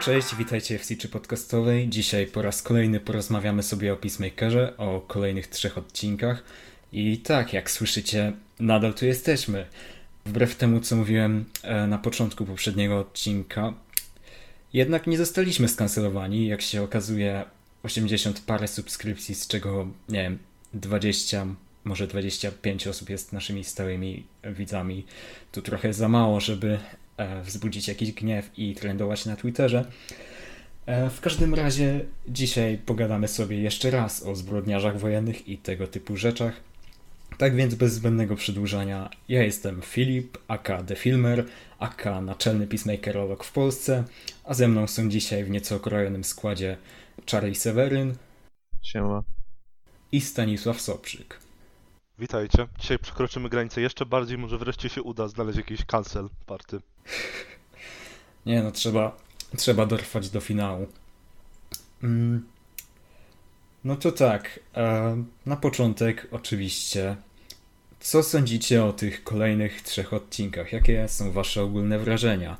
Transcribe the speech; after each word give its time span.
cześć, 0.00 0.34
witajcie 0.34 0.78
w 0.78 0.84
Siczy 0.84 1.08
Podcastowej. 1.08 1.88
Dzisiaj 1.88 2.26
po 2.26 2.42
raz 2.42 2.62
kolejny 2.62 3.00
porozmawiamy 3.00 3.62
sobie 3.62 3.92
o 3.92 3.96
Peacemakerze, 3.96 4.76
o 4.76 5.00
kolejnych 5.00 5.46
trzech 5.46 5.78
odcinkach. 5.78 6.42
I 6.92 7.18
tak, 7.18 7.52
jak 7.52 7.70
słyszycie, 7.70 8.32
nadal 8.60 8.94
tu 8.94 9.06
jesteśmy. 9.06 9.66
Wbrew 10.26 10.56
temu, 10.56 10.80
co 10.80 10.96
mówiłem 10.96 11.44
e, 11.62 11.86
na 11.86 11.98
początku 11.98 12.44
poprzedniego 12.46 12.98
odcinka, 12.98 13.74
jednak 14.72 15.06
nie 15.06 15.18
zostaliśmy 15.18 15.68
skancelowani. 15.68 16.46
Jak 16.46 16.62
się 16.62 16.82
okazuje, 16.82 17.44
80 17.82 18.40
parę 18.40 18.68
subskrypcji, 18.68 19.34
z 19.34 19.46
czego, 19.46 19.88
nie 20.08 20.22
wiem, 20.22 20.38
20, 20.74 21.46
może 21.84 22.06
25 22.06 22.86
osób 22.86 23.10
jest 23.10 23.32
naszymi 23.32 23.64
stałymi 23.64 24.24
widzami. 24.44 25.06
Tu 25.52 25.62
trochę 25.62 25.92
za 25.92 26.08
mało, 26.08 26.40
żeby 26.40 26.78
wzbudzić 27.42 27.88
jakiś 27.88 28.12
gniew 28.12 28.50
i 28.58 28.74
trendować 28.74 29.26
na 29.26 29.36
Twitterze. 29.36 29.84
E, 30.86 31.10
w 31.10 31.20
każdym 31.20 31.54
razie 31.54 32.00
dzisiaj 32.28 32.78
pogadamy 32.78 33.28
sobie 33.28 33.62
jeszcze 33.62 33.90
raz 33.90 34.22
o 34.22 34.34
zbrodniarzach 34.34 34.98
wojennych 34.98 35.48
i 35.48 35.58
tego 35.58 35.86
typu 35.86 36.16
rzeczach. 36.16 36.60
Tak 37.38 37.56
więc 37.56 37.74
bez 37.74 37.92
zbędnego 37.92 38.36
przedłużania, 38.36 39.10
ja 39.28 39.42
jestem 39.42 39.82
Filip, 39.82 40.38
aka 40.48 40.82
The 40.82 40.96
Filmer, 40.96 41.44
aka 41.78 42.20
naczelny 42.20 42.66
peacemakerolog 42.66 43.44
w 43.44 43.52
Polsce, 43.52 44.04
a 44.44 44.54
ze 44.54 44.68
mną 44.68 44.86
są 44.86 45.08
dzisiaj 45.08 45.44
w 45.44 45.50
nieco 45.50 45.76
okrojonym 45.76 46.24
składzie 46.24 46.76
Charlie 47.30 47.54
Seweryn 47.54 48.14
Siema. 48.82 49.22
i 50.12 50.20
Stanisław 50.20 50.80
Soprzyk. 50.80 51.47
Witajcie. 52.18 52.66
Dzisiaj 52.78 52.98
przekroczymy 52.98 53.48
granicę 53.48 53.80
jeszcze 53.80 54.06
bardziej, 54.06 54.38
może 54.38 54.58
wreszcie 54.58 54.88
się 54.88 55.02
uda 55.02 55.28
znaleźć 55.28 55.58
jakiś 55.58 55.84
cancel 55.84 56.28
party. 56.46 56.80
Nie 58.46 58.62
no, 58.62 58.72
trzeba, 58.72 59.16
trzeba 59.56 59.86
dorwać 59.86 60.30
do 60.30 60.40
finału. 60.40 60.86
Mm. 62.02 62.46
No 63.84 63.96
to 63.96 64.12
tak, 64.12 64.60
e, 64.76 65.24
na 65.46 65.56
początek 65.56 66.28
oczywiście, 66.30 67.16
co 68.00 68.22
sądzicie 68.22 68.84
o 68.84 68.92
tych 68.92 69.24
kolejnych 69.24 69.82
trzech 69.82 70.12
odcinkach? 70.12 70.72
Jakie 70.72 71.08
są 71.08 71.32
wasze 71.32 71.62
ogólne 71.62 71.98
wrażenia? 71.98 72.56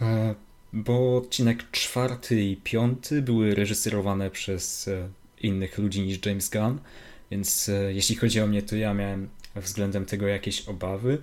E, 0.00 0.34
bo 0.72 1.16
odcinek 1.16 1.70
czwarty 1.70 2.42
i 2.42 2.56
piąty 2.56 3.22
były 3.22 3.54
reżyserowane 3.54 4.30
przez 4.30 4.88
e, 4.88 5.08
innych 5.40 5.78
ludzi 5.78 6.00
niż 6.00 6.26
James 6.26 6.50
Gunn, 6.50 6.78
więc 7.32 7.68
e, 7.68 7.92
jeśli 7.92 8.16
chodzi 8.16 8.40
o 8.40 8.46
mnie, 8.46 8.62
to 8.62 8.76
ja 8.76 8.94
miałem 8.94 9.28
względem 9.56 10.04
tego 10.04 10.26
jakieś 10.26 10.68
obawy, 10.68 11.22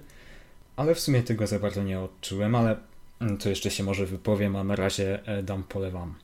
ale 0.75 0.95
w 0.95 0.99
sumie 0.99 1.23
tego 1.23 1.47
za 1.47 1.59
bardzo 1.59 1.83
nie 1.83 1.99
odczułem, 1.99 2.55
ale 2.55 2.77
mm, 3.19 3.37
to 3.37 3.49
jeszcze 3.49 3.71
się 3.71 3.83
może 3.83 4.05
wypowiem, 4.05 4.55
a 4.55 4.63
na 4.63 4.75
razie 4.75 5.25
e, 5.25 5.43
dam 5.43 5.63
pole 5.63 5.91
wam. 5.91 6.15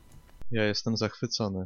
Ja 0.52 0.66
jestem 0.66 0.98
zachwycony. 0.98 1.66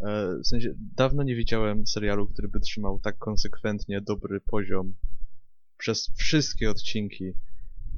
E, 0.00 0.36
w 0.44 0.46
sensie, 0.46 0.74
dawno 0.96 1.22
nie 1.22 1.36
widziałem 1.36 1.86
serialu, 1.86 2.26
który 2.26 2.48
by 2.48 2.60
trzymał 2.60 2.98
tak 2.98 3.18
konsekwentnie 3.18 4.00
dobry 4.00 4.40
poziom 4.40 4.94
przez 5.78 6.10
wszystkie 6.16 6.70
odcinki. 6.70 7.32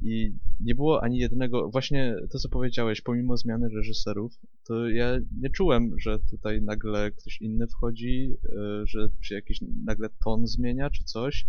I 0.04 0.34
nie 0.60 0.74
było 0.74 1.02
ani 1.02 1.18
jednego, 1.18 1.70
właśnie 1.70 2.14
to 2.30 2.38
co 2.38 2.48
powiedziałeś, 2.48 3.00
pomimo 3.00 3.36
zmiany 3.36 3.68
reżyserów, 3.68 4.32
to 4.64 4.88
ja 4.88 5.18
nie 5.40 5.50
czułem, 5.50 5.90
że 5.98 6.18
tutaj 6.30 6.62
nagle 6.62 7.10
ktoś 7.10 7.40
inny 7.40 7.66
wchodzi, 7.66 8.36
e, 8.44 8.86
że 8.86 9.08
się 9.20 9.34
jakiś 9.34 9.58
nagle 9.84 10.08
ton 10.24 10.46
zmienia 10.46 10.90
czy 10.90 11.04
coś. 11.04 11.46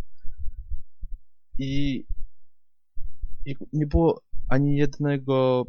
I, 1.60 2.06
i 3.46 3.56
nie 3.74 3.88
było 3.88 4.22
ani 4.50 4.76
jednego 4.76 5.66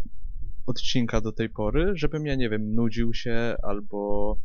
odcinka 0.66 1.20
do 1.20 1.32
tej 1.32 1.50
pory, 1.50 1.92
żebym 1.94 2.26
ja, 2.26 2.34
nie 2.34 2.50
wiem, 2.50 2.74
nudził 2.74 3.14
się 3.14 3.56
albo 3.62 4.36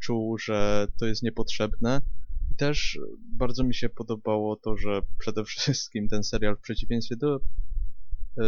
czuł, 0.00 0.38
że 0.38 0.86
to 0.98 1.06
jest 1.06 1.22
niepotrzebne. 1.22 2.00
I 2.52 2.56
też 2.56 2.98
bardzo 3.32 3.64
mi 3.64 3.74
się 3.74 3.88
podobało 3.88 4.56
to, 4.56 4.76
że 4.76 5.00
przede 5.18 5.44
wszystkim 5.44 6.08
ten 6.08 6.22
serial 6.22 6.56
w 6.56 6.60
przeciwieństwie 6.60 7.16
do 7.16 7.40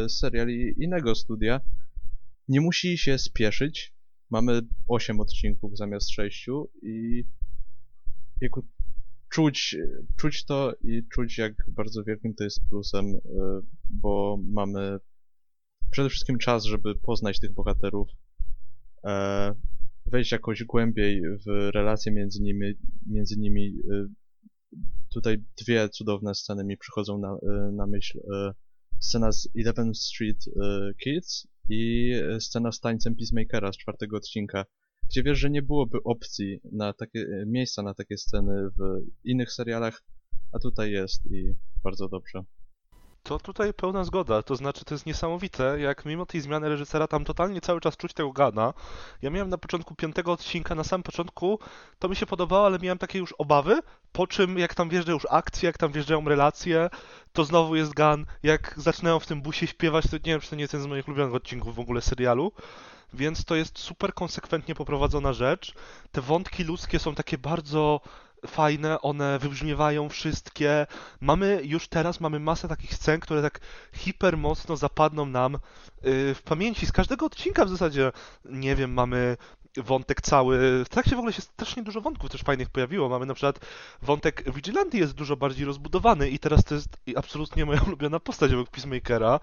seriali 0.08 0.74
innego 0.78 1.14
studia 1.14 1.60
nie 2.48 2.60
musi 2.60 2.98
się 2.98 3.18
spieszyć. 3.18 3.94
Mamy 4.30 4.60
8 4.88 5.20
odcinków 5.20 5.78
zamiast 5.78 6.10
6 6.10 6.48
i 6.82 7.24
jako 8.40 8.62
czuć, 9.28 9.76
czuć 10.16 10.44
to 10.44 10.72
i 10.82 11.02
czuć 11.12 11.38
jak 11.38 11.54
bardzo 11.68 12.04
wielkim 12.04 12.34
to 12.34 12.44
jest 12.44 12.68
plusem, 12.68 13.06
e, 13.06 13.20
bo 13.90 14.38
mamy 14.52 14.98
przede 15.90 16.08
wszystkim 16.08 16.38
czas, 16.38 16.64
żeby 16.64 16.94
poznać 16.94 17.40
tych 17.40 17.54
bohaterów, 17.54 18.08
e, 19.04 19.54
wejść 20.06 20.32
jakoś 20.32 20.64
głębiej 20.64 21.22
w 21.46 21.70
relacje 21.74 22.12
między 22.12 22.42
nimi. 22.42 22.72
Między 23.06 23.38
nimi 23.38 23.78
e, 23.92 24.06
tutaj 25.14 25.44
dwie 25.62 25.88
cudowne 25.88 26.34
sceny 26.34 26.64
mi 26.64 26.76
przychodzą 26.76 27.18
na, 27.18 27.28
e, 27.28 27.72
na 27.72 27.86
myśl. 27.86 28.20
Scena 29.00 29.32
z 29.32 29.48
11th 29.58 29.94
Street 29.94 30.44
e, 30.48 30.90
Kids 30.94 31.46
i 31.68 32.12
e, 32.12 32.40
scena 32.40 32.72
z 32.72 32.80
tańcem 32.80 33.16
Peacemakera 33.16 33.72
z 33.72 33.76
czwartego 33.76 34.16
odcinka, 34.16 34.64
gdzie 35.10 35.22
wiesz, 35.22 35.38
że 35.38 35.50
nie 35.50 35.62
byłoby 35.62 35.98
opcji 36.04 36.60
na 36.72 36.92
takie 36.92 37.20
e, 37.20 37.44
miejsca 37.46 37.82
na 37.82 37.94
takie 37.94 38.16
sceny 38.16 38.70
w 38.78 39.06
innych 39.24 39.52
serialach, 39.52 40.02
a 40.52 40.58
tutaj 40.58 40.90
jest 40.92 41.26
i 41.26 41.54
bardzo 41.82 42.08
dobrze. 42.08 42.44
To 43.22 43.38
tutaj 43.38 43.74
pełna 43.74 44.04
zgoda, 44.04 44.42
to 44.42 44.56
znaczy 44.56 44.84
to 44.84 44.94
jest 44.94 45.06
niesamowite, 45.06 45.80
jak 45.80 46.04
mimo 46.04 46.26
tej 46.26 46.40
zmiany 46.40 46.68
reżysera 46.68 47.06
tam 47.06 47.24
totalnie 47.24 47.60
cały 47.60 47.80
czas 47.80 47.96
czuć 47.96 48.12
tego 48.12 48.32
Gana. 48.32 48.74
Ja 49.22 49.30
miałem 49.30 49.48
na 49.48 49.58
początku 49.58 49.94
piątego 49.94 50.32
odcinka, 50.32 50.74
na 50.74 50.84
samym 50.84 51.02
początku 51.02 51.58
to 51.98 52.08
mi 52.08 52.16
się 52.16 52.26
podobało, 52.26 52.66
ale 52.66 52.78
miałem 52.78 52.98
takie 52.98 53.18
już 53.18 53.32
obawy, 53.32 53.80
po 54.12 54.26
czym 54.26 54.58
jak 54.58 54.74
tam 54.74 54.88
wjeżdża 54.88 55.12
już 55.12 55.26
akcje, 55.30 55.66
jak 55.66 55.78
tam 55.78 55.92
wjeżdżają 55.92 56.24
relacje, 56.24 56.90
to 57.32 57.44
znowu 57.44 57.76
jest 57.76 57.94
Gun, 57.94 58.26
jak 58.42 58.74
zaczynają 58.76 59.20
w 59.20 59.26
tym 59.26 59.42
busie 59.42 59.66
śpiewać, 59.66 60.04
to 60.10 60.16
nie 60.16 60.22
wiem, 60.32 60.40
czy 60.40 60.50
to 60.50 60.56
nie 60.56 60.62
jest 60.62 60.72
jeden 60.72 60.84
z 60.84 60.88
moich 60.88 61.08
ulubionych 61.08 61.34
odcinków 61.34 61.74
w 61.74 61.80
ogóle 61.80 62.00
serialu. 62.00 62.52
Więc 63.12 63.44
to 63.44 63.54
jest 63.54 63.78
super 63.78 64.14
konsekwentnie 64.14 64.74
poprowadzona 64.74 65.32
rzecz. 65.32 65.74
Te 66.12 66.20
wątki 66.20 66.64
ludzkie 66.64 66.98
są 66.98 67.14
takie 67.14 67.38
bardzo 67.38 68.00
fajne, 68.46 69.00
one 69.00 69.38
wybrzmiewają 69.38 70.08
wszystkie. 70.08 70.86
Mamy 71.20 71.60
już 71.64 71.88
teraz 71.88 72.20
mamy 72.20 72.40
masę 72.40 72.68
takich 72.68 72.94
scen, 72.94 73.20
które 73.20 73.42
tak 73.42 73.60
hiper 73.92 74.36
mocno 74.36 74.76
zapadną 74.76 75.26
nam 75.26 75.52
yy, 75.52 76.34
w 76.34 76.42
pamięci 76.44 76.86
z 76.86 76.92
każdego 76.92 77.26
odcinka 77.26 77.64
w 77.64 77.70
zasadzie. 77.70 78.12
Nie 78.44 78.76
wiem, 78.76 78.92
mamy 78.92 79.36
wątek 79.76 80.20
cały. 80.20 80.84
W 80.84 80.88
trakcie 80.88 81.16
w 81.16 81.18
ogóle 81.18 81.32
się 81.32 81.42
strasznie 81.42 81.82
dużo 81.82 82.00
wątków 82.00 82.30
też 82.30 82.42
fajnych 82.42 82.70
pojawiło. 82.70 83.08
Mamy 83.08 83.26
na 83.26 83.34
przykład 83.34 83.60
wątek 84.02 84.54
Vigilanti 84.54 84.98
jest 84.98 85.12
dużo 85.12 85.36
bardziej 85.36 85.66
rozbudowany 85.66 86.30
i 86.30 86.38
teraz 86.38 86.64
to 86.64 86.74
jest 86.74 86.96
absolutnie 87.16 87.64
moja 87.64 87.82
ulubiona 87.86 88.20
postać 88.20 88.52
obok 88.52 88.70
Peacemakera. 88.70 89.40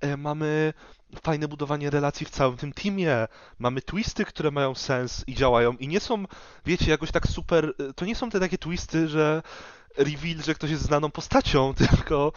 E, 0.00 0.16
mamy 0.16 0.72
fajne 1.22 1.48
budowanie 1.48 1.90
relacji 1.90 2.26
w 2.26 2.30
całym 2.30 2.56
tym 2.56 2.72
teamie. 2.72 3.28
Mamy 3.58 3.82
twisty, 3.82 4.24
które 4.24 4.50
mają 4.50 4.74
sens 4.74 5.24
i 5.26 5.34
działają 5.34 5.72
i 5.72 5.88
nie 5.88 6.00
są, 6.00 6.24
wiecie, 6.66 6.90
jakoś 6.90 7.10
tak 7.12 7.26
super, 7.26 7.74
to 7.96 8.04
nie 8.04 8.16
są 8.16 8.30
te 8.30 8.40
takie 8.40 8.58
twisty, 8.58 9.08
że 9.08 9.42
reveal, 9.96 10.42
że 10.42 10.54
ktoś 10.54 10.70
jest 10.70 10.82
znaną 10.82 11.10
postacią, 11.10 11.74
tylko 11.90 12.32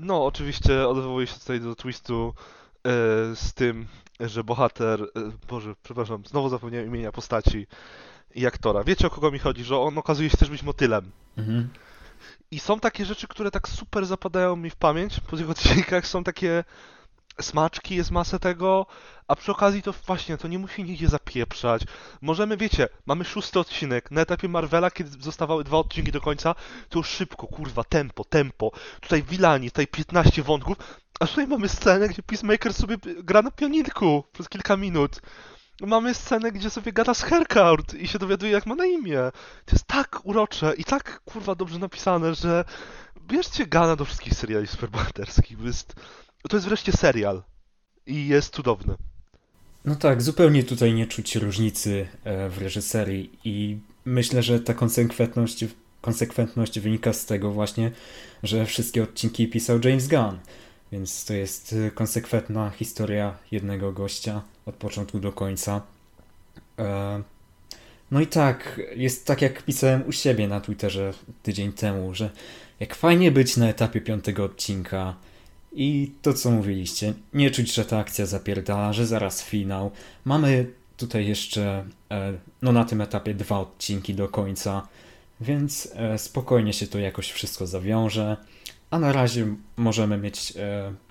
no 0.00 0.26
oczywiście 0.26 0.88
odwołuję 0.88 1.26
się 1.26 1.40
tutaj 1.40 1.60
do 1.60 1.74
twistu 1.74 2.34
e, 2.86 2.90
z 3.36 3.54
tym, 3.54 3.86
że 4.20 4.44
bohater, 4.44 5.02
e, 5.02 5.06
Boże, 5.48 5.74
przepraszam, 5.82 6.22
znowu 6.26 6.48
zapomniałem 6.48 6.88
imienia 6.88 7.12
postaci 7.12 7.66
i 8.34 8.46
aktora. 8.46 8.84
Wiecie 8.84 9.06
o 9.06 9.10
kogo 9.10 9.30
mi 9.30 9.38
chodzi, 9.38 9.64
że 9.64 9.78
on 9.78 9.98
okazuje 9.98 10.30
się 10.30 10.36
też 10.36 10.50
być 10.50 10.62
motylem. 10.62 11.10
Mhm. 11.36 11.68
I 12.50 12.58
są 12.58 12.80
takie 12.80 13.04
rzeczy, 13.04 13.28
które 13.28 13.50
tak 13.50 13.68
super 13.68 14.06
zapadają 14.06 14.56
mi 14.56 14.70
w 14.70 14.76
pamięć 14.76 15.20
po 15.20 15.36
tych 15.36 15.50
odcinkach, 15.50 16.06
są 16.06 16.24
takie 16.24 16.64
smaczki, 17.40 17.96
jest 17.96 18.10
masę 18.10 18.38
tego, 18.38 18.86
a 19.28 19.36
przy 19.36 19.52
okazji 19.52 19.82
to 19.82 19.94
właśnie, 20.06 20.36
to 20.38 20.48
nie 20.48 20.58
musi 20.58 20.84
nigdzie 20.84 21.08
zapieprzać. 21.08 21.82
Możemy, 22.20 22.56
wiecie, 22.56 22.88
mamy 23.06 23.24
szósty 23.24 23.60
odcinek, 23.60 24.10
na 24.10 24.20
etapie 24.20 24.48
Marvela, 24.48 24.90
kiedy 24.90 25.22
zostawały 25.22 25.64
dwa 25.64 25.78
odcinki 25.78 26.12
do 26.12 26.20
końca, 26.20 26.54
to 26.88 26.98
już 26.98 27.08
szybko, 27.08 27.46
kurwa, 27.46 27.84
tempo, 27.84 28.24
tempo. 28.24 28.70
Tutaj 29.00 29.22
Wilani, 29.22 29.70
tutaj 29.70 29.86
15 29.86 30.42
wątków, 30.42 30.76
a 31.20 31.26
tutaj 31.26 31.46
mamy 31.46 31.68
scenę, 31.68 32.08
gdzie 32.08 32.22
Peacemaker 32.22 32.74
sobie 32.74 32.96
gra 33.22 33.42
na 33.42 33.50
pianinku 33.50 34.24
przez 34.32 34.48
kilka 34.48 34.76
minut. 34.76 35.20
Mamy 35.80 36.14
scenę, 36.14 36.52
gdzie 36.52 36.70
sobie 36.70 36.92
gada 36.92 37.14
z 37.14 37.22
Herkart 37.22 37.94
i 37.94 38.08
się 38.08 38.18
dowiaduje, 38.18 38.52
jak 38.52 38.66
ma 38.66 38.74
na 38.74 38.86
imię. 38.86 39.18
To 39.64 39.72
jest 39.72 39.86
tak 39.86 40.20
urocze 40.24 40.74
i 40.76 40.84
tak, 40.84 41.20
kurwa, 41.24 41.54
dobrze 41.54 41.78
napisane, 41.78 42.34
że 42.34 42.64
bierzcie 43.26 43.66
Gana 43.66 43.96
do 43.96 44.04
wszystkich 44.04 44.34
seriali 44.34 44.66
superbohaterskich, 44.66 45.58
bo 45.58 45.66
jest... 45.66 45.94
To 46.48 46.56
jest 46.56 46.66
wreszcie 46.66 46.92
serial 46.92 47.42
i 48.06 48.28
jest 48.28 48.54
cudowny. 48.54 48.94
No 49.84 49.96
tak, 49.96 50.22
zupełnie 50.22 50.64
tutaj 50.64 50.94
nie 50.94 51.06
czuć 51.06 51.36
różnicy 51.36 52.06
e, 52.24 52.48
w 52.48 52.58
reżyserii 52.58 53.38
i 53.44 53.78
myślę, 54.04 54.42
że 54.42 54.60
ta 54.60 54.74
konsekwentność, 54.74 55.64
konsekwentność 56.00 56.80
wynika 56.80 57.12
z 57.12 57.26
tego 57.26 57.50
właśnie, 57.50 57.90
że 58.42 58.66
wszystkie 58.66 59.02
odcinki 59.02 59.48
pisał 59.48 59.78
James 59.84 60.08
Gunn, 60.08 60.38
więc 60.92 61.24
to 61.24 61.34
jest 61.34 61.74
e, 61.86 61.90
konsekwentna 61.90 62.70
historia 62.70 63.38
jednego 63.50 63.92
gościa 63.92 64.42
od 64.66 64.74
początku 64.74 65.20
do 65.20 65.32
końca. 65.32 65.82
E, 66.78 67.22
no 68.10 68.20
i 68.20 68.26
tak, 68.26 68.80
jest 68.96 69.26
tak 69.26 69.42
jak 69.42 69.62
pisałem 69.62 70.06
u 70.06 70.12
siebie 70.12 70.48
na 70.48 70.60
Twitterze 70.60 71.14
tydzień 71.42 71.72
temu, 71.72 72.14
że 72.14 72.30
jak 72.80 72.94
fajnie 72.94 73.30
być 73.30 73.56
na 73.56 73.68
etapie 73.68 74.00
piątego 74.00 74.44
odcinka 74.44 75.14
i 75.74 76.12
to 76.22 76.34
co 76.34 76.50
mówiliście, 76.50 77.14
nie 77.32 77.50
czuć, 77.50 77.74
że 77.74 77.84
ta 77.84 77.98
akcja 77.98 78.26
zapierdala, 78.26 78.92
że 78.92 79.06
zaraz 79.06 79.44
finał. 79.44 79.90
Mamy 80.24 80.70
tutaj 80.96 81.26
jeszcze 81.26 81.84
e, 82.10 82.32
no 82.62 82.72
na 82.72 82.84
tym 82.84 83.00
etapie 83.00 83.34
dwa 83.34 83.58
odcinki 83.58 84.14
do 84.14 84.28
końca, 84.28 84.88
więc 85.40 85.88
e, 85.94 86.18
spokojnie 86.18 86.72
się 86.72 86.86
to 86.86 86.98
jakoś 86.98 87.30
wszystko 87.30 87.66
zawiąże, 87.66 88.36
a 88.90 88.98
na 88.98 89.12
razie 89.12 89.54
możemy 89.76 90.18
mieć 90.18 90.52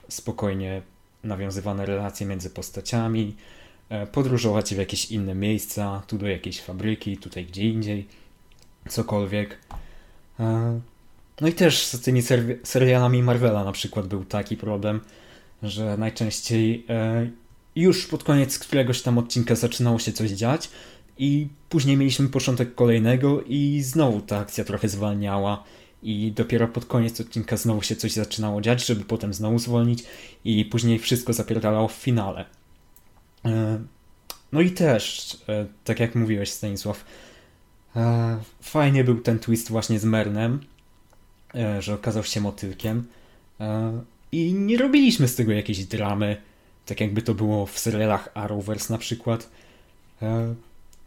spokojnie 0.10 0.81
nawiązywane 1.24 1.86
relacje 1.86 2.27
między 2.27 2.50
postaciami, 2.50 3.36
E, 3.94 4.07
podróżować 4.07 4.75
w 4.75 4.77
jakieś 4.77 5.12
inne 5.12 5.36
miejsca, 5.36 6.04
tu 6.07 6.18
do 6.18 6.27
jakiejś 6.27 6.62
fabryki, 6.62 7.18
tutaj 7.18 7.45
gdzie 7.45 7.69
indziej, 7.69 8.07
cokolwiek. 8.89 9.57
No 11.41 11.47
i 11.47 11.53
też 11.53 11.85
z 11.85 12.01
tymi 12.01 12.21
serialami 12.63 13.24
Marvela 13.24 13.63
na 13.63 13.71
przykład 13.71 14.07
był 14.07 14.25
taki 14.25 14.57
problem, 14.57 15.01
że 15.63 15.97
najczęściej 15.97 16.85
e, 16.89 17.30
już 17.75 18.07
pod 18.07 18.24
koniec 18.24 18.59
któregoś 18.59 19.01
tam 19.01 19.18
odcinka 19.18 19.56
zaczynało 19.56 20.00
się 20.00 20.12
coś 20.12 20.31
dziać 20.31 20.69
i 21.18 21.47
później 21.69 21.97
mieliśmy 21.97 22.30
początek 22.30 22.75
kolejnego 22.75 23.41
i 23.41 23.81
znowu 23.81 24.21
ta 24.21 24.38
akcja 24.39 24.63
trochę 24.63 24.89
zwalniała 24.89 25.63
i 26.03 26.31
dopiero 26.31 26.68
pod 26.68 26.85
koniec 26.85 27.21
odcinka 27.21 27.57
znowu 27.57 27.81
się 27.81 27.95
coś 27.95 28.12
zaczynało 28.12 28.62
dziać, 28.62 28.86
żeby 28.86 29.03
potem 29.03 29.33
znowu 29.33 29.59
zwolnić 29.59 30.03
i 30.45 30.65
później 30.65 31.00
wszystko 31.00 31.33
zapierdalało 31.33 31.88
w 31.88 31.94
finale. 31.94 32.45
E, 33.45 33.79
no 34.51 34.62
i 34.62 34.71
też, 34.71 35.38
e, 35.50 35.65
tak 35.83 36.00
jak 36.00 36.15
mówiłeś 36.15 36.51
Stanisław, 36.51 37.06
fajnie 38.62 39.03
był 39.03 39.19
ten 39.21 39.39
twist 39.39 39.69
właśnie 39.69 40.00
z 40.00 40.06
Mernem, 40.06 40.59
że 41.79 41.94
okazał 41.94 42.23
się 42.23 42.41
motylkiem 42.41 43.07
i 44.31 44.53
nie 44.53 44.77
robiliśmy 44.77 45.27
z 45.27 45.35
tego 45.35 45.51
jakiejś 45.51 45.85
dramy, 45.85 46.38
tak 46.85 47.01
jakby 47.01 47.21
to 47.21 47.33
było 47.33 47.65
w 47.65 47.79
serialach 47.79 48.29
Arrowverse 48.33 48.94
na 48.94 49.00
przykład. 49.00 49.50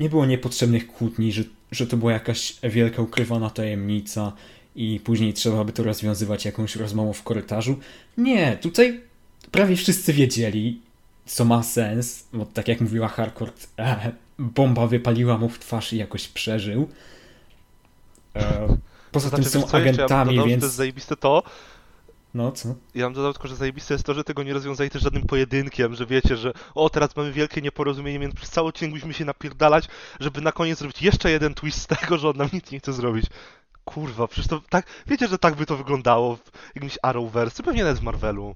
Nie 0.01 0.09
było 0.09 0.27
niepotrzebnych 0.27 0.87
kłótni, 0.87 1.33
że, 1.33 1.43
że 1.73 1.87
to 1.87 1.97
była 1.97 2.13
jakaś 2.13 2.57
wielka 2.63 3.03
ukrywana 3.03 3.51
tajemnica 3.51 4.33
i 4.77 5.01
później 5.05 5.33
trzeba 5.35 5.65
by 5.65 5.73
to 5.73 5.83
rozwiązywać 5.83 6.45
jakąś 6.45 6.77
rozmową 6.77 7.13
w 7.13 7.23
korytarzu. 7.23 7.79
Nie, 8.19 8.57
tutaj 8.57 9.01
prawie 9.51 9.77
wszyscy 9.77 10.13
wiedzieli 10.13 10.81
co 11.27 11.45
ma 11.45 11.63
sens, 11.63 12.29
bo 12.33 12.45
tak 12.45 12.69
jak 12.69 12.81
mówiła 12.81 13.09
Harcourt, 13.09 13.69
e, 13.79 14.13
bomba 14.39 14.87
wypaliła 14.87 15.39
mu 15.39 15.49
w 15.49 15.59
twarz 15.59 15.93
i 15.93 15.97
jakoś 15.97 16.29
przeżył. 16.29 16.89
E, 18.37 18.77
poza 19.17 19.29
znaczy, 19.29 19.51
tym 19.51 19.63
są 19.63 19.69
co, 19.69 19.77
agentami, 19.77 20.31
ja 20.31 20.37
dodał, 20.37 20.47
więc... 20.47 20.61
To 20.61 20.67
jest 20.67 20.77
zajebiste 20.77 21.17
to, 21.17 21.43
no, 22.37 22.53
co? 22.53 22.75
Ja 22.95 23.07
bym 23.07 23.15
dodał 23.15 23.33
tylko, 23.33 23.49
że 23.49 23.57
zajebiste 23.57 23.95
jest 23.95 24.05
to, 24.05 24.15
że 24.15 24.25
tego 24.25 24.43
nie 24.43 24.53
rozwiązali 24.53 24.91
też 24.91 25.03
żadnym 25.03 25.23
pojedynkiem, 25.23 25.95
że 25.95 26.07
wiecie, 26.07 26.37
że 26.37 26.53
o, 26.75 26.91
teraz 26.91 27.17
mamy 27.17 27.33
wielkie 27.33 27.63
nieporozumienie, 27.63 28.19
więc 28.19 28.35
przez 28.35 28.51
cały 28.51 28.69
odcinek 28.69 28.95
musimy 28.95 29.15
się 29.15 29.25
napierdalać, 29.25 29.89
żeby 30.21 30.41
na 30.41 30.53
koniec 30.53 30.79
zrobić 30.79 31.03
jeszcze 31.03 31.31
jeden 31.31 31.55
twist 31.55 31.81
z 31.81 31.87
tego, 31.87 32.19
że 32.19 32.29
on 32.29 32.37
nam 32.37 32.49
nic 32.53 32.71
nie 32.71 32.79
chce 32.79 32.93
zrobić. 32.93 33.27
Kurwa, 33.85 34.29
przecież 34.29 34.49
to 34.49 34.63
tak, 34.71 34.87
wiecie, 35.07 35.29
że 35.29 35.39
tak 35.39 35.55
by 35.55 35.67
to 35.67 35.77
wyglądało 35.77 36.37
w 36.37 36.51
jakimś 36.75 36.99
Arrowverse, 37.03 37.63
pewnie 37.63 37.85
nawet 37.85 37.99
w 37.99 38.03
Marvelu. 38.03 38.55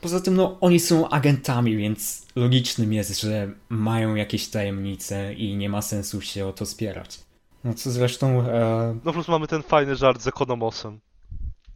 Poza 0.00 0.20
tym, 0.20 0.34
no, 0.34 0.58
oni 0.60 0.80
są 0.80 1.08
agentami, 1.08 1.76
więc 1.76 2.26
logicznym 2.36 2.92
jest, 2.92 3.20
że 3.20 3.50
mają 3.68 4.14
jakieś 4.14 4.48
tajemnice 4.48 5.34
i 5.34 5.56
nie 5.56 5.68
ma 5.68 5.82
sensu 5.82 6.20
się 6.20 6.46
o 6.46 6.52
to 6.52 6.66
spierać. 6.66 7.25
No 7.66 7.74
co 7.74 7.90
zresztą... 7.90 8.40
E... 8.40 8.98
No 9.04 9.12
plus 9.12 9.28
mamy 9.28 9.46
ten 9.46 9.62
fajny 9.62 9.96
żart 9.96 10.22
z 10.22 10.26
Ekonomosem. 10.26 11.00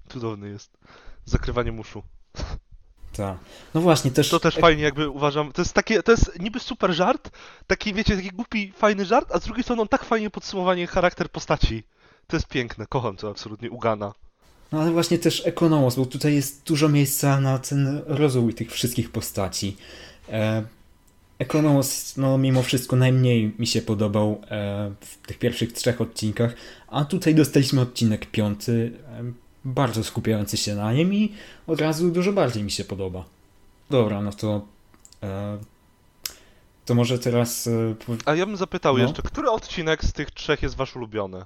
Cudowny 0.09 0.49
jest. 0.49 0.79
Zakrywanie 1.25 1.73
muszu. 1.73 2.03
Tak. 3.13 3.39
No 3.75 3.81
właśnie, 3.81 4.11
też... 4.11 4.29
To 4.31 4.41
też 4.41 4.57
fajnie 4.57 4.83
jakby 4.83 5.09
uważam, 5.09 5.53
to 5.53 5.63
jest 5.63 5.73
takie, 5.73 6.03
to 6.03 6.13
jest 6.13 6.41
niby 6.41 6.61
super 6.61 6.93
żart, 6.93 7.31
taki 7.67 7.95
wiecie, 7.95 8.17
taki 8.17 8.29
głupi, 8.29 8.73
fajny 8.77 9.05
żart, 9.05 9.33
a 9.33 9.39
z 9.39 9.45
drugiej 9.45 9.63
strony 9.63 9.83
on 9.83 9.89
tak 9.89 10.05
fajnie 10.05 10.31
podsumowanie 10.31 10.87
charakter 10.87 11.31
postaci. 11.31 11.85
To 12.27 12.37
jest 12.37 12.49
piękne, 12.49 12.87
kocham 12.87 13.17
to 13.17 13.31
absolutnie, 13.31 13.71
Ugana. 13.71 14.13
No 14.73 14.81
ale 14.81 14.91
właśnie 14.91 15.19
też 15.19 15.47
Ekonomos, 15.47 15.97
bo 15.97 16.07
tutaj 16.07 16.35
jest 16.35 16.67
dużo 16.67 16.89
miejsca 16.89 17.41
na 17.41 17.59
ten 17.59 18.03
rozwój 18.07 18.55
tych 18.55 18.73
wszystkich 18.73 19.13
postaci. 19.13 19.77
E, 20.29 20.63
Ekonomos, 21.41 22.17
no 22.17 22.39
mimo 22.39 22.63
wszystko 22.63 22.97
najmniej 22.97 23.55
mi 23.59 23.67
się 23.67 23.83
podobał 23.83 24.43
e, 24.51 24.91
w 25.01 25.27
tych 25.27 25.39
pierwszych 25.39 25.73
trzech 25.73 26.01
odcinkach, 26.01 26.55
a 26.89 27.05
tutaj 27.05 27.35
dostaliśmy 27.35 27.81
odcinek 27.81 28.27
piąty, 28.27 28.93
e, 29.07 29.33
bardzo 29.65 30.05
skupiający 30.05 30.57
się 30.57 30.75
na 30.75 30.93
nim 30.93 31.15
i 31.15 31.33
od 31.67 31.81
razu 31.81 32.11
dużo 32.11 32.33
bardziej 32.33 32.63
mi 32.63 32.71
się 32.71 32.85
podoba. 32.85 33.25
Dobra, 33.91 34.23
no 34.23 34.33
to 34.33 34.67
e, 35.23 35.59
to 36.85 36.95
może 36.95 37.19
teraz... 37.19 37.67
E, 37.67 37.95
a 38.25 38.35
ja 38.35 38.47
bym 38.47 38.57
zapytał 38.57 38.97
no? 38.97 39.03
jeszcze, 39.03 39.23
który 39.23 39.51
odcinek 39.51 40.05
z 40.05 40.13
tych 40.13 40.31
trzech 40.31 40.63
jest 40.63 40.77
wasz 40.77 40.97
ulubiony? 40.97 41.45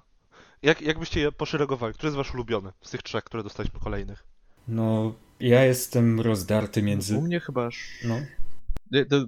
Jak, 0.62 0.81
jak 0.81 0.99
byście 0.99 1.20
je 1.20 1.32
poszeregowali? 1.32 1.94
Który 1.94 2.06
jest 2.06 2.17
wasz 2.17 2.35
ulubiony 2.35 2.73
z 2.82 2.90
tych 2.90 3.02
trzech, 3.02 3.25
które 3.25 3.43
dostaliśmy 3.43 3.81
kolejnych? 3.81 4.25
No, 4.69 5.14
ja 5.40 5.64
jestem 5.64 6.20
rozdarty 6.20 6.82
między... 6.82 7.17
U 7.17 7.23
mnie 7.23 7.40
chyba... 7.40 7.69
No. 8.05 8.20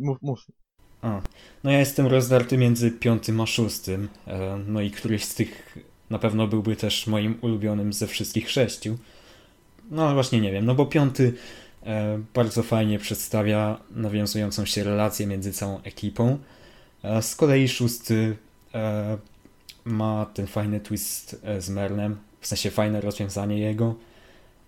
Mów, 0.00 0.18
mów. 0.22 0.46
A, 1.02 1.20
no 1.64 1.70
ja 1.70 1.78
jestem 1.78 2.06
rozdarty 2.06 2.58
między 2.58 2.90
piątym 2.90 3.40
a 3.40 3.46
szóstym. 3.46 4.08
E, 4.26 4.58
no 4.66 4.80
i 4.80 4.90
któryś 4.90 5.24
z 5.24 5.34
tych 5.34 5.78
na 6.10 6.18
pewno 6.18 6.46
byłby 6.46 6.76
też 6.76 7.06
moim 7.06 7.38
ulubionym 7.40 7.92
ze 7.92 8.06
wszystkich 8.06 8.50
sześciu. 8.50 8.98
No 9.90 10.14
właśnie 10.14 10.40
nie 10.40 10.52
wiem, 10.52 10.64
no 10.64 10.74
bo 10.74 10.86
piąty 10.86 11.34
e, 11.82 12.18
bardzo 12.34 12.62
fajnie 12.62 12.98
przedstawia 12.98 13.80
nawiązującą 13.90 14.64
się 14.64 14.84
relację 14.84 15.26
między 15.26 15.52
całą 15.52 15.82
ekipą. 15.82 16.38
Z 17.20 17.36
kolei 17.36 17.68
szósty 17.68 18.36
ma 19.86 20.26
ten 20.34 20.46
fajny 20.46 20.80
twist 20.80 21.40
e, 21.42 21.60
z 21.60 21.70
Merlem, 21.70 22.16
w 22.40 22.46
sensie 22.46 22.70
fajne 22.70 23.00
rozwiązanie 23.00 23.58
jego. 23.58 23.94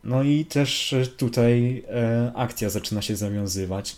No 0.04 0.22
i 0.22 0.44
też 0.44 0.92
e, 0.92 1.06
tutaj 1.06 1.84
e, 1.88 2.32
akcja 2.34 2.70
zaczyna 2.70 3.02
się 3.02 3.16
zawiązywać. 3.16 3.96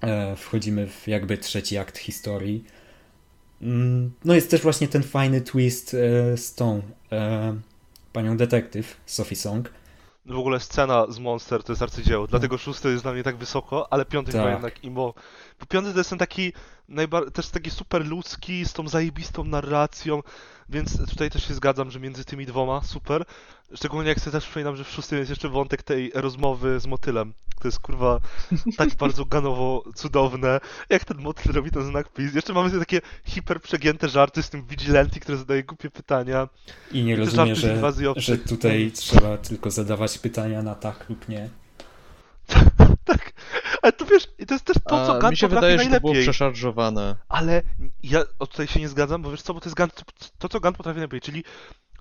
E, 0.00 0.36
wchodzimy 0.36 0.86
w 0.86 1.08
jakby 1.08 1.38
trzeci 1.38 1.78
akt 1.78 1.98
historii. 1.98 2.64
Mm, 3.62 4.12
no 4.24 4.34
jest 4.34 4.50
też 4.50 4.62
właśnie 4.62 4.88
ten 4.88 5.02
fajny 5.02 5.40
twist 5.40 5.94
e, 5.94 6.36
z 6.36 6.54
tą 6.54 6.82
e, 7.12 7.54
panią 8.12 8.36
detektyw, 8.36 8.96
Sophie 9.06 9.36
Song. 9.36 9.70
W 10.26 10.38
ogóle 10.38 10.60
scena 10.60 11.06
z 11.08 11.18
Monster 11.18 11.62
to 11.62 11.72
jest 11.72 11.82
arcydzieło, 11.82 12.26
dlatego 12.26 12.58
szósty 12.58 12.90
jest 12.90 13.04
dla 13.04 13.12
mnie 13.12 13.22
tak 13.22 13.36
wysoko, 13.36 13.92
ale 13.92 14.04
piąty 14.04 14.32
tak. 14.32 14.40
chyba 14.40 14.52
jednak 14.52 14.84
imo. 14.84 15.14
Bo 15.60 15.66
piąty 15.66 15.92
to 15.92 15.98
jest 15.98 16.10
ten 16.10 16.18
taki, 16.18 16.52
najbar- 16.88 17.30
też 17.30 17.48
taki 17.48 17.70
super 17.70 18.06
ludzki, 18.06 18.64
z 18.64 18.72
tą 18.72 18.88
zajebistą 18.88 19.44
narracją, 19.44 20.22
więc 20.68 21.10
tutaj 21.10 21.30
też 21.30 21.48
się 21.48 21.54
zgadzam, 21.54 21.90
że 21.90 22.00
między 22.00 22.24
tymi 22.24 22.46
dwoma 22.46 22.82
super. 22.82 23.24
Szczególnie 23.74 24.08
jak 24.08 24.20
sobie 24.20 24.32
też 24.32 24.44
przypominam, 24.44 24.76
że 24.76 24.84
w 24.84 24.90
szóstym 24.90 25.18
jest 25.18 25.30
jeszcze 25.30 25.48
wątek 25.48 25.82
tej 25.82 26.10
rozmowy 26.14 26.80
z 26.80 26.86
motylem. 26.86 27.32
To 27.60 27.68
jest 27.68 27.78
kurwa 27.80 28.20
tak 28.76 28.94
bardzo 28.94 29.24
ganowo 29.24 29.84
cudowne, 29.94 30.60
jak 30.88 31.04
ten 31.04 31.18
motyl 31.18 31.52
robi 31.52 31.70
ten 31.70 31.84
znak 31.84 32.12
PiS. 32.12 32.34
Jeszcze 32.34 32.52
mamy 32.52 32.78
takie 32.78 33.00
hiper 33.24 33.60
przegięte 33.60 34.08
żarty 34.08 34.42
z 34.42 34.50
tym 34.50 34.62
Vigilanti, 34.62 35.20
który 35.20 35.38
zadaje 35.38 35.64
głupie 35.64 35.90
pytania. 35.90 36.48
I 36.92 37.02
nie 37.02 37.16
rozumie, 37.16 37.56
że, 37.56 37.92
że 38.16 38.38
tutaj 38.38 38.92
trzeba 38.94 39.36
tylko 39.38 39.70
zadawać 39.70 40.18
pytania 40.18 40.62
na 40.62 40.74
tak 40.74 41.08
lub 41.08 41.28
nie. 41.28 41.48
tak, 43.04 43.32
ale 43.82 43.92
to 43.92 44.04
wiesz, 44.06 44.26
to 44.46 44.54
jest 44.54 44.64
też 44.64 44.76
to, 44.88 45.06
co 45.06 45.18
Gun 45.18 45.30
Mi 45.30 45.36
się 45.36 45.48
wydaje, 45.48 45.76
najlepiej. 45.76 45.94
że 45.94 46.00
to 46.00 46.00
było 46.00 46.22
przeszarżowane. 46.22 47.16
Ale 47.28 47.62
ja 48.02 48.24
tutaj 48.38 48.66
się 48.66 48.80
nie 48.80 48.88
zgadzam, 48.88 49.22
bo 49.22 49.30
wiesz 49.30 49.42
co, 49.42 49.54
bo 49.54 49.60
to 49.60 49.68
jest 49.68 49.76
Gun, 49.76 49.88
to, 50.38 50.48
co 50.48 50.60
Gun 50.60 50.72
potrafi 50.72 50.96
najlepiej, 50.96 51.20
czyli 51.20 51.44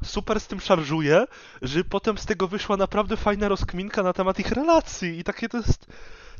super 0.04 0.40
z 0.40 0.48
tym 0.48 0.60
szarżuje, 0.60 1.26
że 1.62 1.84
potem 1.84 2.18
z 2.18 2.26
tego 2.26 2.48
wyszła 2.48 2.78
naprawdę 2.78 3.18
fajna 3.18 3.48
rozkminka 3.48 4.04
na 4.04 4.14
temat 4.14 4.40
ich 4.40 4.52
relacji 4.52 5.20
i 5.20 5.24
takie 5.24 5.50
to 5.50 5.58
jest 5.58 5.86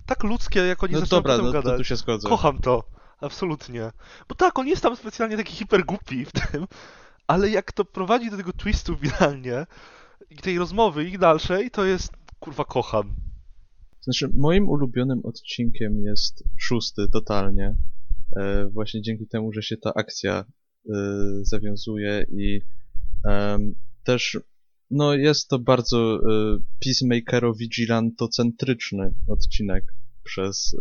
tak 0.06 0.24
ludzkie, 0.24 0.60
jak 0.60 0.84
oni 0.84 0.94
no 0.94 1.00
zaczynają 1.00 1.22
dobra, 1.22 1.38
potem 1.38 1.46
no, 1.46 1.52
gadać. 1.52 1.78
Tu 1.78 1.84
się 1.84 1.96
zgodzę. 1.96 2.30
Kocham 2.30 2.60
to, 2.60 2.84
absolutnie. 3.22 3.92
Bo 4.30 4.36
tak, 4.36 4.60
on 4.60 4.68
jest 4.68 4.84
tam 4.84 4.96
specjalnie 4.96 5.38
taki 5.38 5.56
hiper 5.56 5.86
głupi 5.86 6.26
w 6.26 6.32
tym, 6.32 6.68
ale 7.28 7.50
jak 7.50 7.72
to 7.72 7.86
prowadzi 7.86 8.32
do 8.32 8.38
tego 8.38 8.54
twistu 8.54 8.98
finalnie 8.98 9.66
i 10.30 10.36
tej 10.36 10.60
rozmowy 10.60 11.04
ich 11.04 11.18
dalszej, 11.18 11.72
to 11.72 11.86
jest 11.86 12.14
kurwa 12.40 12.66
kocham. 12.66 13.29
Znaczy, 14.02 14.30
moim 14.34 14.70
ulubionym 14.70 15.22
odcinkiem 15.24 16.02
jest 16.02 16.44
szósty, 16.58 17.08
totalnie. 17.14 17.76
E, 18.36 18.70
właśnie 18.70 19.02
dzięki 19.02 19.28
temu, 19.28 19.54
że 19.54 19.64
się 19.64 19.78
ta 19.78 19.94
akcja 19.94 20.46
e, 20.90 20.94
zawiązuje 21.42 22.26
i 22.32 22.62
e, 23.26 23.58
też 24.04 24.40
no 24.92 25.14
jest 25.14 25.50
to 25.50 25.60
bardzo 25.60 26.16
e, 26.16 26.20
peacemakero-vigilantocentryczny 26.80 29.14
odcinek 29.28 29.94
przez 30.24 30.74
e, 30.74 30.78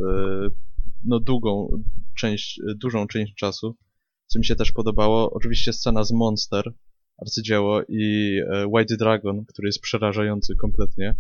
no 1.05 1.21
długą 1.21 1.83
część, 2.17 2.61
dużą 2.77 3.07
część 3.07 3.35
czasu, 3.35 3.77
co 4.27 4.39
mi 4.39 4.45
się 4.45 4.57
też 4.57 4.73
podobało. 4.73 5.31
Oczywiście 5.31 5.73
scena 5.73 6.05
z 6.05 6.13
Monster, 6.13 6.73
arcydzieło, 7.23 7.83
i 7.89 8.35
e, 8.53 8.67
White 8.67 8.97
Dragon, 8.97 9.45
który 9.45 9.69
jest 9.69 9.81
przerażający 9.81 10.57
kompletnie. 10.57 11.15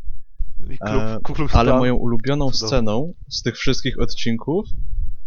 I 0.71 0.79
klub, 0.79 1.03
E, 1.03 1.19
klub 1.23 1.39
Ale 1.53 1.69
Stan. 1.69 1.79
moją 1.79 1.95
ulubioną 1.95 2.51
Cudowne. 2.51 2.69
sceną 2.69 3.15
z 3.29 3.43
tych 3.43 3.57
wszystkich 3.57 3.99
odcinków 4.01 4.67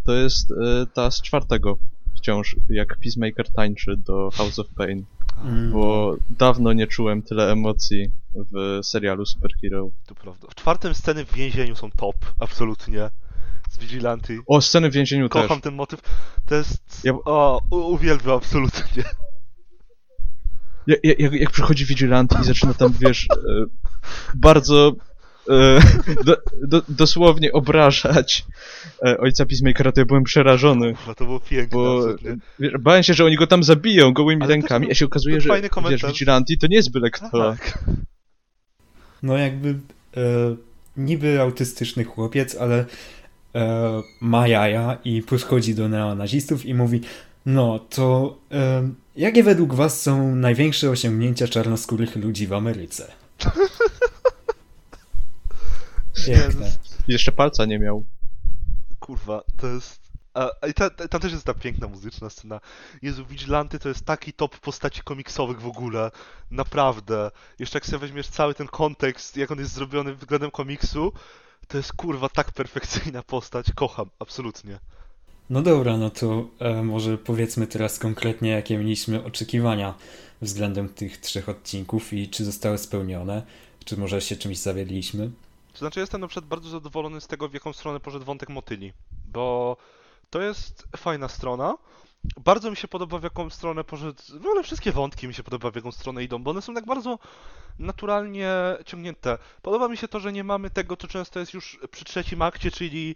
to 0.06 0.14
jest 0.14 0.52
e, 0.52 0.56
ta 0.94 1.12
z 1.12 1.22
czwartego 1.22 1.78
wciąż, 2.16 2.56
jak 2.70 2.98
Peacemaker 2.98 3.50
tańczy 3.54 3.98
do 3.98 4.30
House 4.34 4.60
of 4.60 4.68
Pain, 4.78 5.06
Mm, 5.44 5.72
bo 5.72 6.16
dawno 6.30 6.74
nie 6.74 6.88
czułem 6.88 7.22
tyle 7.22 7.52
emocji 7.52 8.12
w 8.36 8.80
serialu 8.84 9.26
Superhero. 9.26 9.90
To 10.06 10.16
prawda. 10.16 10.48
W 10.52 10.56
czwartym 10.56 10.94
sceny 10.96 11.26
w 11.26 11.34
więzieniu 11.34 11.76
są 11.76 11.92
top, 11.92 12.16
absolutnie. 12.40 13.10
Z 13.70 13.78
Vigilanty. 13.80 14.40
O, 14.48 14.62
sceny 14.62 14.90
w 14.90 14.94
więzieniu 14.94 15.30
też. 15.30 15.42
Kocham 15.42 15.62
ten 15.62 15.74
motyw. 15.76 16.02
To 16.46 16.56
jest... 16.56 17.02
Ja- 17.04 17.14
O, 17.26 17.62
uwielbiam 17.70 18.36
absolutnie. 18.38 19.04
Jak, 20.88 21.00
jak, 21.20 21.34
jak 21.34 21.52
przychodzi 21.52 21.86
Vigilant 21.86 22.34
i 22.42 22.44
zaczyna 22.44 22.74
tam, 22.74 22.94
wiesz, 23.00 23.28
e, 23.32 23.66
bardzo 24.36 24.92
do, 26.26 26.38
do, 26.68 26.82
dosłownie 26.90 27.52
obrażać 27.52 28.46
e, 29.06 29.18
ojca 29.18 29.46
Peacemakera, 29.46 29.92
to 29.92 30.02
ja 30.02 30.06
byłem 30.06 30.24
przerażony. 30.24 30.94
Kurwa, 30.94 31.16
to 31.16 31.26
było 31.26 31.40
piękne, 31.40 31.78
Bo 31.78 32.06
wiesz, 32.60 32.74
bałem 32.80 33.04
się, 33.04 33.14
że 33.14 33.26
oni 33.26 33.36
go 33.36 33.48
tam 33.48 33.64
zabiją 33.64 34.14
gołymi 34.14 34.42
Ale 34.42 34.54
rękami, 34.54 34.86
był- 34.86 34.92
a 34.92 34.96
się 34.96 35.06
okazuje, 35.06 35.42
że 35.42 35.62
wiesz. 35.90 36.04
Vigilanti 36.04 36.58
to 36.58 36.68
nie 36.68 36.76
jest 36.76 36.92
byle 36.92 37.10
kto. 37.10 37.30
Tak. 37.32 37.80
No 39.24 39.38
jakby 39.38 39.70
e, 39.70 39.76
niby 40.98 41.42
autystyczny 41.42 42.04
chłopiec, 42.04 42.56
ale 42.56 42.86
e, 43.56 44.02
ma 44.22 44.48
jaja 44.48 44.98
i 45.06 45.22
podchodzi 45.22 45.76
do 45.76 45.90
neonazistów 45.90 46.66
i 46.66 46.74
mówi 46.74 47.02
no 47.46 47.80
to 47.80 48.38
e, 48.52 48.90
jakie 49.16 49.44
według 49.44 49.74
was 49.74 50.02
są 50.02 50.36
największe 50.36 50.90
osiągnięcia 50.90 51.48
czarnoskórych 51.48 52.16
ludzi 52.16 52.48
w 52.48 52.54
Ameryce? 52.54 53.12
Piękne. 56.26 56.72
Jeszcze 57.08 57.32
palca 57.32 57.66
nie 57.66 57.80
miał. 57.80 58.04
Kurwa, 59.00 59.44
to 59.58 59.68
jest... 59.68 60.02
A, 60.34 60.50
a 60.62 60.68
i 60.68 60.74
ta, 60.74 60.90
ta, 60.90 61.08
tam 61.08 61.22
też 61.22 61.32
jest 61.32 61.46
ta 61.46 61.54
piękna 61.54 61.88
muzyczna 61.88 62.30
scena. 62.30 62.60
Jezu, 63.02 63.26
Vigilanty 63.26 63.80
to 63.80 63.90
jest 63.90 64.06
taki 64.06 64.34
top 64.34 64.60
postaci 64.60 65.02
komiksowych 65.02 65.62
w 65.62 65.68
ogóle. 65.68 66.12
Naprawdę. 66.52 67.32
Jeszcze 67.60 67.78
jak 67.78 67.86
sobie 67.86 68.00
weźmiesz 68.00 68.28
cały 68.28 68.54
ten 68.54 68.68
kontekst, 68.68 69.38
jak 69.38 69.52
on 69.52 69.60
jest 69.60 69.74
zrobiony 69.74 70.16
względem 70.16 70.52
komiksu, 70.52 71.14
to 71.68 71.78
jest 71.78 71.94
kurwa 71.94 72.30
tak 72.30 72.52
perfekcyjna 72.52 73.24
postać. 73.24 73.66
Kocham, 73.76 74.10
absolutnie. 74.20 74.80
No 75.50 75.62
dobra, 75.62 75.98
no 75.98 76.10
to 76.10 76.48
e, 76.60 76.84
może 76.84 77.18
powiedzmy 77.18 77.68
teraz 77.68 78.00
konkretnie, 78.00 78.50
jakie 78.50 78.78
mieliśmy 78.78 79.24
oczekiwania 79.24 79.94
względem 80.42 80.90
tych 80.90 81.18
trzech 81.18 81.50
odcinków 81.50 82.14
i 82.14 82.30
czy 82.30 82.46
zostały 82.46 82.78
spełnione, 82.78 83.44
czy 83.86 83.98
może 83.98 84.22
się 84.22 84.36
czymś 84.36 84.58
zawiedliśmy. 84.58 85.32
To 85.74 85.80
znaczy 85.80 86.00
jestem 86.00 86.22
na 86.22 86.28
przykład 86.28 86.46
bardzo 86.46 86.70
zadowolony 86.70 87.22
z 87.22 87.28
tego, 87.28 87.50
w 87.50 87.54
jaką 87.54 87.74
stronę 87.74 88.00
poszedł 88.00 88.26
wątek 88.26 88.50
motyli, 88.50 88.94
bo 89.28 89.78
to 90.30 90.42
jest 90.42 90.88
fajna 90.98 91.28
strona. 91.28 91.78
Bardzo 92.38 92.72
mi 92.72 92.78
się 92.78 92.88
podoba, 92.88 93.20
w 93.20 93.24
jaką 93.24 93.50
stronę 93.50 93.84
poszedł. 93.84 94.22
W 94.40 94.46
ogóle 94.46 94.64
wszystkie 94.64 94.92
wątki 94.92 95.28
mi 95.28 95.34
się 95.34 95.44
podoba, 95.44 95.72
w 95.72 95.76
jaką 95.76 95.92
stronę 95.92 96.24
idą, 96.24 96.44
bo 96.44 96.52
one 96.52 96.62
są 96.62 96.74
tak 96.74 96.86
bardzo 96.86 97.20
naturalnie 97.80 98.52
ciągnięte. 98.86 99.38
Podoba 99.62 99.88
mi 99.88 99.98
się 99.98 100.08
to, 100.08 100.20
że 100.20 100.34
nie 100.34 100.44
mamy 100.44 100.70
tego, 100.70 100.98
co 100.98 101.08
często 101.08 101.40
jest 101.40 101.54
już 101.54 101.80
przy 101.92 102.06
trzecim 102.06 102.42
akcie, 102.42 102.72
czyli 102.72 103.16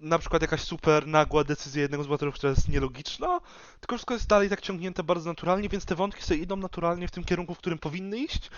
na 0.00 0.18
przykład 0.18 0.42
jakaś 0.42 0.60
super 0.60 1.06
nagła 1.06 1.44
decyzja 1.44 1.82
jednego 1.82 2.04
z 2.04 2.06
bohaterów, 2.06 2.34
która 2.34 2.50
jest 2.50 2.68
nielogiczna, 2.68 3.40
tylko 3.80 3.96
wszystko 3.96 4.14
jest 4.14 4.26
dalej 4.26 4.48
tak 4.48 4.60
ciągnięte 4.60 5.02
bardzo 5.02 5.30
naturalnie, 5.30 5.68
więc 5.68 5.84
te 5.84 5.94
wątki 5.94 6.22
sobie 6.22 6.40
idą 6.40 6.56
naturalnie 6.56 7.08
w 7.08 7.10
tym 7.10 7.24
kierunku, 7.24 7.54
w 7.54 7.58
którym 7.58 7.78
powinny 7.78 8.18
iść. 8.18 8.50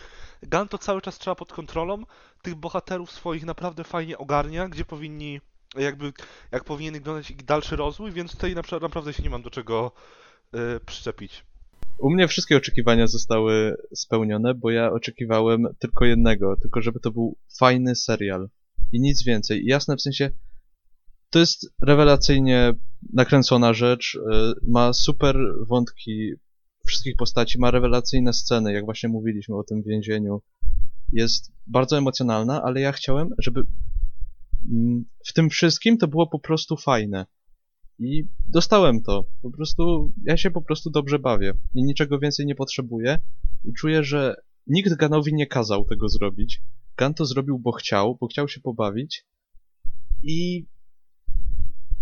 Gun 0.43 0.69
to 0.69 0.79
cały 0.79 1.03
czas 1.03 1.19
trzeba 1.19 1.35
pod 1.35 1.53
kontrolą 1.53 2.03
tych 2.43 2.55
bohaterów 2.55 3.11
swoich 3.11 3.45
naprawdę 3.45 3.85
fajnie 3.85 4.19
ogarnia, 4.19 4.69
gdzie 4.69 4.85
powinni, 4.85 5.41
jakby, 5.77 6.13
jak 6.53 6.65
powinien 6.65 6.95
wyglądać 6.95 7.31
ich 7.31 7.45
dalszy 7.45 7.77
rozwój, 7.77 8.13
więc 8.13 8.33
tutaj 8.33 8.55
naprawdę 8.81 9.13
się 9.13 9.23
nie 9.23 9.31
mam 9.31 9.43
do 9.43 9.51
czego 9.51 9.93
y, 10.55 10.81
przyczepić. 10.81 11.45
U 11.99 12.11
mnie 12.11 12.29
wszystkie 12.29 12.57
oczekiwania 12.57 13.07
zostały 13.07 13.77
spełnione, 13.95 14.55
bo 14.55 14.71
ja 14.71 14.93
oczekiwałem 14.93 15.67
tylko 15.79 16.05
jednego, 16.05 16.57
tylko 16.57 16.83
żeby 16.83 17.01
to 17.01 17.11
był 17.11 17.37
fajny 17.59 17.95
serial. 17.95 18.49
I 18.93 19.01
nic 19.01 19.25
więcej. 19.25 19.63
I 19.63 19.67
jasne 19.67 19.97
w 19.97 20.03
sensie, 20.03 20.31
to 21.31 21.39
jest 21.39 21.73
rewelacyjnie 21.83 22.73
nakręcona 23.13 23.73
rzecz, 23.73 24.15
y, 24.15 24.21
ma 24.69 24.93
super 24.93 25.37
wątki 25.69 26.33
wszystkich 26.87 27.17
postaci, 27.17 27.59
ma 27.59 27.71
rewelacyjne 27.71 28.33
sceny, 28.33 28.73
jak 28.73 28.85
właśnie 28.85 29.09
mówiliśmy 29.09 29.57
o 29.57 29.65
tym 29.65 29.83
więzieniu. 29.83 30.43
Jest 31.13 31.53
bardzo 31.67 31.99
emocjonalna, 31.99 32.63
ale 32.63 32.81
ja 32.81 32.93
chciałem, 32.93 33.29
żeby 33.39 33.63
mm, 34.73 35.05
w 35.27 35.33
tym 35.33 35.51
wszystkim 35.51 35.99
to 35.99 36.09
było 36.09 36.27
po 36.27 36.39
prostu 36.39 36.77
fajne. 36.77 37.27
I 37.99 38.27
dostałem 38.49 39.03
to. 39.03 39.25
Po 39.43 39.51
prostu, 39.51 40.13
ja 40.25 40.37
się 40.37 40.51
po 40.51 40.63
prostu 40.63 40.91
dobrze 40.91 41.19
bawię. 41.19 41.53
I 41.75 41.83
niczego 41.83 42.19
więcej 42.19 42.47
nie 42.47 42.55
potrzebuję. 42.55 43.19
I 43.65 43.73
czuję, 43.73 44.05
że 44.05 44.35
nikt 44.67 44.95
Ganowi 44.95 45.35
nie 45.35 45.47
kazał 45.47 45.85
tego 45.85 46.09
zrobić. 46.09 46.63
Gan 46.97 47.15
to 47.15 47.27
zrobił, 47.27 47.59
bo 47.59 47.73
chciał, 47.73 48.17
bo 48.21 48.27
chciał 48.27 48.49
się 48.49 48.61
pobawić. 48.61 49.25
I, 50.23 50.67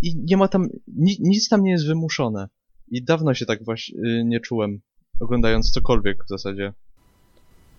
i 0.01 0.15
nie 0.15 0.37
ma 0.37 0.47
tam, 0.47 0.67
ni, 0.87 1.17
nic 1.19 1.49
tam 1.49 1.63
nie 1.63 1.71
jest 1.71 1.87
wymuszone. 1.87 2.47
I 2.91 3.03
dawno 3.03 3.33
się 3.33 3.45
tak 3.45 3.65
właśnie 3.65 3.99
y, 3.99 4.23
nie 4.25 4.39
czułem, 4.39 4.79
oglądając 5.19 5.71
cokolwiek 5.71 6.25
w 6.25 6.29
zasadzie. 6.29 6.73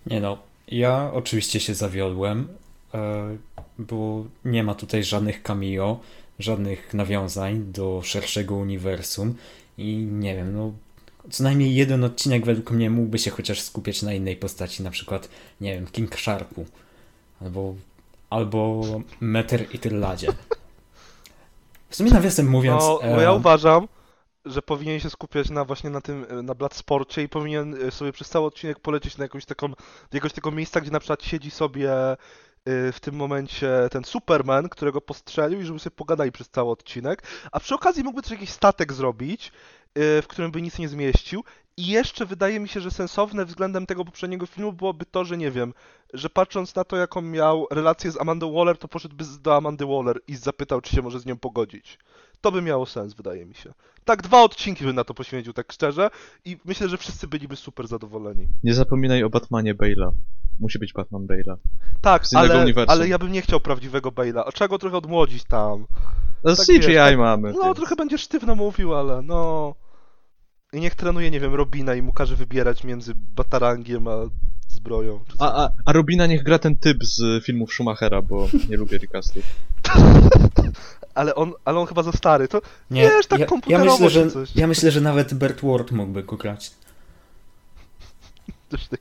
Nie 0.06 0.20
no, 0.20 0.38
ja 0.68 1.10
oczywiście 1.12 1.60
się 1.60 1.74
zawiodłem, 1.74 2.48
e, 2.94 3.36
bo 3.78 4.26
nie 4.44 4.62
ma 4.62 4.74
tutaj 4.74 5.04
żadnych 5.04 5.42
cameo, 5.42 6.00
żadnych 6.38 6.94
nawiązań 6.94 7.72
do 7.72 8.00
szerszego 8.04 8.56
uniwersum 8.56 9.34
i 9.78 9.96
nie 9.96 10.36
wiem, 10.36 10.54
no 10.54 10.72
co 11.30 11.44
najmniej 11.44 11.74
jeden 11.74 12.04
odcinek 12.04 12.44
według 12.44 12.70
mnie 12.70 12.90
mógłby 12.90 13.18
się 13.18 13.30
chociaż 13.30 13.60
skupiać 13.60 14.02
na 14.02 14.12
innej 14.12 14.36
postaci, 14.36 14.82
na 14.82 14.90
przykład, 14.90 15.28
nie 15.60 15.74
wiem, 15.74 15.86
King 15.86 16.20
Sharku 16.20 16.66
albo, 17.40 17.74
albo 18.30 18.84
Meter 19.20 19.66
i 19.74 19.78
Tyladzie. 19.78 20.28
W 21.88 21.96
sumie 21.96 22.10
nawiasem 22.10 22.48
mówiąc... 22.48 22.82
No, 22.82 23.02
e, 23.02 23.14
bo 23.14 23.20
ja 23.20 23.32
uważam, 23.32 23.88
że 24.44 24.62
powinien 24.62 25.00
się 25.00 25.10
skupiać 25.10 25.50
na 25.50 25.64
właśnie 25.64 25.90
na 25.90 26.00
tym, 26.00 26.26
na 26.42 26.54
Bloodsporcie 26.54 27.22
i 27.22 27.28
powinien 27.28 27.74
y, 27.74 27.90
sobie 27.90 28.12
przez 28.12 28.28
cały 28.28 28.46
odcinek 28.46 28.80
polecieć 28.80 29.18
na 29.18 29.24
jakąś 29.24 29.44
taką, 29.44 29.68
jakiegoś 30.12 30.32
tego 30.32 30.50
miejsca, 30.50 30.80
gdzie 30.80 30.90
na 30.90 31.00
przykład 31.00 31.22
siedzi 31.22 31.50
sobie 31.50 32.12
y, 32.12 32.16
w 32.92 33.00
tym 33.00 33.14
momencie 33.14 33.70
ten 33.90 34.04
Superman, 34.04 34.68
którego 34.68 35.00
postrzelił 35.00 35.60
i 35.60 35.64
żeby 35.64 35.78
sobie 35.78 35.96
pogadali 35.96 36.32
przez 36.32 36.48
cały 36.48 36.70
odcinek, 36.70 37.22
a 37.52 37.60
przy 37.60 37.74
okazji 37.74 38.04
mógłby 38.04 38.22
też 38.22 38.30
jakiś 38.30 38.50
statek 38.50 38.92
zrobić, 38.92 39.52
w 39.98 40.24
którym 40.28 40.50
by 40.50 40.62
nic 40.62 40.78
nie 40.78 40.88
zmieścił 40.88 41.44
i 41.76 41.86
jeszcze 41.86 42.26
wydaje 42.26 42.60
mi 42.60 42.68
się, 42.68 42.80
że 42.80 42.90
sensowne 42.90 43.44
względem 43.44 43.86
tego 43.86 44.04
poprzedniego 44.04 44.46
filmu 44.46 44.72
byłoby 44.72 45.04
to, 45.06 45.24
że 45.24 45.36
nie 45.36 45.50
wiem, 45.50 45.74
że 46.12 46.30
patrząc 46.30 46.74
na 46.74 46.84
to, 46.84 46.96
jaką 46.96 47.22
miał 47.22 47.66
relację 47.70 48.10
z 48.10 48.20
Amandą 48.20 48.52
Waller, 48.52 48.78
to 48.78 48.88
poszedłby 48.88 49.24
do 49.40 49.56
Amandy 49.56 49.86
Waller 49.86 50.20
i 50.28 50.36
zapytał, 50.36 50.80
czy 50.80 50.96
się 50.96 51.02
może 51.02 51.20
z 51.20 51.26
nią 51.26 51.36
pogodzić. 51.36 51.98
To 52.40 52.52
by 52.52 52.62
miało 52.62 52.86
sens, 52.86 53.14
wydaje 53.14 53.46
mi 53.46 53.54
się. 53.54 53.72
Tak, 54.04 54.22
dwa 54.22 54.42
odcinki 54.42 54.84
bym 54.84 54.96
na 54.96 55.04
to 55.04 55.14
poświęcił, 55.14 55.52
tak 55.52 55.72
szczerze, 55.72 56.10
i 56.44 56.56
myślę, 56.64 56.88
że 56.88 56.98
wszyscy 56.98 57.28
byliby 57.28 57.56
super 57.56 57.86
zadowoleni. 57.88 58.48
Nie 58.64 58.74
zapominaj 58.74 59.24
o 59.24 59.30
Batmanie 59.30 59.74
Bale'a. 59.74 60.10
Musi 60.60 60.78
być 60.78 60.92
Batman 60.92 61.26
Bale'a. 61.26 61.56
Tak, 62.00 62.24
ale, 62.34 62.62
uniwersum. 62.62 62.90
ale 62.92 63.08
ja 63.08 63.18
bym 63.18 63.32
nie 63.32 63.42
chciał 63.42 63.60
prawdziwego 63.60 64.10
Bale'a. 64.10 64.42
A 64.46 64.52
trzeba 64.52 64.68
go 64.68 64.78
trochę 64.78 64.96
odmłodzić 64.96 65.44
tam. 65.44 65.86
No 66.44 66.56
Tak 66.56 66.66
CGI 66.66 66.78
wiesz, 66.78 66.96
tak- 66.96 67.18
mamy. 67.18 67.52
No, 67.52 67.74
ty. 67.74 67.80
trochę 67.80 67.96
będzie 67.96 68.18
sztywno 68.18 68.54
mówił, 68.54 68.94
ale 68.94 69.22
no... 69.22 69.74
I 70.76 70.80
niech 70.80 70.94
trenuje, 70.94 71.30
nie 71.30 71.40
wiem, 71.40 71.54
Robina 71.54 71.94
i 71.94 72.02
mu 72.02 72.12
każe 72.12 72.36
wybierać 72.36 72.84
między 72.84 73.14
batarangiem 73.14 74.08
a 74.08 74.16
zbroją. 74.68 75.20
Czy 75.28 75.34
A, 75.38 75.64
a, 75.64 75.70
a 75.84 75.92
Robina 75.92 76.26
niech 76.26 76.42
gra 76.42 76.58
ten 76.58 76.76
typ 76.76 77.04
z 77.04 77.44
filmów 77.44 77.72
Schumachera, 77.72 78.22
bo 78.22 78.48
nie 78.70 78.76
lubię 78.76 78.98
recastów. 78.98 79.44
Ale 81.14 81.34
on, 81.34 81.52
ale 81.64 81.78
on 81.80 81.86
chyba 81.86 82.02
za 82.02 82.12
stary, 82.12 82.48
to 82.48 82.62
Nie, 82.90 83.02
wiesz, 83.02 83.26
tak 83.26 83.40
ja, 83.40 83.46
ja, 83.66 83.84
myślę, 83.84 84.10
że, 84.10 84.30
coś. 84.30 84.56
ja 84.56 84.66
myślę, 84.66 84.90
że 84.90 85.00
nawet 85.00 85.34
Bert 85.34 85.60
Ward 85.62 85.90
mógłby 85.90 86.22
go 86.22 86.36
grać. 86.36 86.70
Tak. 88.90 89.00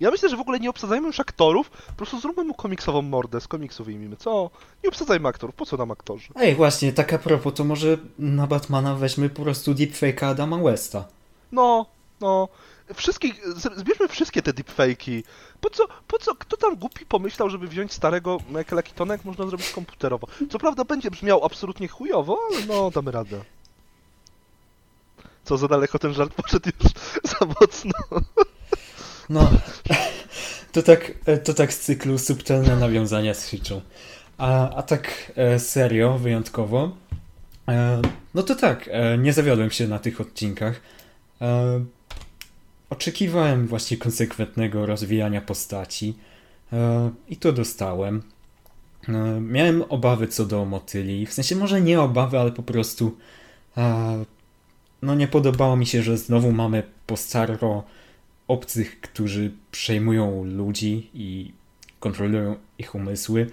Ja 0.00 0.10
myślę, 0.10 0.28
że 0.28 0.36
w 0.36 0.40
ogóle 0.40 0.60
nie 0.60 0.70
obsadzajmy 0.70 1.06
już 1.06 1.20
aktorów, 1.20 1.70
po 1.70 1.92
prostu 1.92 2.20
zróbmy 2.20 2.44
mu 2.44 2.54
komiksową 2.54 3.02
mordę, 3.02 3.40
z 3.40 3.48
komiksów 3.48 3.86
wyjmijmy. 3.86 4.16
Co? 4.16 4.50
Nie 4.84 4.88
obsadzajmy 4.88 5.28
aktorów, 5.28 5.54
po 5.54 5.66
co 5.66 5.76
nam 5.76 5.90
aktorzy? 5.90 6.28
Ej, 6.36 6.54
właśnie, 6.54 6.92
tak 6.92 7.12
a 7.12 7.18
propos, 7.18 7.54
to 7.54 7.64
może 7.64 7.98
na 8.18 8.46
Batmana 8.46 8.94
weźmy 8.94 9.30
po 9.30 9.42
prostu 9.42 9.74
deepfake'a 9.74 10.24
Adama 10.24 10.58
Westa. 10.58 11.15
No, 11.52 11.86
no. 12.20 12.48
Wszystkich, 12.94 13.42
zbierzmy 13.76 14.08
wszystkie 14.08 14.42
te 14.42 14.52
deepfake'i. 14.52 15.22
Po 15.60 15.70
co, 15.70 15.84
po 16.08 16.18
co, 16.18 16.34
kto 16.34 16.56
tam 16.56 16.76
głupi 16.76 17.06
pomyślał, 17.06 17.50
żeby 17.50 17.68
wziąć 17.68 17.92
starego 17.92 18.38
Michaela 18.48 18.82
Keatona, 18.82 19.14
jak 19.14 19.24
można 19.24 19.46
zrobić 19.46 19.70
komputerowo? 19.70 20.26
Co 20.50 20.58
prawda 20.58 20.84
będzie 20.84 21.10
brzmiał 21.10 21.44
absolutnie 21.44 21.88
chujowo, 21.88 22.38
ale 22.50 22.66
no, 22.66 22.90
damy 22.90 23.10
radę. 23.10 23.40
Co 25.44 25.56
za 25.56 25.68
daleko 25.68 25.98
ten 25.98 26.14
żart 26.14 26.34
poszedł 26.34 26.70
już 26.82 26.92
za 27.32 27.46
mocno. 27.46 27.92
No, 29.28 29.50
to 30.72 30.82
tak, 30.82 31.12
to 31.44 31.54
tak 31.54 31.72
z 31.72 31.80
cyklu 31.80 32.18
subtelne 32.18 32.76
nawiązania 32.76 33.34
z 33.34 33.44
Hitchą. 33.44 33.80
A, 34.38 34.70
a 34.76 34.82
tak 34.82 35.32
e, 35.36 35.58
serio, 35.58 36.18
wyjątkowo, 36.18 36.96
e, 37.68 38.02
no 38.34 38.42
to 38.42 38.54
tak, 38.54 38.88
e, 38.92 39.18
nie 39.18 39.32
zawiodłem 39.32 39.70
się 39.70 39.88
na 39.88 39.98
tych 39.98 40.20
odcinkach. 40.20 40.80
E, 41.40 41.84
oczekiwałem 42.90 43.66
właśnie 43.66 43.96
konsekwentnego 43.96 44.86
rozwijania 44.86 45.40
postaci 45.40 46.14
e, 46.72 47.10
i 47.28 47.36
to 47.36 47.52
dostałem. 47.52 48.22
E, 49.08 49.40
miałem 49.40 49.82
obawy 49.88 50.28
co 50.28 50.46
do 50.46 50.64
motyli, 50.64 51.26
w 51.26 51.32
sensie 51.32 51.56
może 51.56 51.80
nie 51.80 52.00
obawy, 52.00 52.38
ale 52.38 52.52
po 52.52 52.62
prostu 52.62 53.16
e, 53.76 54.24
no 55.02 55.14
nie 55.14 55.28
podobało 55.28 55.76
mi 55.76 55.86
się, 55.86 56.02
że 56.02 56.18
znowu 56.18 56.52
mamy 56.52 56.82
postaro 57.06 57.84
obcych, 58.48 59.00
którzy 59.00 59.52
przejmują 59.70 60.44
ludzi 60.44 61.10
i 61.14 61.52
kontrolują 62.00 62.56
ich 62.78 62.94
umysły, 62.94 63.50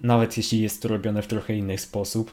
nawet 0.00 0.36
jeśli 0.36 0.60
jest 0.60 0.82
to 0.82 0.88
robione 0.88 1.22
w 1.22 1.26
trochę 1.26 1.56
inny 1.56 1.78
sposób. 1.78 2.32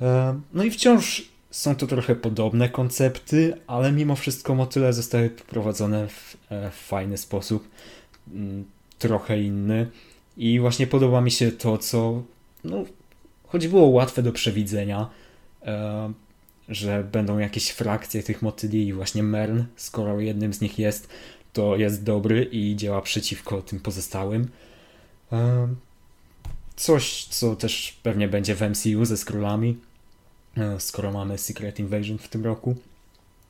E, 0.00 0.40
no 0.52 0.64
i 0.64 0.70
wciąż 0.70 1.28
są 1.56 1.76
to 1.76 1.86
trochę 1.86 2.16
podobne 2.16 2.68
koncepty, 2.68 3.54
ale 3.66 3.92
mimo 3.92 4.16
wszystko 4.16 4.54
motyle 4.54 4.92
zostały 4.92 5.30
poprowadzone 5.30 6.08
w, 6.08 6.36
e, 6.50 6.70
w 6.70 6.74
fajny 6.74 7.18
sposób, 7.18 7.68
mm, 8.32 8.64
trochę 8.98 9.42
inny. 9.42 9.90
I 10.36 10.60
właśnie 10.60 10.86
podoba 10.86 11.20
mi 11.20 11.30
się 11.30 11.52
to, 11.52 11.78
co 11.78 12.22
no, 12.64 12.84
choć 13.46 13.68
było 13.68 13.86
łatwe 13.86 14.22
do 14.22 14.32
przewidzenia, 14.32 15.10
e, 15.62 16.12
że 16.68 17.04
będą 17.12 17.38
jakieś 17.38 17.70
frakcje 17.70 18.22
tych 18.22 18.42
motyli 18.42 18.86
i 18.86 18.92
właśnie 18.92 19.22
Mern, 19.22 19.62
skoro 19.76 20.20
jednym 20.20 20.54
z 20.54 20.60
nich 20.60 20.78
jest, 20.78 21.08
to 21.52 21.76
jest 21.76 22.04
dobry 22.04 22.44
i 22.44 22.76
działa 22.76 23.02
przeciwko 23.02 23.62
tym 23.62 23.80
pozostałym. 23.80 24.48
E, 25.32 25.68
coś, 26.76 27.24
co 27.24 27.56
też 27.56 28.00
pewnie 28.02 28.28
będzie 28.28 28.54
w 28.54 28.62
MCU 28.62 29.04
ze 29.04 29.16
Skrullami, 29.16 29.70
e, 29.70 29.95
skoro 30.78 31.12
mamy 31.12 31.38
Secret 31.38 31.78
Invasion 31.78 32.18
w 32.18 32.28
tym 32.28 32.44
roku. 32.44 32.76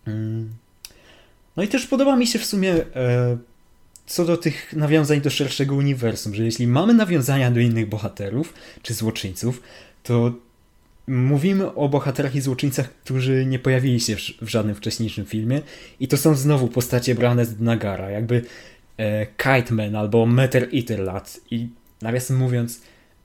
Mm. 0.07 0.51
No 1.57 1.63
i 1.63 1.69
też 1.69 1.87
podoba 1.87 2.17
mi 2.17 2.27
się 2.27 2.39
w 2.39 2.45
sumie 2.45 2.73
e, 2.75 3.37
co 4.07 4.25
do 4.25 4.37
tych 4.37 4.73
nawiązań 4.73 5.21
do 5.21 5.31
szerszego 5.31 5.75
uniwersum, 5.75 6.35
że 6.35 6.45
jeśli 6.45 6.67
mamy 6.67 6.95
nawiązania 6.95 7.51
do 7.51 7.61
innych 7.61 7.89
bohaterów 7.89 8.55
czy 8.83 8.95
złoczyńców, 8.95 9.63
to 10.03 10.33
mówimy 11.07 11.75
o 11.75 11.89
bohaterach 11.89 12.35
i 12.35 12.41
złoczyńcach, 12.41 12.91
którzy 12.91 13.47
nie 13.47 13.59
pojawili 13.59 14.01
się 14.01 14.17
w 14.43 14.49
żadnym 14.49 14.75
wcześniejszym 14.75 15.25
filmie 15.25 15.63
i 16.01 16.09
to 16.09 16.17
są 16.17 16.35
znowu 16.35 16.69
postacie 16.69 17.15
brane 17.15 17.45
z 17.45 17.61
Nagara, 17.61 18.11
jakby 18.11 18.43
e, 18.97 19.27
Kite 19.27 19.75
Man 19.75 19.97
albo 19.97 20.27
Meter 20.27 20.69
Eater 20.75 21.01
Lat 21.01 21.41
i 21.51 21.69
nawiasem 22.03 22.37
mówiąc, 22.37 22.81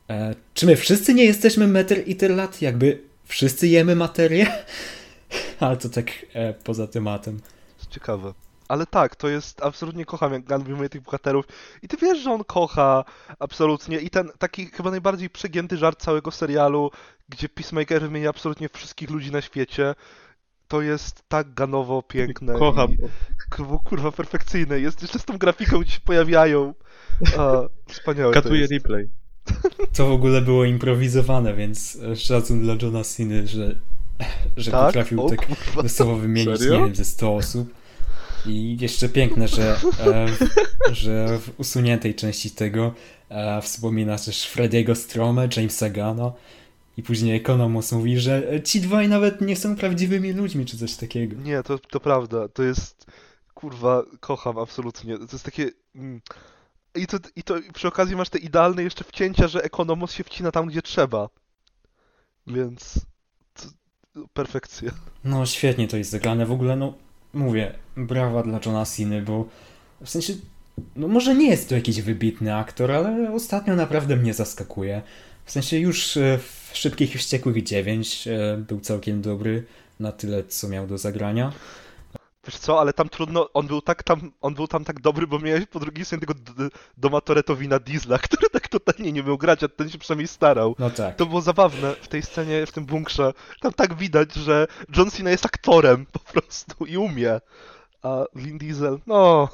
e, 0.10 0.36
czy 0.54 0.66
my 0.66 0.76
wszyscy 0.76 1.14
nie 1.14 1.26
jesteśmy 1.26 1.68
Meter 1.68 2.04
Eater 2.10 2.32
Lat? 2.32 2.62
Jakby 2.62 3.11
wszyscy 3.32 3.68
jemy 3.68 3.96
materię? 3.96 4.48
Ale 5.60 5.78
to 5.78 5.90
tak 5.90 6.08
e, 6.34 6.54
poza 6.54 6.88
tematem. 6.88 7.40
Ciekawe. 7.90 8.34
Ale 8.68 8.86
tak, 8.86 9.16
to 9.16 9.28
jest, 9.30 9.62
absolutnie 9.62 10.06
kocham, 10.06 10.34
jak 10.34 10.44
Gunn 10.44 10.64
wyjmuje 10.64 10.90
tych 10.90 11.02
bohaterów. 11.02 11.46
I 11.82 11.88
ty 11.88 11.98
wiesz, 11.98 12.20
że 12.20 12.32
on 12.32 12.44
kocha, 12.44 13.04
absolutnie. 13.40 14.00
I 14.00 14.10
ten 14.10 14.32
taki 14.40 14.66
chyba 14.66 14.92
najbardziej 14.92 15.30
przegięty 15.30 15.78
żart 15.78 16.02
całego 16.02 16.32
serialu, 16.32 16.92
gdzie 17.30 17.50
Peacemaker 17.50 18.02
wymienia 18.02 18.30
absolutnie 18.30 18.70
wszystkich 18.70 19.10
ludzi 19.10 19.32
na 19.32 19.42
świecie, 19.42 19.96
to 20.68 20.82
jest 20.82 21.24
tak 21.28 21.54
ganowo 21.54 22.02
piękne. 22.02 22.54
Kocham. 22.54 22.92
I, 22.92 22.98
kurwa, 23.56 23.78
kurwa, 23.78 24.12
perfekcyjne. 24.12 24.80
Jest 24.80 25.02
jeszcze 25.02 25.20
z 25.20 25.26
tą 25.26 25.38
grafiką, 25.38 25.80
gdzie 25.80 25.92
się 25.92 26.02
pojawiają. 26.06 26.74
A, 27.38 27.62
wspaniałe 27.88 28.34
to 28.34 28.42
Katuje 28.42 28.62
jest. 28.62 28.74
replay. 28.74 29.10
To 29.94 30.08
w 30.08 30.12
ogóle 30.12 30.42
było 30.42 30.66
improwizowane, 30.66 31.54
więc 31.54 31.98
szacun 32.16 32.62
dla 32.62 32.76
Johna 32.82 33.04
Ceny, 33.04 33.48
że, 33.48 33.76
że 34.58 34.72
Tak? 34.72 34.86
potrafił 34.86 35.26
O 35.26 35.30
tak 35.30 35.48
wesoło 35.84 36.16
wymienić, 36.16 36.60
Serio? 36.60 36.80
nie 36.80 36.86
wiem, 36.86 36.96
ze 36.96 37.06
100 37.06 37.36
osób. 37.36 37.74
I 38.46 38.78
jeszcze 38.82 39.10
piękne, 39.10 39.48
że, 39.48 39.76
e, 40.06 40.28
że 40.92 41.40
w 41.40 41.60
usuniętej 41.60 42.16
części 42.16 42.52
tego 42.52 42.94
e, 43.30 43.62
wspomina 43.62 44.18
też 44.18 44.44
Frediego 44.44 44.96
Strome, 44.96 45.50
Jamesa 45.58 45.90
Gana 45.90 46.32
i 46.98 47.04
później 47.04 47.36
Economus 47.36 47.92
mówi, 47.92 48.20
że 48.20 48.54
e, 48.54 48.62
ci 48.62 48.82
dwaj 48.82 49.10
nawet 49.10 49.42
nie 49.42 49.56
są 49.56 49.76
prawdziwymi 49.76 50.34
ludźmi, 50.34 50.66
czy 50.66 50.78
coś 50.78 50.96
takiego. 50.96 51.36
Nie, 51.42 51.64
to, 51.64 51.80
to 51.80 52.00
prawda. 52.00 52.48
To 52.48 52.64
jest. 52.64 53.06
Kurwa, 53.54 54.04
kocham 54.20 54.58
absolutnie. 54.58 55.18
To 55.18 55.28
jest 55.32 55.46
takie. 55.46 55.70
mm. 55.96 56.22
I 56.96 57.08
to, 57.08 57.18
I 57.36 57.44
to 57.44 57.56
przy 57.74 57.88
okazji 57.88 58.16
masz 58.16 58.30
te 58.30 58.40
idealne 58.40 58.84
jeszcze 58.84 59.04
wcięcia, 59.04 59.48
że 59.48 59.64
Ekonomos 59.64 60.12
się 60.12 60.24
wcina 60.24 60.52
tam, 60.52 60.68
gdzie 60.68 60.82
trzeba. 60.82 61.30
Więc. 62.48 63.00
To, 63.54 63.68
perfekcja. 64.34 64.92
No 65.24 65.46
świetnie 65.46 65.88
to 65.88 65.98
jest 65.98 66.12
zagrane, 66.12 66.46
w 66.46 66.52
ogóle 66.52 66.76
no 66.76 66.94
mówię, 67.34 67.74
brawa 67.98 68.44
dla 68.44 68.60
Johna 68.66 68.86
bo 69.26 69.48
w 70.02 70.10
sensie, 70.10 70.34
no 70.96 71.08
może 71.08 71.36
nie 71.36 71.50
jest 71.50 71.70
to 71.70 71.76
jakiś 71.76 72.02
wybitny 72.02 72.56
aktor, 72.56 72.92
ale 72.92 73.34
ostatnio 73.34 73.76
naprawdę 73.76 74.16
mnie 74.16 74.34
zaskakuje. 74.34 75.02
W 75.46 75.52
sensie 75.52 75.78
już 75.78 76.18
e, 76.18 76.38
w 76.38 76.70
Szybkich 76.74 77.16
i 77.16 77.18
Wściekłych 77.18 77.64
9 77.64 78.28
e, 78.28 78.58
był 78.58 78.80
całkiem 78.80 79.22
dobry 79.22 79.64
na 80.00 80.12
tyle, 80.12 80.44
co 80.44 80.68
miał 80.68 80.88
do 80.88 80.98
zagrania. 80.98 81.54
Wiesz 82.48 82.58
co, 82.58 82.80
ale 82.80 82.94
tam 82.94 83.10
trudno. 83.10 83.50
On 83.54 83.68
był 83.68 83.82
tak 83.82 84.04
tam, 84.04 84.32
on 84.42 84.54
był 84.54 84.68
tam 84.68 84.86
tak 84.86 85.02
dobry, 85.02 85.28
bo 85.28 85.40
miałeś 85.40 85.66
po 85.66 85.80
drugiej 85.80 86.06
stronie 86.06 86.22
tego 86.22 86.34
Doma 86.98 87.22
Toretowina 87.22 87.80
Diesla, 87.80 88.18
który 88.28 88.50
tak 88.50 88.68
totalnie 88.68 89.12
nie 89.12 89.24
miał 89.24 89.38
grać, 89.38 89.64
a 89.64 89.68
ten 89.68 89.90
się 89.90 89.98
przynajmniej 89.98 90.28
starał. 90.28 90.76
No 90.80 90.90
tak. 90.90 91.16
To 91.16 91.26
było 91.26 91.42
zabawne 91.42 91.96
w 92.02 92.08
tej 92.08 92.22
scenie, 92.22 92.66
w 92.66 92.72
tym 92.72 92.86
bunkrze. 92.86 93.34
Tam 93.62 93.74
tak 93.74 93.94
widać, 93.94 94.34
że 94.34 94.68
John 94.98 95.12
Cena 95.12 95.30
jest 95.30 95.46
aktorem 95.46 96.06
po 96.06 96.20
prostu 96.20 96.86
i 96.86 96.98
umie. 96.98 97.40
A 98.02 98.26
Vin 98.36 98.58
Diesel, 98.58 99.00
no. 99.08 99.50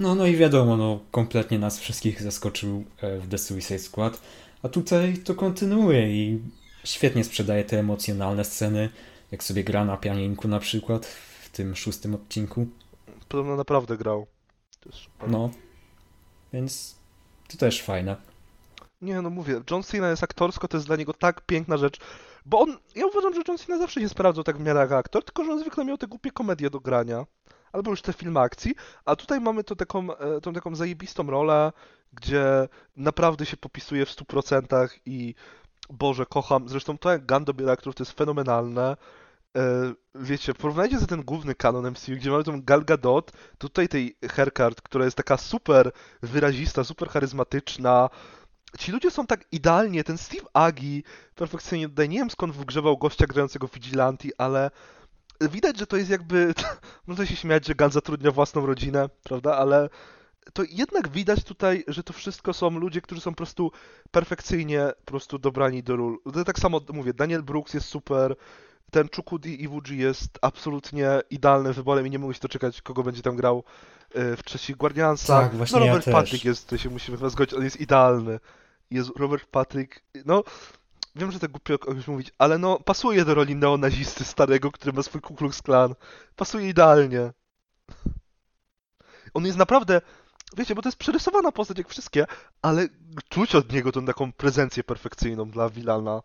No, 0.00 0.14
no 0.14 0.26
i 0.26 0.36
wiadomo, 0.36 0.76
no 0.76 1.00
kompletnie 1.10 1.58
nas 1.58 1.80
wszystkich 1.80 2.22
zaskoczył 2.22 2.84
e, 3.00 3.18
w 3.18 3.28
The 3.28 3.38
Suicide 3.38 3.78
Squad, 3.78 4.20
a 4.62 4.68
tutaj 4.68 5.18
to 5.18 5.34
kontynuuje 5.34 6.10
i 6.10 6.40
świetnie 6.84 7.24
sprzedaje 7.24 7.64
te 7.64 7.78
emocjonalne 7.78 8.44
sceny, 8.44 8.88
jak 9.32 9.44
sobie 9.44 9.64
gra 9.64 9.84
na 9.84 9.96
pianinku 9.96 10.48
na 10.48 10.58
przykład 10.58 11.06
w 11.52 11.56
tym 11.56 11.76
szóstym 11.76 12.14
odcinku. 12.14 12.66
Podobno 13.28 13.56
naprawdę 13.56 13.96
grał. 13.96 14.26
No, 15.28 15.50
więc 16.52 16.96
to 17.48 17.56
też 17.56 17.82
fajne. 17.82 18.16
Nie, 19.00 19.22
no 19.22 19.30
mówię, 19.30 19.60
John 19.70 19.82
Cena 19.82 20.10
jest 20.10 20.22
aktorsko, 20.22 20.68
to 20.68 20.76
jest 20.76 20.86
dla 20.86 20.96
niego 20.96 21.12
tak 21.14 21.40
piękna 21.46 21.76
rzecz. 21.76 22.00
Bo 22.46 22.60
on, 22.60 22.78
ja 22.94 23.06
uważam, 23.06 23.34
że 23.34 23.42
John 23.48 23.58
Cena 23.58 23.78
zawsze 23.78 24.00
się 24.00 24.08
sprawdzał 24.08 24.44
tak 24.44 24.58
w 24.58 24.60
miarę 24.60 24.80
jak 24.80 24.92
aktor, 24.92 25.24
tylko 25.24 25.44
że 25.44 25.52
on 25.52 25.60
zwykle 25.60 25.84
miał 25.84 25.98
te 25.98 26.06
głupie 26.06 26.30
komedie 26.30 26.70
do 26.70 26.80
grania. 26.80 27.26
Albo 27.72 27.90
już 27.90 28.02
te 28.02 28.12
filmy 28.12 28.40
akcji, 28.40 28.74
a 29.04 29.16
tutaj 29.16 29.40
mamy 29.40 29.64
to 29.64 29.76
taką, 29.76 30.16
e, 30.16 30.40
tą 30.40 30.52
taką 30.52 30.74
zajebistą 30.74 31.30
rolę, 31.30 31.72
gdzie 32.12 32.68
naprawdę 32.96 33.46
się 33.46 33.56
popisuje 33.56 34.06
w 34.06 34.10
100% 34.10 34.88
i 35.06 35.34
Boże, 35.90 36.26
kocham. 36.26 36.68
Zresztą 36.68 36.98
to 36.98 37.10
jak 37.10 37.26
Gunn 37.26 37.44
dobiera 37.44 37.72
aktorów 37.72 37.94
to 37.94 38.02
jest 38.02 38.18
fenomenalne. 38.18 38.96
E, 39.56 39.94
Wiecie, 40.14 40.54
porównajcie 40.54 40.96
sobie 40.96 41.06
ten 41.06 41.22
główny 41.22 41.54
kanon 41.54 41.90
MCU, 41.90 42.12
gdzie 42.12 42.30
mamy 42.30 42.44
tą 42.44 42.62
Gal 42.62 42.84
Gadot, 42.84 43.32
tutaj 43.58 43.88
tej 43.88 44.18
Herkart, 44.30 44.80
która 44.80 45.04
jest 45.04 45.16
taka 45.16 45.36
super 45.36 45.92
wyrazista, 46.22 46.84
super 46.84 47.08
charyzmatyczna, 47.08 48.10
ci 48.78 48.92
ludzie 48.92 49.10
są 49.10 49.26
tak 49.26 49.44
idealnie, 49.52 50.04
ten 50.04 50.18
Steve 50.18 50.46
Agi 50.52 51.04
perfekcyjnie 51.34 51.88
tutaj, 51.88 52.08
nie 52.08 52.18
wiem 52.18 52.30
skąd 52.30 52.54
wgrzebał 52.54 52.98
gościa 52.98 53.26
grającego 53.26 53.68
Vigilanti, 53.68 54.30
ale 54.38 54.70
widać, 55.40 55.78
że 55.78 55.86
to 55.86 55.96
jest 55.96 56.10
jakby, 56.10 56.54
można 57.06 57.26
się 57.26 57.36
śmiać, 57.36 57.66
że 57.66 57.74
Gunn 57.74 57.90
zatrudnia 57.90 58.30
własną 58.30 58.66
rodzinę, 58.66 59.08
prawda, 59.22 59.56
ale 59.56 59.88
to 60.52 60.62
jednak 60.70 61.08
widać 61.08 61.44
tutaj, 61.44 61.84
że 61.88 62.02
to 62.02 62.12
wszystko 62.12 62.52
są 62.52 62.70
ludzie, 62.70 63.00
którzy 63.00 63.20
są 63.20 63.30
po 63.30 63.36
prostu 63.36 63.72
perfekcyjnie 64.10 64.92
po 65.04 65.04
prostu 65.04 65.38
dobrani 65.38 65.82
do 65.82 65.96
ról. 65.96 66.18
Tak 66.46 66.58
samo 66.58 66.80
mówię, 66.92 67.14
Daniel 67.14 67.42
Brooks 67.42 67.74
jest 67.74 67.86
super, 67.86 68.36
ten 68.90 69.08
Chukudi 69.16 69.62
Iwuji 69.62 69.98
jest 69.98 70.38
absolutnie 70.42 71.20
idealnym 71.30 71.72
wyborem 71.72 72.06
i 72.06 72.10
nie 72.10 72.18
mogę 72.18 72.34
się 72.34 72.40
doczekać, 72.40 72.82
kogo 72.82 73.02
będzie 73.02 73.22
tam 73.22 73.36
grał 73.36 73.64
e, 74.14 74.36
w 74.36 74.42
trzecich 74.42 74.76
Guardiansach. 74.76 75.42
Tak, 75.42 75.56
właśnie 75.56 75.78
no 75.78 75.84
ja 75.84 75.92
Robert 75.92 76.04
też. 76.04 76.14
Patrick 76.14 76.44
jest, 76.44 76.64
tutaj 76.64 76.78
się 76.78 76.90
musimy 76.90 77.16
chyba 77.16 77.30
zgodzić, 77.30 77.54
on 77.54 77.64
jest 77.64 77.80
idealny. 77.80 78.40
Jest 78.90 79.10
Robert 79.16 79.46
Patrick, 79.46 80.02
no 80.24 80.44
wiem, 81.14 81.32
że 81.32 81.38
tak 81.38 81.50
głupio 81.50 81.74
o 81.74 81.78
kogoś 81.78 82.08
mówić, 82.08 82.32
ale 82.38 82.58
no 82.58 82.80
pasuje 82.80 83.24
do 83.24 83.34
roli 83.34 83.56
neonazisty 83.56 84.24
starego, 84.24 84.72
który 84.72 84.92
ma 84.92 85.02
swój 85.02 85.20
Ku 85.20 85.34
Klux 85.34 85.62
Klan. 85.62 85.94
Pasuje 86.36 86.68
idealnie. 86.68 87.32
On 89.34 89.46
jest 89.46 89.58
naprawdę, 89.58 90.00
wiecie, 90.56 90.74
bo 90.74 90.82
to 90.82 90.88
jest 90.88 90.98
przerysowana 90.98 91.52
postać 91.52 91.78
jak 91.78 91.88
wszystkie, 91.88 92.26
ale 92.62 92.88
czuć 93.28 93.54
od 93.54 93.72
niego 93.72 93.92
tą 93.92 94.06
taką 94.06 94.32
prezencję 94.32 94.84
perfekcyjną 94.84 95.50
dla 95.50 95.70
Wilana, 95.70 96.22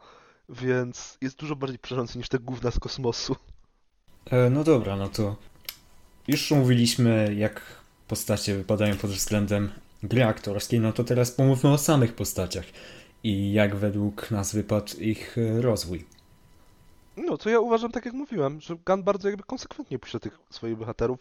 więc 0.49 1.17
jest 1.21 1.37
dużo 1.37 1.55
bardziej 1.55 1.79
przerażający 1.79 2.17
niż 2.17 2.29
te 2.29 2.39
gówna 2.39 2.71
z 2.71 2.79
kosmosu. 2.79 3.35
E, 4.25 4.49
no 4.49 4.63
dobra, 4.63 4.95
no 4.95 5.07
to 5.07 5.35
już 6.27 6.51
mówiliśmy, 6.51 7.35
jak 7.37 7.61
postacie 8.07 8.57
wypadają 8.57 8.97
pod 8.97 9.11
względem 9.11 9.71
gry 10.03 10.23
aktorskiej, 10.23 10.79
no 10.79 10.93
to 10.93 11.03
teraz 11.03 11.31
pomówmy 11.31 11.69
o 11.69 11.77
samych 11.77 12.13
postaciach 12.13 12.65
i 13.23 13.53
jak 13.53 13.75
według 13.75 14.31
nas 14.31 14.55
wypadł 14.55 14.97
ich 14.99 15.37
e, 15.37 15.61
rozwój. 15.61 16.05
No, 17.17 17.37
to 17.37 17.49
ja 17.49 17.59
uważam, 17.59 17.91
tak 17.91 18.05
jak 18.05 18.13
mówiłem, 18.13 18.61
że 18.61 18.75
Gunn 18.85 19.03
bardzo 19.03 19.27
jakby 19.27 19.43
konsekwentnie 19.43 19.99
pisze 19.99 20.19
tych 20.19 20.39
swoich 20.49 20.77
bohaterów. 20.77 21.19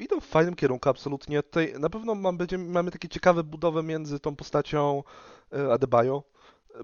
Idą 0.00 0.20
w 0.20 0.26
fajnym 0.26 0.54
kierunku, 0.54 0.88
absolutnie. 0.88 1.42
Tutaj 1.42 1.74
na 1.78 1.90
pewno 1.90 2.14
mam, 2.14 2.36
będzie, 2.36 2.58
mamy 2.58 2.90
takie 2.90 3.08
ciekawe 3.08 3.44
budowę 3.44 3.82
między 3.82 4.20
tą 4.20 4.36
postacią 4.36 5.02
e, 5.52 5.72
Adebayo, 5.72 6.22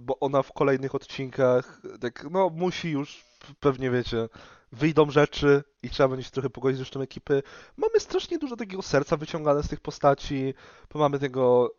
bo 0.00 0.18
ona 0.18 0.42
w 0.42 0.53
kolejnych 0.53 0.94
odcinkach, 0.94 1.83
tak, 2.00 2.26
no 2.31 2.50
musi 2.50 2.90
już, 2.90 3.24
pewnie 3.61 3.90
wiecie, 3.90 4.29
wyjdą 4.72 5.11
rzeczy 5.11 5.64
i 5.83 5.90
trzeba 5.90 6.09
będzie 6.09 6.24
się 6.24 6.31
trochę 6.31 6.50
pogodzić 6.50 6.79
z 6.79 6.81
resztą 6.81 7.00
ekipy. 7.00 7.42
Mamy 7.76 8.00
strasznie 8.00 8.38
dużo 8.38 8.57
takiego 8.57 8.83
serca 8.83 9.16
wyciągane 9.16 9.62
z 9.62 9.68
tych 9.68 9.81
postaci. 9.81 10.55
Mamy 10.94 11.18
tego 11.18 11.70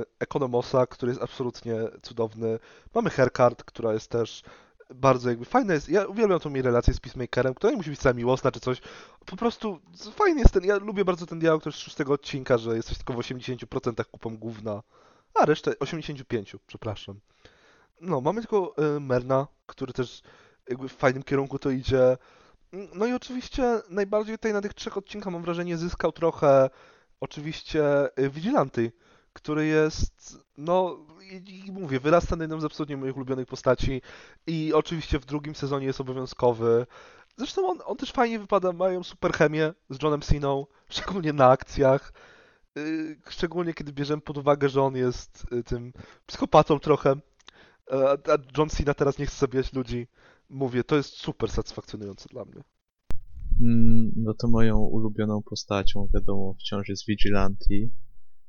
y, 0.00 0.04
Ekonomosa, 0.18 0.86
który 0.86 1.12
jest 1.12 1.22
absolutnie 1.22 1.74
cudowny. 2.02 2.58
Mamy 2.94 3.10
Herkart, 3.10 3.64
która 3.64 3.92
jest 3.92 4.10
też 4.10 4.42
bardzo 4.94 5.28
jakby 5.28 5.44
fajna 5.44 5.74
jest. 5.74 5.88
Ja 5.88 6.06
uwielbiam 6.06 6.40
tą 6.40 6.54
jej 6.54 6.62
relację 6.62 6.94
z 6.94 7.00
Peacemakerem, 7.00 7.54
która 7.54 7.70
nie 7.70 7.76
musi 7.76 7.90
być 7.90 7.98
wcale 7.98 8.14
miłosna 8.14 8.52
czy 8.52 8.60
coś. 8.60 8.80
Po 9.26 9.36
prostu 9.36 9.78
fajny 10.14 10.40
jest 10.40 10.54
ten. 10.54 10.64
Ja 10.64 10.76
lubię 10.76 11.04
bardzo 11.04 11.26
ten 11.26 11.38
dialog 11.38 11.62
też 11.62 11.76
z 11.76 11.78
szóstego 11.78 12.12
odcinka, 12.12 12.58
że 12.58 12.76
jesteś 12.76 12.96
tylko 12.96 13.12
w 13.12 13.16
80% 13.16 14.04
kupą 14.04 14.36
główna, 14.36 14.82
a 15.34 15.46
resztę 15.46 15.78
85, 15.78 16.56
przepraszam. 16.66 17.20
No, 18.00 18.20
mamy 18.20 18.40
tylko 18.40 18.74
y, 18.96 19.00
Merna, 19.00 19.46
który 19.66 19.92
też 19.92 20.22
jakby 20.68 20.88
w 20.88 20.92
fajnym 20.92 21.22
kierunku 21.22 21.58
to 21.58 21.70
idzie. 21.70 22.16
No 22.94 23.06
i 23.06 23.12
oczywiście 23.12 23.80
najbardziej 23.90 24.38
tutaj 24.38 24.52
na 24.52 24.60
tych 24.60 24.74
trzech 24.74 24.96
odcinkach 24.96 25.32
mam 25.32 25.42
wrażenie 25.42 25.76
zyskał 25.76 26.12
trochę 26.12 26.70
oczywiście 27.20 27.82
y, 28.18 28.30
Vigilanty, 28.30 28.92
który 29.32 29.66
jest, 29.66 30.38
no 30.56 30.98
i, 31.30 31.64
i 31.66 31.72
mówię, 31.72 32.00
wyrasta 32.00 32.36
na 32.36 32.44
jedną 32.44 32.60
z 32.60 32.64
absolutnie 32.64 32.96
moich 32.96 33.16
ulubionych 33.16 33.48
postaci 33.48 34.02
i 34.46 34.72
oczywiście 34.74 35.18
w 35.18 35.24
drugim 35.24 35.54
sezonie 35.54 35.86
jest 35.86 36.00
obowiązkowy. 36.00 36.86
Zresztą 37.36 37.70
on, 37.70 37.78
on 37.84 37.96
też 37.96 38.12
fajnie 38.12 38.38
wypada, 38.38 38.72
mają 38.72 39.02
super 39.02 39.32
chemię 39.32 39.72
z 39.90 40.02
Johnem 40.02 40.22
Siną, 40.22 40.66
szczególnie 40.88 41.32
na 41.32 41.50
akcjach. 41.50 42.12
Y, 42.78 43.20
szczególnie 43.28 43.74
kiedy 43.74 43.92
bierzemy 43.92 44.22
pod 44.22 44.38
uwagę, 44.38 44.68
że 44.68 44.82
on 44.82 44.96
jest 44.96 45.46
y, 45.52 45.64
tym 45.64 45.92
psychopatą 46.26 46.78
trochę, 46.78 47.16
a 47.90 48.38
John 48.58 48.68
Cena 48.68 48.94
teraz 48.94 49.18
nie 49.18 49.26
chce 49.26 49.38
zabijać 49.38 49.72
ludzi 49.72 50.06
mówię, 50.52 50.84
to 50.84 50.96
jest 50.96 51.10
super 51.10 51.50
satysfakcjonujące 51.50 52.28
dla 52.28 52.44
mnie. 52.44 52.62
Mm, 53.60 54.12
no 54.16 54.34
to 54.34 54.48
moją 54.48 54.78
ulubioną 54.78 55.42
postacią, 55.42 56.08
wiadomo, 56.14 56.54
wciąż 56.60 56.88
jest 56.88 57.06
Vigilante. 57.06 57.74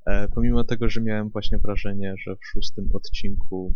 E, 0.06 0.28
pomimo 0.28 0.64
tego, 0.64 0.90
że 0.90 1.02
miałem 1.02 1.30
właśnie 1.30 1.58
wrażenie, 1.58 2.14
że 2.26 2.36
w 2.36 2.46
szóstym 2.46 2.90
odcinku 2.94 3.74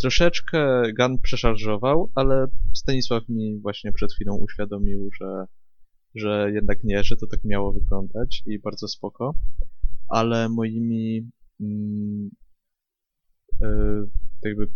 troszeczkę 0.00 0.82
Gun 0.98 1.18
przeszarżował, 1.18 2.10
ale 2.14 2.46
Stanisław 2.74 3.28
mi 3.28 3.60
właśnie 3.60 3.92
przed 3.92 4.12
chwilą 4.12 4.36
uświadomił, 4.36 5.10
że, 5.20 5.46
że 6.14 6.50
jednak 6.52 6.84
nie, 6.84 7.04
że 7.04 7.16
to 7.16 7.26
tak 7.26 7.44
miało 7.44 7.72
wyglądać 7.72 8.42
i 8.46 8.58
bardzo 8.58 8.88
spoko. 8.88 9.34
Ale 10.08 10.48
moimi 10.48 11.30
mm, 11.60 12.30
e, 13.62 13.68
jakby 14.42 14.68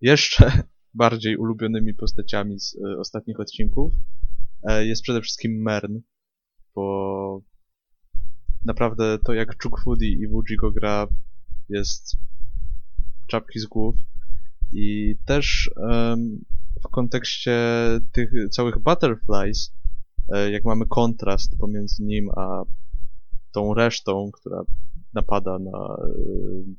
jeszcze 0.00 0.62
bardziej 0.94 1.36
ulubionymi 1.36 1.94
postaciami 1.94 2.60
z 2.60 2.74
y, 2.74 2.98
ostatnich 2.98 3.40
odcinków 3.40 3.92
e, 4.62 4.86
jest 4.86 5.02
przede 5.02 5.20
wszystkim 5.20 5.62
Mern, 5.62 6.00
bo 6.74 7.40
naprawdę 8.64 9.18
to 9.18 9.32
jak 9.34 9.62
Chuck 9.62 9.84
Foody 9.84 10.06
i 10.06 10.28
Wuji 10.28 10.56
go 10.56 10.70
gra 10.70 11.06
jest 11.68 12.16
czapki 13.26 13.60
z 13.60 13.66
głów. 13.66 13.94
I 14.72 15.16
też 15.26 15.70
w 16.84 16.88
kontekście 16.90 17.58
tych 18.12 18.30
całych 18.50 18.78
Butterflies 18.78 19.74
e, 20.28 20.50
jak 20.50 20.64
mamy 20.64 20.86
kontrast 20.86 21.58
pomiędzy 21.58 22.02
nim 22.02 22.30
a 22.36 22.62
tą 23.52 23.74
resztą, 23.74 24.30
która 24.32 24.64
napada 25.14 25.58
na 25.58 25.96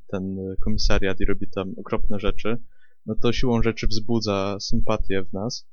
ten 0.08 0.38
komisariat 0.64 1.20
i 1.22 1.26
robi 1.26 1.48
tam 1.48 1.74
okropne 1.78 2.20
rzeczy, 2.20 2.58
no 3.06 3.16
to 3.16 3.34
siłą 3.34 3.62
rzeczy 3.62 3.88
wzbudza 3.88 4.58
sympatię 4.60 5.24
w 5.24 5.34
nas. 5.34 5.68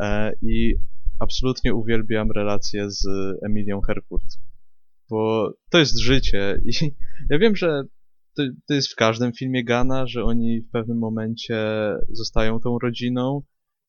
E, 0.00 0.32
I 0.42 0.74
absolutnie 1.18 1.74
uwielbiam 1.74 2.30
relację 2.30 2.90
z 2.90 3.06
Emilią 3.46 3.80
Herfurt, 3.80 4.26
bo 5.10 5.52
to 5.70 5.78
jest 5.78 5.98
życie 5.98 6.60
i 6.70 6.94
ja 7.30 7.38
wiem, 7.38 7.56
że 7.56 7.82
to, 8.36 8.42
to 8.68 8.74
jest 8.74 8.88
w 8.88 8.96
każdym 8.96 9.32
filmie 9.32 9.64
Gana, 9.64 10.06
że 10.06 10.24
oni 10.24 10.60
w 10.60 10.70
pewnym 10.70 10.98
momencie 10.98 11.58
zostają 12.10 12.60
tą 12.60 12.78
rodziną, 12.78 13.42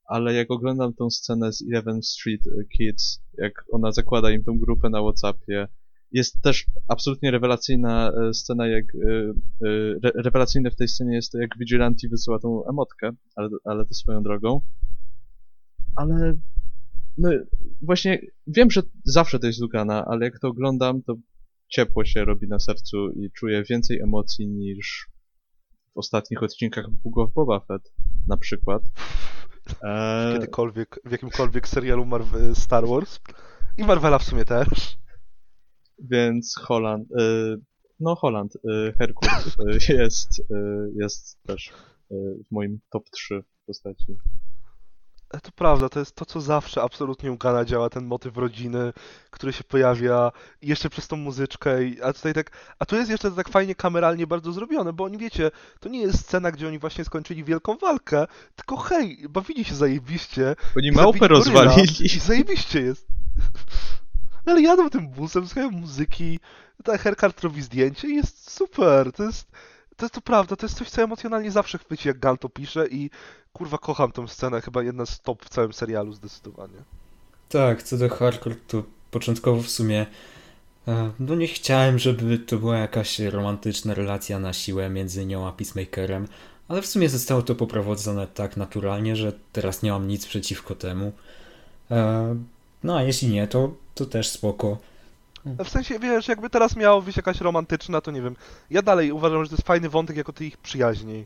ale 0.06 0.34
jak 0.34 0.52
oglądam 0.52 0.94
tą 0.94 1.10
scenę 1.10 1.54
z 1.54 1.64
Eleven 1.72 2.02
Street 2.04 2.42
Kids, 2.78 3.24
jak 3.38 3.66
ona 3.72 3.92
zakłada 3.92 4.32
im 4.32 4.44
tą 4.44 4.60
grupę 4.60 4.90
na 4.90 5.02
Whatsappie, 5.02 5.68
jest 6.12 6.42
też 6.42 6.66
absolutnie 6.88 7.32
rewelacyjna 7.32 8.12
e, 8.12 8.34
scena, 8.34 8.68
jak 8.68 8.86
e, 8.96 9.34
e, 9.68 10.22
rewelacyjne 10.24 10.72
w 10.72 10.76
tej 10.76 10.88
scenie 10.88 11.16
jest 11.16 11.32
to, 11.32 11.38
jak 11.38 11.58
Vigilanti 11.58 12.10
wysyła 12.10 12.40
tą 12.40 12.66
emotkę, 12.70 13.12
ale, 13.36 13.50
ale 13.66 13.86
to 13.86 13.94
swoją 13.94 14.24
drogą. 14.24 14.62
Ale 15.96 16.34
no 17.18 17.30
właśnie 17.82 18.22
wiem, 18.48 18.72
że 18.72 18.82
zawsze 19.04 19.40
to 19.40 19.48
jest 19.48 19.62
Lugana, 19.62 20.06
ale 20.06 20.26
jak 20.26 20.40
to 20.40 20.48
oglądam, 20.48 21.02
to 21.04 21.16
ciepło 21.68 22.06
się 22.06 22.26
robi 22.26 22.48
na 22.48 22.60
sercu 22.60 23.12
i 23.12 23.32
czuję 23.32 23.64
więcej 23.70 24.00
emocji 24.00 24.48
niż 24.48 25.10
w 25.94 25.98
ostatnich 25.98 26.44
odcinkach 26.44 26.90
Book 26.90 27.18
of 27.18 27.34
Boba 27.34 27.60
Fett 27.60 27.94
na 28.28 28.38
przykład. 28.38 28.84
Kiedykolwiek, 30.34 31.00
w 31.06 31.12
jakimkolwiek 31.12 31.68
serialu 31.68 32.06
Marvel, 32.06 32.56
Star 32.56 32.88
Wars 32.88 33.20
i 33.78 33.84
Marvela 33.84 34.20
w 34.20 34.24
sumie 34.24 34.46
też. 34.46 35.01
Więc 36.02 36.56
Holland, 36.56 37.12
y, 37.12 37.58
no 38.00 38.16
Holland, 38.16 38.56
y, 38.56 38.94
Herkules 38.98 39.58
y, 39.90 39.94
jest, 39.94 40.42
jest 40.96 41.44
też 41.44 41.74
w 42.50 42.52
moim 42.52 42.80
top 42.90 43.10
3 43.10 43.44
postaci. 43.66 44.18
E, 45.34 45.40
to 45.40 45.52
prawda, 45.52 45.90
to 45.90 46.00
jest 46.00 46.16
to, 46.16 46.26
co 46.26 46.42
zawsze 46.42 46.82
absolutnie 46.82 47.32
u 47.32 47.38
Gana 47.38 47.66
działa, 47.66 47.90
ten 47.90 48.06
motyw 48.06 48.38
rodziny, 48.38 48.94
który 49.30 49.54
się 49.54 49.64
pojawia 49.64 50.32
jeszcze 50.62 50.90
przez 50.90 51.08
tą 51.08 51.16
muzyczkę, 51.16 51.78
a 52.04 52.14
tutaj 52.14 52.34
tak, 52.34 52.52
a 52.80 52.86
tu 52.86 52.96
jest 52.96 53.12
jeszcze 53.12 53.32
tak 53.32 53.50
fajnie 53.50 53.76
kameralnie 53.76 54.28
bardzo 54.28 54.52
zrobione, 54.52 54.94
bo 54.94 55.04
oni 55.04 55.18
wiecie, 55.18 55.52
to 55.80 55.90
nie 55.90 56.02
jest 56.02 56.20
scena, 56.20 56.52
gdzie 56.52 56.68
oni 56.68 56.80
właśnie 56.80 57.06
skończyli 57.06 57.44
wielką 57.44 57.78
walkę, 57.78 58.28
tylko 58.56 58.78
hej, 58.78 59.26
bawili 59.30 59.66
się 59.66 59.76
zajebiście. 59.76 60.56
Oni 60.78 60.92
małpę 60.92 61.28
rozwalili. 61.28 62.06
I 62.06 62.20
zajebiście 62.20 62.82
jest. 62.82 63.08
ale 64.46 64.62
jadą 64.62 64.90
tym 64.90 65.08
busem, 65.08 65.48
słuchają 65.48 65.72
muzyki, 65.72 66.40
ta 66.84 66.98
Herkart 66.98 67.42
robi 67.42 67.62
zdjęcie 67.62 68.08
i 68.08 68.16
jest 68.16 68.52
super, 68.52 69.12
to 69.12 69.24
jest, 69.24 69.52
to 69.96 70.06
jest 70.06 70.16
to 70.16 70.22
prawda, 70.22 70.56
to 70.56 70.66
jest 70.66 70.78
coś, 70.78 70.90
co 70.90 71.02
emocjonalnie 71.02 71.52
zawsze 71.52 71.78
chwyci, 71.78 72.08
jak 72.08 72.20
Gal 72.20 72.38
to 72.38 72.50
pisze 72.50 72.88
i 72.88 73.10
kurwa 73.54 73.78
kocham 73.78 74.12
tą 74.12 74.28
scenę, 74.28 74.62
chyba 74.62 74.84
jedna 74.84 75.06
z 75.06 75.22
top 75.22 75.46
w 75.46 75.50
całym 75.50 75.74
serialu 75.74 76.14
zdecydowanie. 76.14 76.78
Tak, 77.50 77.84
co 77.84 77.98
do 77.98 78.10
Hardcore, 78.10 78.56
to 78.68 78.84
początkowo 79.12 79.62
w 79.62 79.70
sumie 79.70 80.06
e, 80.88 81.12
no 81.20 81.36
nie 81.36 81.48
chciałem, 81.48 82.00
żeby 82.00 82.40
to 82.40 82.58
była 82.58 82.78
jakaś 82.78 83.20
romantyczna 83.20 83.94
relacja 83.94 84.40
na 84.40 84.54
siłę 84.54 84.90
między 84.90 85.26
nią 85.26 85.48
a 85.48 85.52
Peacemakerem, 85.52 86.28
ale 86.68 86.82
w 86.82 86.86
sumie 86.86 87.10
zostało 87.10 87.42
to 87.42 87.56
poprowadzone 87.56 88.28
tak 88.28 88.58
naturalnie, 88.58 89.16
że 89.16 89.34
teraz 89.52 89.84
nie 89.84 89.92
mam 89.92 90.08
nic 90.08 90.28
przeciwko 90.28 90.76
temu. 90.76 91.12
No 92.84 92.98
a 92.98 93.04
jeśli 93.04 93.28
nie, 93.28 93.48
to, 93.48 93.74
to 93.96 94.06
też 94.06 94.30
spoko. 94.30 94.78
W 95.46 95.70
sensie, 95.70 96.00
wiesz, 96.00 96.28
jakby 96.28 96.50
teraz 96.50 96.76
miało 96.76 97.02
być 97.02 97.18
jakaś 97.18 97.42
romantyczna, 97.42 98.02
to 98.02 98.12
nie 98.12 98.22
wiem. 98.22 98.36
Ja 98.70 98.82
dalej 98.82 99.12
uważam, 99.12 99.44
że 99.44 99.50
to 99.50 99.56
jest 99.56 99.68
fajny 99.68 99.90
wątek 99.90 100.18
jako 100.18 100.34
tych 100.34 100.48
ich 100.48 100.58
przyjaźni. 100.58 101.26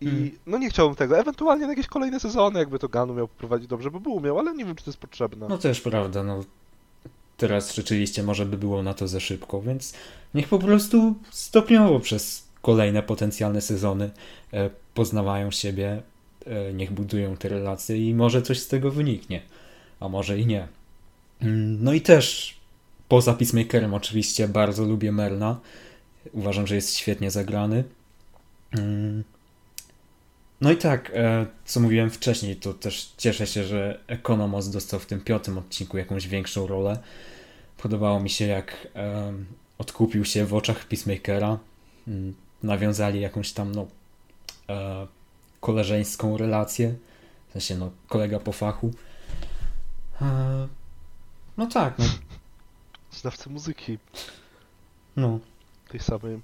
I 0.00 0.06
hmm. 0.06 0.30
no 0.46 0.58
nie 0.58 0.70
chciałbym 0.70 0.96
tego. 0.96 1.18
Ewentualnie 1.18 1.64
na 1.64 1.72
jakieś 1.72 1.86
kolejne 1.86 2.20
sezony, 2.20 2.58
jakby 2.58 2.78
to 2.78 2.88
Ganu 2.88 3.14
miał 3.14 3.28
poprowadzić 3.28 3.68
dobrze, 3.68 3.90
by 3.90 4.00
był 4.00 4.12
umiał, 4.12 4.38
ale 4.38 4.54
nie 4.54 4.64
wiem, 4.64 4.76
czy 4.76 4.84
to 4.84 4.90
jest 4.90 5.00
potrzebne. 5.00 5.48
No 5.48 5.58
też 5.58 5.80
prawda, 5.80 6.22
no. 6.22 6.44
Teraz 7.36 7.74
rzeczywiście 7.74 8.22
może 8.22 8.46
by 8.46 8.56
było 8.56 8.82
na 8.82 8.94
to 8.94 9.08
za 9.08 9.20
szybko, 9.20 9.62
więc 9.62 9.94
niech 10.34 10.48
po 10.48 10.58
prostu 10.58 11.14
stopniowo 11.30 12.00
przez 12.00 12.44
kolejne 12.62 13.02
potencjalne 13.02 13.60
sezony 13.60 14.10
e, 14.52 14.70
poznawają 14.94 15.50
siebie, 15.50 16.02
e, 16.46 16.72
niech 16.72 16.92
budują 16.92 17.36
te 17.36 17.48
relacje 17.48 18.08
i 18.08 18.14
może 18.14 18.42
coś 18.42 18.60
z 18.60 18.68
tego 18.68 18.90
wyniknie 18.90 19.42
a 20.02 20.08
może 20.08 20.38
i 20.38 20.46
nie. 20.46 20.68
No 21.78 21.92
i 21.92 22.00
też 22.00 22.56
poza 23.08 23.34
Peacemakerem 23.34 23.94
oczywiście 23.94 24.48
bardzo 24.48 24.84
lubię 24.84 25.12
Merna. 25.12 25.60
Uważam, 26.32 26.66
że 26.66 26.74
jest 26.74 26.96
świetnie 26.96 27.30
zagrany. 27.30 27.84
Mm, 28.78 29.24
No 30.60 30.72
i 30.72 30.76
tak, 30.76 31.12
e, 31.14 31.46
co 31.64 31.80
mówiłem 31.80 32.10
wcześniej, 32.10 32.56
to 32.56 32.74
też 32.74 33.12
cieszę 33.18 33.46
się, 33.46 33.64
że 33.64 34.00
Economos 34.06 34.68
dostał 34.70 35.00
w 35.00 35.06
tym 35.06 35.20
piątym 35.20 35.58
odcinku 35.58 35.98
jakąś 35.98 36.28
większą 36.28 36.66
rolę. 36.66 36.98
Podobało 37.78 38.20
mi 38.20 38.30
się, 38.30 38.46
jak 38.46 38.88
e, 38.96 39.32
odkupił 39.78 40.24
się 40.24 40.44
w 40.46 40.54
oczach 40.54 40.84
Peacemakera. 40.84 41.58
Mm, 42.08 42.34
nawiązali 42.62 43.20
jakąś 43.20 43.52
tam, 43.52 43.74
no, 43.74 43.86
e, 44.68 45.06
koleżeńską 45.60 46.36
relację. 46.36 46.94
W 47.48 47.52
sensie, 47.52 47.76
no, 47.76 47.90
kolega 48.08 48.38
po 48.40 48.52
fachu. 48.52 48.90
No 51.56 51.66
tak, 51.66 51.98
no. 51.98 52.04
Znawcy 53.10 53.50
muzyki. 53.50 53.98
No. 55.16 55.38
Tej 55.88 56.00
samej. 56.00 56.40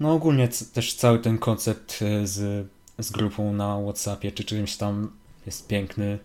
No 0.00 0.12
ogólnie 0.12 0.48
też 0.48 0.94
cały 0.94 1.18
ten 1.18 1.38
koncept 1.38 2.00
z 2.24 2.68
z 2.98 3.10
grupą 3.10 3.52
na 3.52 3.80
WhatsAppie 3.82 4.32
czy 4.32 4.44
czymś 4.44 4.76
tam 4.76 5.10
jest 5.46 5.68
piękny, 5.68 6.18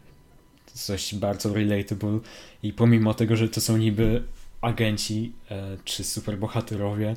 coś 0.73 1.15
bardzo 1.15 1.53
relatable 1.53 2.19
i 2.63 2.73
pomimo 2.73 3.13
tego, 3.13 3.35
że 3.35 3.49
to 3.49 3.61
są 3.61 3.77
niby 3.77 4.23
agenci 4.61 5.33
e, 5.51 5.77
czy 5.85 6.03
superbohaterowie, 6.03 7.15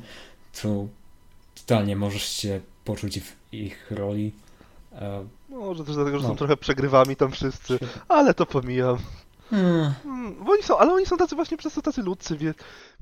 to 0.61 0.87
totalnie 1.55 1.95
możesz 1.95 2.23
się 2.23 2.61
poczuć 2.85 3.19
w 3.19 3.53
ich 3.53 3.91
roli. 3.91 4.31
E, 4.91 5.25
Może 5.61 5.85
też 5.85 5.95
dlatego, 5.95 6.19
że 6.19 6.23
no. 6.23 6.29
są 6.29 6.35
trochę 6.35 6.57
przegrywami 6.57 7.15
tam 7.15 7.31
wszyscy, 7.31 7.79
ale 8.07 8.33
to 8.33 8.45
pomijam. 8.45 8.97
Hmm. 9.49 9.93
hmm. 10.03 10.43
Bo 10.45 10.51
oni 10.51 10.63
są, 10.63 10.77
ale 10.77 10.93
oni 10.93 11.05
są 11.05 11.17
tacy 11.17 11.35
właśnie 11.35 11.57
przez 11.57 11.73
to 11.73 11.81
tacy 11.81 12.01
ludzcy, 12.01 12.37
wie, 12.37 12.53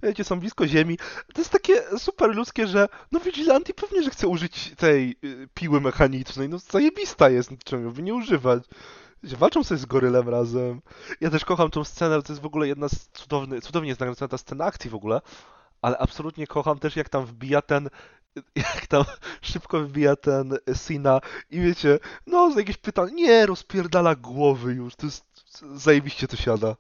wiecie, 0.04 0.24
są 0.24 0.40
blisko 0.40 0.68
ziemi. 0.68 0.98
To 1.34 1.42
jest 1.42 1.52
takie 1.52 1.84
super 1.98 2.36
ludzkie, 2.36 2.68
że 2.68 2.88
no 3.12 3.20
Vigilanti 3.20 3.74
pewnie, 3.74 4.04
że 4.04 4.10
chce 4.10 4.28
użyć 4.28 4.74
tej 4.78 5.16
y, 5.24 5.48
piły 5.54 5.82
mechanicznej, 5.82 6.50
no 6.50 6.58
zajebista 6.58 7.30
jest, 7.30 7.52
czemu 7.64 7.92
by 7.92 8.02
nie 8.02 8.14
używać. 8.14 8.64
Walczą 9.24 9.64
sobie 9.64 9.80
z 9.80 9.86
gorylem 9.86 10.30
razem. 10.30 10.82
Ja 11.22 11.30
też 11.30 11.46
kocham 11.46 11.70
tą 11.70 11.84
scenę, 11.84 12.22
to 12.22 12.34
jest 12.34 12.42
w 12.42 12.46
ogóle 12.46 12.68
jedna 12.68 12.90
z 12.90 13.10
cudownych, 13.14 13.64
cudownie 13.64 13.90
jest 13.90 14.00
nakręcona 14.00 14.30
ta 14.30 14.38
scena 14.38 14.66
akcji 14.66 14.90
w 14.90 14.96
ogóle, 14.96 15.22
ale 15.82 15.98
absolutnie 15.98 16.48
kocham 16.48 16.80
też 16.80 16.96
jak 16.96 17.10
tam 17.10 17.26
wbija 17.26 17.62
ten 17.62 17.90
jak 18.56 18.88
tam 18.88 19.04
szybko 19.42 19.84
wbija 19.84 20.16
ten 20.16 20.58
Sina 20.74 21.22
i 21.50 21.60
wiecie, 21.60 22.00
no 22.28 22.54
jakieś 22.58 22.78
pytanie, 22.78 23.14
nie, 23.14 23.46
rozpierdala 23.46 24.16
głowy 24.16 24.74
już, 24.74 24.96
to 24.96 25.06
jest 25.06 25.26
zajebiście 25.76 26.28
to 26.28 26.38
siada. 26.38 26.76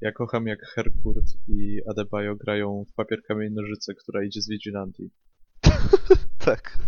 Ja 0.00 0.12
kocham 0.12 0.46
jak 0.46 0.66
Herkurt 0.74 1.24
i 1.48 1.80
Adebayo 1.90 2.36
grają 2.36 2.84
w 2.88 2.92
papier 2.92 3.22
kamień 3.28 3.52
nożyce, 3.52 3.94
która 3.94 4.24
idzie 4.24 4.42
z 4.42 4.48
Vigilanti. 4.48 5.10
tak, 6.44 6.78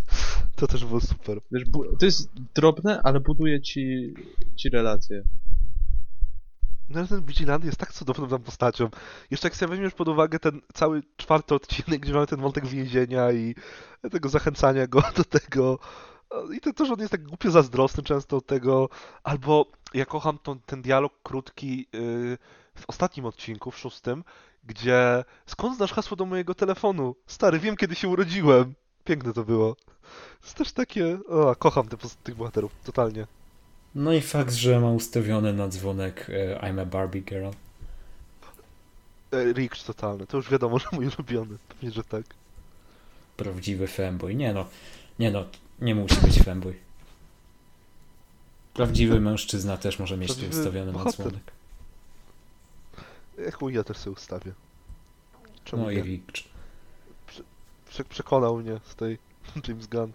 to 0.56 0.66
też 0.66 0.84
było 0.84 1.00
super. 1.00 1.40
Wiesz, 1.52 1.64
to 2.00 2.06
jest 2.06 2.30
drobne, 2.54 3.00
ale 3.02 3.20
buduje 3.20 3.60
ci, 3.62 4.14
ci 4.56 4.68
relacje. 4.68 5.22
No 6.88 7.06
ten 7.06 7.24
Vigilanti 7.24 7.66
jest 7.66 7.78
tak 7.78 7.92
cudowną 7.92 8.28
tam 8.28 8.42
postacią. 8.42 8.88
Jeszcze 9.30 9.46
jak 9.48 9.56
sobie 9.56 9.70
weźmiesz 9.70 9.94
pod 9.94 10.08
uwagę 10.08 10.38
ten 10.38 10.60
cały 10.74 11.02
czwarty 11.16 11.54
odcinek, 11.54 12.00
gdzie 12.00 12.12
mamy 12.12 12.26
ten 12.26 12.40
wątek 12.40 12.66
więzienia 12.66 13.32
i 13.32 13.54
tego 14.10 14.28
zachęcania 14.28 14.86
go 14.86 15.02
do 15.16 15.24
tego. 15.24 15.78
I 16.56 16.60
to, 16.60 16.72
to 16.72 16.86
że 16.86 16.92
on 16.92 17.00
jest 17.00 17.10
tak 17.10 17.22
głupio 17.22 17.50
zazdrosny 17.50 18.02
często 18.02 18.36
od 18.36 18.46
tego, 18.46 18.88
albo 19.22 19.66
ja 19.94 20.06
kocham 20.06 20.38
to, 20.42 20.56
ten 20.66 20.82
dialog 20.82 21.12
krótki 21.22 21.78
yy, 21.92 22.38
w 22.74 22.84
ostatnim 22.86 23.26
odcinku, 23.26 23.70
w 23.70 23.78
szóstym, 23.78 24.24
gdzie 24.64 25.24
skąd 25.46 25.76
znasz 25.76 25.92
hasło 25.92 26.16
do 26.16 26.26
mojego 26.26 26.54
telefonu? 26.54 27.16
Stary, 27.26 27.58
wiem 27.58 27.76
kiedy 27.76 27.94
się 27.94 28.08
urodziłem. 28.08 28.74
Piękne 29.04 29.32
to 29.32 29.44
było. 29.44 29.74
To 29.74 30.46
jest 30.46 30.56
też 30.56 30.72
takie... 30.72 31.18
O, 31.28 31.56
kocham 31.56 31.88
te, 31.88 31.96
tych 32.22 32.34
bohaterów, 32.34 32.72
totalnie. 32.84 33.26
No 33.96 34.12
i 34.12 34.20
fakt, 34.20 34.54
że 34.54 34.80
ma 34.80 34.90
ustawiony 34.90 35.52
na 35.52 35.68
dzwonek 35.68 36.30
e, 36.30 36.60
I'm 36.60 36.80
a 36.80 36.84
Barbie 36.84 37.20
Girl. 37.20 37.50
E, 39.32 39.52
Ricks 39.52 39.84
totalny, 39.84 40.26
to 40.26 40.36
już 40.36 40.50
wiadomo, 40.50 40.78
że 40.82 40.86
mój 40.92 41.06
ulubiony. 41.06 41.58
Pewnie, 41.68 41.90
że 41.90 42.04
tak. 42.04 42.24
Prawdziwy 43.36 43.86
fanboy. 43.86 44.34
Nie 44.34 44.52
no, 44.52 44.66
nie 45.18 45.30
no, 45.30 45.44
nie 45.80 45.94
musi 45.94 46.16
być 46.16 46.42
fanboy. 46.42 46.74
Prawdziwy 48.74 49.20
mężczyzna 49.20 49.76
też 49.76 49.98
może 49.98 50.16
mieć 50.16 50.34
to 50.34 50.46
ustawiony 50.46 50.92
na 50.92 51.04
dzwonek. 51.04 51.52
Chuj, 53.52 53.74
ja 53.74 53.84
też 53.84 53.96
sobie 53.96 54.14
ustawię. 54.14 54.52
Czemu 55.64 55.82
no 55.82 55.90
nie? 55.90 55.98
i 55.98 56.02
Ricks. 56.02 56.42
Prze 57.88 58.04
przekonał 58.04 58.56
mnie 58.56 58.80
z 58.84 58.94
tej 58.94 59.18
James 59.68 59.86
Gunn. 59.86 60.12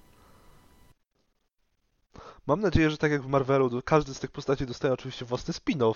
Mam 2.48 2.60
nadzieję, 2.60 2.90
że 2.90 2.98
tak 2.98 3.12
jak 3.12 3.22
w 3.22 3.28
Marvelu, 3.28 3.82
każdy 3.86 4.14
z 4.14 4.20
tych 4.20 4.32
postaci 4.32 4.66
dostaje 4.66 4.94
oczywiście 4.94 5.26
własny 5.26 5.54
spin-off. 5.54 5.96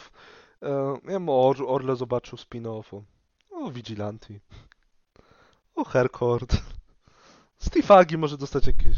E, 0.62 0.98
ja 1.04 1.20
bym 1.20 1.30
o 1.30 1.50
Orle 1.68 1.96
zobaczył 1.96 2.38
spin-off. 2.38 3.02
O 3.52 3.72
Vigilanti. 3.72 4.40
O 5.76 5.84
Hercord. 5.84 6.58
Steve 7.58 7.96
Agi 7.96 8.18
może 8.18 8.38
dostać 8.38 8.68
jakieś. 8.68 8.98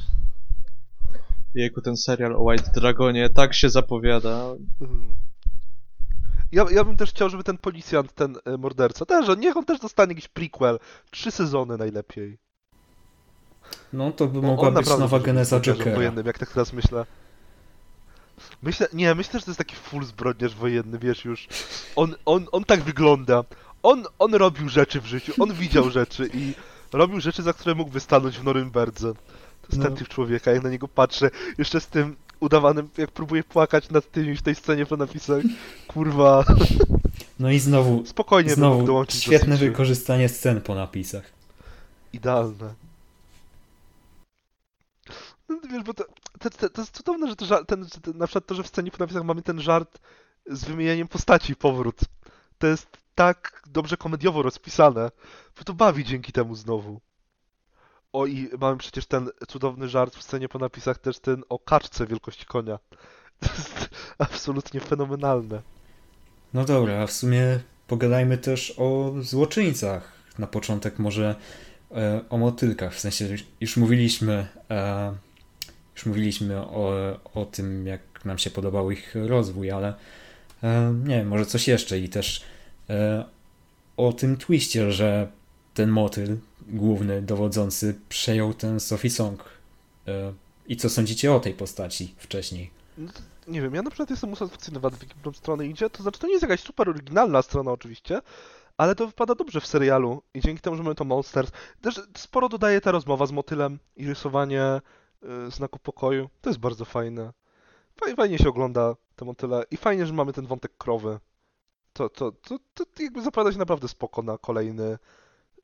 Jejku, 1.53 1.81
ten 1.81 1.97
serial 1.97 2.35
o 2.35 2.43
White 2.43 2.71
Dragonie 2.71 3.29
tak 3.29 3.53
się 3.53 3.69
zapowiada. 3.69 4.53
Mhm. 4.81 5.17
Ja, 6.51 6.65
ja 6.71 6.83
bym 6.83 6.97
też 6.97 7.09
chciał, 7.09 7.29
żeby 7.29 7.43
ten 7.43 7.57
policjant, 7.57 8.13
ten 8.13 8.37
e, 8.45 8.57
morderca, 8.57 9.05
też, 9.05 9.37
niech 9.37 9.57
on 9.57 9.65
też 9.65 9.79
dostanie 9.79 10.11
jakiś 10.11 10.27
prequel. 10.27 10.79
Trzy 11.11 11.31
sezony 11.31 11.77
najlepiej. 11.77 12.37
No 13.93 14.11
to 14.11 14.27
by 14.27 14.41
mogła 14.41 14.71
być 14.71 14.87
nowa 14.87 15.19
geneza 15.19 15.59
Jokera. 15.59 15.95
Wojennym, 15.95 16.25
jak 16.25 16.39
tak 16.39 16.49
teraz 16.49 16.73
myślę. 16.73 17.05
Myślę, 18.61 18.87
nie, 18.93 19.15
myślę, 19.15 19.39
że 19.39 19.45
to 19.45 19.51
jest 19.51 19.57
taki 19.57 19.75
full 19.75 20.03
zbrodniarz 20.03 20.55
wojenny, 20.55 20.99
wiesz 20.99 21.25
już. 21.25 21.47
On, 21.95 22.15
on, 22.25 22.45
on 22.51 22.63
tak 22.63 22.83
wygląda. 22.83 23.43
On, 23.83 24.03
on 24.19 24.35
robił 24.35 24.69
rzeczy 24.69 25.01
w 25.01 25.05
życiu, 25.05 25.33
on 25.39 25.53
widział 25.53 25.89
rzeczy 25.89 26.29
i 26.33 26.53
robił 26.93 27.21
rzeczy, 27.21 27.43
za 27.43 27.53
które 27.53 27.75
mógłby 27.75 27.99
stanąć 27.99 28.37
w 28.37 28.43
Norymberdze. 28.43 29.13
To 29.61 29.67
jest 29.69 29.77
no. 29.77 29.83
ten 29.83 29.95
typ 29.95 30.07
człowieka, 30.07 30.51
jak 30.51 30.63
na 30.63 30.69
niego 30.69 30.87
patrzę. 30.87 31.29
Jeszcze 31.57 31.81
z 31.81 31.87
tym 31.87 32.15
udawanym, 32.39 32.89
jak 32.97 33.11
próbuje 33.11 33.43
płakać 33.43 33.89
nad 33.89 34.11
tym 34.11 34.35
w 34.35 34.41
tej 34.41 34.55
scenie 34.55 34.85
po 34.85 34.97
napisach. 34.97 35.43
Kurwa. 35.87 36.45
No 37.39 37.51
i 37.51 37.59
znowu, 37.59 38.05
Spokojnie 38.05 38.53
znowu 38.53 38.83
dołączyć 38.83 39.23
świetne 39.23 39.57
wykorzystanie 39.57 40.29
scen 40.29 40.61
po 40.61 40.75
napisach. 40.75 41.31
Idealne. 42.13 42.73
No, 45.49 45.59
wiesz, 45.71 45.83
bo 45.83 45.93
to, 45.93 46.05
to, 46.49 46.57
to, 46.57 46.69
to 46.69 46.81
jest 46.81 46.97
cudowne, 46.97 47.27
że, 47.27 47.35
to, 47.35 47.65
ten, 47.65 47.83
że 47.83 48.13
na 48.13 48.27
przykład 48.27 48.45
to, 48.45 48.55
że 48.55 48.63
w 48.63 48.67
scenie 48.67 48.91
po 48.91 48.97
napisach 48.97 49.23
mamy 49.23 49.41
ten 49.41 49.61
żart 49.61 49.99
z 50.45 50.65
wymienieniem 50.65 51.07
postaci 51.07 51.55
powrót. 51.55 51.99
To 52.57 52.67
jest 52.67 52.87
tak 53.15 53.61
dobrze 53.67 53.97
komediowo 53.97 54.41
rozpisane, 54.41 55.11
że 55.57 55.63
to 55.63 55.73
bawi 55.73 56.03
dzięki 56.03 56.31
temu 56.31 56.55
znowu. 56.55 57.01
O 58.13 58.25
i 58.25 58.49
mamy 58.59 58.77
przecież 58.77 59.05
ten 59.05 59.29
cudowny 59.47 59.89
żart 59.89 60.15
w 60.15 60.23
scenie 60.23 60.49
po 60.49 60.59
napisach 60.59 60.97
też 60.97 61.19
ten 61.19 61.43
o 61.49 61.59
kaczce 61.59 62.07
wielkości 62.07 62.45
konia. 62.45 62.79
To 63.39 63.49
jest 63.57 63.89
absolutnie 64.17 64.79
fenomenalne. 64.79 65.61
No 66.53 66.65
dobra, 66.65 67.01
a 67.03 67.07
w 67.07 67.11
sumie 67.11 67.59
pogadajmy 67.87 68.37
też 68.37 68.73
o 68.77 69.13
złoczyńcach. 69.21 70.11
Na 70.39 70.47
początek 70.47 70.99
może 70.99 71.35
e, 71.91 72.21
o 72.29 72.37
motylkach, 72.37 72.93
w 72.93 72.99
sensie 72.99 73.35
już 73.61 73.77
mówiliśmy 73.77 74.47
e, 74.71 75.13
już 75.97 76.05
mówiliśmy 76.05 76.57
o, 76.57 76.93
o 77.33 77.45
tym, 77.45 77.87
jak 77.87 78.25
nam 78.25 78.37
się 78.37 78.49
podobał 78.49 78.91
ich 78.91 79.15
rozwój, 79.15 79.71
ale 79.71 79.93
e, 80.63 80.93
nie 81.05 81.15
wiem, 81.15 81.27
może 81.27 81.45
coś 81.45 81.67
jeszcze 81.67 81.99
i 81.99 82.09
też 82.09 82.43
e, 82.89 83.25
o 83.97 84.13
tym 84.13 84.37
twiście, 84.37 84.91
że 84.91 85.27
ten 85.73 85.89
motyl 85.89 86.37
główny, 86.67 87.21
dowodzący, 87.21 87.95
przejął 88.09 88.53
ten 88.53 88.79
Sophie 88.79 89.09
Song. 89.09 89.43
E, 90.07 90.33
I 90.67 90.77
co 90.77 90.89
sądzicie 90.89 91.33
o 91.33 91.39
tej 91.39 91.53
postaci 91.53 92.15
wcześniej? 92.17 92.69
No 92.97 93.11
nie 93.47 93.61
wiem, 93.61 93.75
ja 93.75 93.81
na 93.81 93.89
przykład 93.89 94.09
jestem 94.09 94.31
usatysfakcjonowany 94.31 94.97
w 94.97 95.17
jaką 95.17 95.33
stronę 95.33 95.67
idzie, 95.67 95.89
to 95.89 96.03
znaczy 96.03 96.19
to 96.19 96.27
nie 96.27 96.33
jest 96.33 96.43
jakaś 96.43 96.59
super 96.59 96.89
oryginalna 96.89 97.41
strona 97.41 97.71
oczywiście, 97.71 98.21
ale 98.77 98.95
to 98.95 99.07
wypada 99.07 99.35
dobrze 99.35 99.61
w 99.61 99.67
serialu 99.67 100.21
i 100.33 100.41
dzięki 100.41 100.61
temu, 100.61 100.75
że 100.75 100.83
mamy 100.83 100.95
to 100.95 101.05
Monsters, 101.05 101.51
też 101.81 102.01
sporo 102.17 102.49
dodaje 102.49 102.81
ta 102.81 102.91
rozmowa 102.91 103.25
z 103.25 103.31
motylem 103.31 103.79
i 103.95 104.07
rysowanie 104.07 104.81
znaku 105.49 105.79
pokoju. 105.79 106.29
To 106.41 106.49
jest 106.49 106.59
bardzo 106.59 106.85
fajne. 106.85 107.33
Fajnie 108.17 108.37
się 108.37 108.49
ogląda 108.49 108.95
te 109.15 109.25
motyle 109.25 109.63
i 109.71 109.77
fajnie, 109.77 110.05
że 110.05 110.13
mamy 110.13 110.33
ten 110.33 110.45
wątek 110.45 110.77
krowy. 110.77 111.19
To, 111.93 112.09
to, 112.09 112.31
to, 112.31 112.59
to 112.73 113.03
jakby 113.03 113.21
zapowiada 113.21 113.51
się 113.51 113.57
naprawdę 113.57 113.87
spoko 113.87 114.21
na 114.21 114.37
kolejny, 114.37 114.97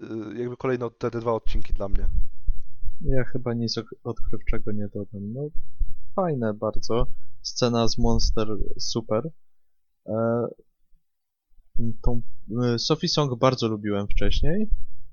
y, 0.01 0.05
jakby 0.37 0.57
kolejne 0.57 0.89
te, 0.91 1.11
te 1.11 1.19
dwa 1.19 1.33
odcinki 1.33 1.73
dla 1.73 1.89
mnie. 1.89 2.07
Ja 3.01 3.23
chyba 3.23 3.53
nic 3.53 3.75
odkrywczego 4.03 4.71
nie 4.71 4.87
dodam. 4.87 5.33
No, 5.33 5.41
fajne 6.15 6.53
bardzo. 6.53 7.07
Scena 7.41 7.87
z 7.87 7.97
Monster 7.97 8.47
super. 8.79 9.29
E, 10.05 10.47
tą 12.01 12.21
e, 12.63 12.79
Sophie 12.79 13.09
Song 13.09 13.39
bardzo 13.39 13.67
lubiłem 13.67 14.07
wcześniej. 14.07 14.69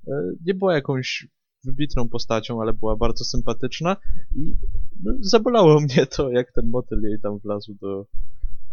E, 0.08 0.32
nie 0.46 0.54
była 0.54 0.74
jakąś 0.74 1.28
wybitną 1.64 2.08
postacią, 2.08 2.62
ale 2.62 2.72
była 2.72 2.96
bardzo 2.96 3.24
sympatyczna 3.24 3.96
i 4.36 4.56
no, 5.04 5.12
zabolało 5.20 5.80
mnie 5.80 6.06
to, 6.06 6.30
jak 6.30 6.52
ten 6.52 6.70
motyl 6.70 7.02
jej 7.02 7.20
tam 7.20 7.38
wlazł 7.38 7.74
do, 7.80 8.06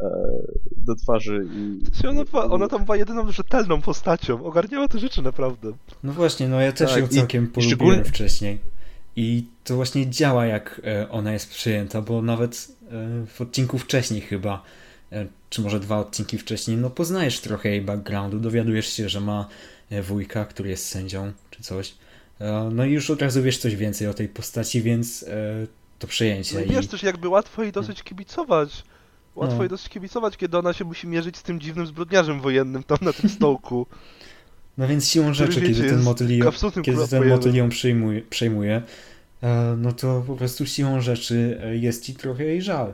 e, 0.02 0.10
do 0.78 0.96
twarzy 0.96 1.46
i... 1.52 2.08
Ona, 2.08 2.26
była, 2.26 2.44
ona 2.50 2.68
tam 2.68 2.86
była 2.86 2.98
jedyną 2.98 3.32
rzetelną 3.32 3.82
postacią, 3.82 4.46
ogarniała 4.46 4.88
te 4.88 5.00
rzeczy 5.00 5.22
naprawdę. 5.22 5.72
No 6.04 6.14
właśnie, 6.14 6.48
no 6.48 6.62
ja 6.62 6.72
też 6.72 6.90
Tak, 6.92 7.00
ją 7.02 7.08
całkiem 7.08 7.44
i 7.44 7.48
polubiłem 7.48 7.70
szczególnie- 7.78 8.04
wcześniej. 8.04 8.60
I 9.16 9.46
to 9.64 9.76
właśnie 9.76 10.10
działa, 10.10 10.46
jak 10.46 10.82
e, 10.86 11.10
ona 11.10 11.34
jest 11.34 11.50
przyjęta, 11.50 12.02
bo 12.02 12.22
nawet 12.22 12.68
e, 12.92 13.26
w 13.26 13.42
odcinku 13.42 13.78
wcześniej 13.78 14.22
chyba, 14.22 14.64
czy 15.50 15.62
może 15.62 15.80
dwa 15.80 16.00
odcinki 16.00 16.38
wcześniej, 16.38 16.78
no 16.78 16.90
poznajesz 16.90 17.40
trochę 17.40 17.70
jej 17.70 17.82
backgroundu, 17.82 18.40
dowiadujesz 18.40 18.88
się, 18.88 19.10
że 19.10 19.22
ma 19.22 19.48
wujka, 20.04 20.46
który 20.46 20.70
jest 20.70 20.86
sędzią, 20.86 21.32
czy 21.50 21.64
coś. 21.64 21.96
E, 22.40 22.70
No 22.74 22.86
i 22.86 22.92
już 22.92 23.10
od 23.10 23.22
razu 23.22 23.44
wiesz 23.44 23.58
coś 23.58 23.76
więcej 23.76 24.08
o 24.08 24.14
tej 24.14 24.28
postaci, 24.30 24.82
więc 24.82 25.24
e, 25.24 25.68
to 26.00 26.08
przejęcie. 26.08 26.56
No 26.56 26.62
i 26.62 26.68
i- 26.68 26.72
wiesz 26.72 26.88
też, 26.88 27.04
jakby 27.04 27.28
łatwo 27.30 27.64
jej 27.64 27.72
dosyć 27.72 28.04
kibicować. 28.04 28.84
Łatwo 29.36 29.56
No. 29.56 29.64
jej 29.64 29.70
dosyć 29.70 29.90
kibicować, 29.90 30.38
kiedy 30.38 30.58
ona 30.58 30.74
się 30.74 30.86
musi 30.86 31.08
mierzyć 31.08 31.38
z 31.38 31.44
tym 31.44 31.60
dziwnym 31.60 31.88
zbrodniarzem 31.88 32.42
wojennym 32.42 32.84
tam 32.84 32.98
na 33.02 33.14
tym 33.14 33.30
stołku. 33.30 33.86
No 34.78 34.88
więc 34.88 35.08
siłą 35.08 35.34
rzeczy, 35.34 35.62
wiecie, 35.62 35.74
kiedy 35.74 35.84
ten 35.88 35.94
jest 35.94 36.06
motyl, 36.06 36.38
ją- 36.38 36.48
absolutnym 36.48 36.86
kiedy 36.86 37.08
ten 37.08 37.20
kurwa 37.20 37.36
motyl 37.36 37.56
ją 37.56 37.70
przejmuje, 37.70 38.22
przejmuje 38.22 38.82
no 39.78 39.92
to 39.92 40.24
po 40.28 40.36
prostu 40.36 40.66
siłą 40.66 41.02
rzeczy 41.02 41.60
e, 41.64 41.78
jest 41.78 42.04
ci 42.06 42.14
trochę 42.16 42.44
jej 42.44 42.62
żal. 42.62 42.94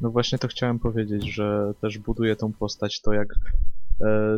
No 0.00 0.10
właśnie 0.10 0.38
to 0.38 0.48
chciałem 0.48 0.78
powiedzieć, 0.78 1.34
że 1.34 1.72
też 1.80 1.98
buduje 1.98 2.36
tą 2.36 2.52
postać 2.52 3.00
to, 3.00 3.12
jak 3.12 3.28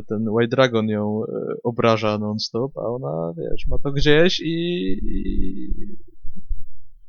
ten 0.08 0.28
White 0.28 0.48
Dragon 0.48 0.88
ją 0.88 1.22
e, 1.24 1.54
obraża 1.62 2.18
non-stop, 2.18 2.78
a 2.78 2.80
ona, 2.80 3.32
wiesz, 3.36 3.66
ma 3.66 3.78
to 3.78 3.92
gdzieś 3.92 4.40
i... 4.44 5.00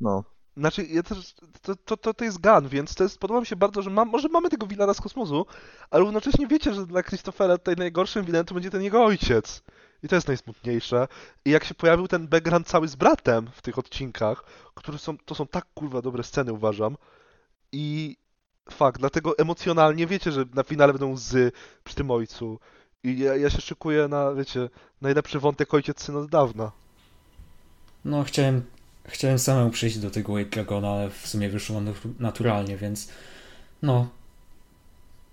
No. 0.00 0.24
Znaczy, 0.56 0.86
ja 0.86 1.02
też, 1.02 1.34
to, 1.62 1.76
to, 1.76 1.96
to, 1.96 2.14
to 2.14 2.24
jest 2.24 2.40
Gun, 2.40 2.68
więc 2.68 2.94
to 2.94 3.04
jest, 3.04 3.18
podoba 3.18 3.40
mi 3.40 3.46
się 3.46 3.56
bardzo, 3.56 3.82
że 3.82 3.90
mam, 3.90 4.08
może 4.08 4.28
mamy 4.28 4.48
tego 4.48 4.66
wilana 4.66 4.94
z 4.94 5.00
kosmosu, 5.00 5.46
ale 5.90 6.04
równocześnie 6.04 6.46
wiecie, 6.46 6.74
że 6.74 6.86
dla 6.86 7.02
Christophera 7.02 7.58
tutaj 7.58 7.76
najgorszym 7.76 8.24
wilanem 8.24 8.46
to 8.46 8.54
będzie 8.54 8.70
ten 8.70 8.82
jego 8.82 9.04
ojciec. 9.04 9.62
I 10.02 10.08
to 10.08 10.14
jest 10.14 10.28
najsmutniejsze. 10.28 11.08
I 11.44 11.50
jak 11.50 11.64
się 11.64 11.74
pojawił 11.74 12.08
ten 12.08 12.28
background 12.28 12.66
cały 12.66 12.88
z 12.88 12.96
bratem 12.96 13.50
w 13.52 13.62
tych 13.62 13.78
odcinkach, 13.78 14.44
które 14.74 14.98
są, 14.98 15.18
to 15.18 15.34
są 15.34 15.46
tak 15.46 15.66
kurwa 15.74 16.02
dobre 16.02 16.22
sceny, 16.22 16.52
uważam. 16.52 16.96
I 17.72 18.16
fakt, 18.72 19.00
dlatego 19.00 19.38
emocjonalnie 19.38 20.06
wiecie, 20.06 20.32
że 20.32 20.44
na 20.54 20.62
finale 20.62 20.92
będą 20.92 21.12
łzy 21.12 21.52
przy 21.84 21.94
tym 21.94 22.10
ojcu. 22.10 22.58
I 23.04 23.18
ja, 23.18 23.36
ja 23.36 23.50
się 23.50 23.60
szykuję 23.60 24.08
na, 24.08 24.34
wiecie, 24.34 24.68
najlepszy 25.00 25.40
wątek 25.40 25.74
ojciec 25.74 26.02
syn 26.02 26.16
od 26.16 26.30
dawna. 26.30 26.72
No, 28.04 28.24
chciałem, 28.24 28.62
chciałem 29.04 29.38
samemu 29.38 29.70
przyjść 29.70 29.98
do 29.98 30.10
tego 30.10 30.32
White 30.32 30.50
Dragona, 30.50 30.88
ale 30.88 31.10
w 31.10 31.26
sumie 31.26 31.48
wyszło 31.48 31.80
nat- 31.80 32.20
naturalnie, 32.20 32.76
więc 32.76 33.08
no. 33.82 34.08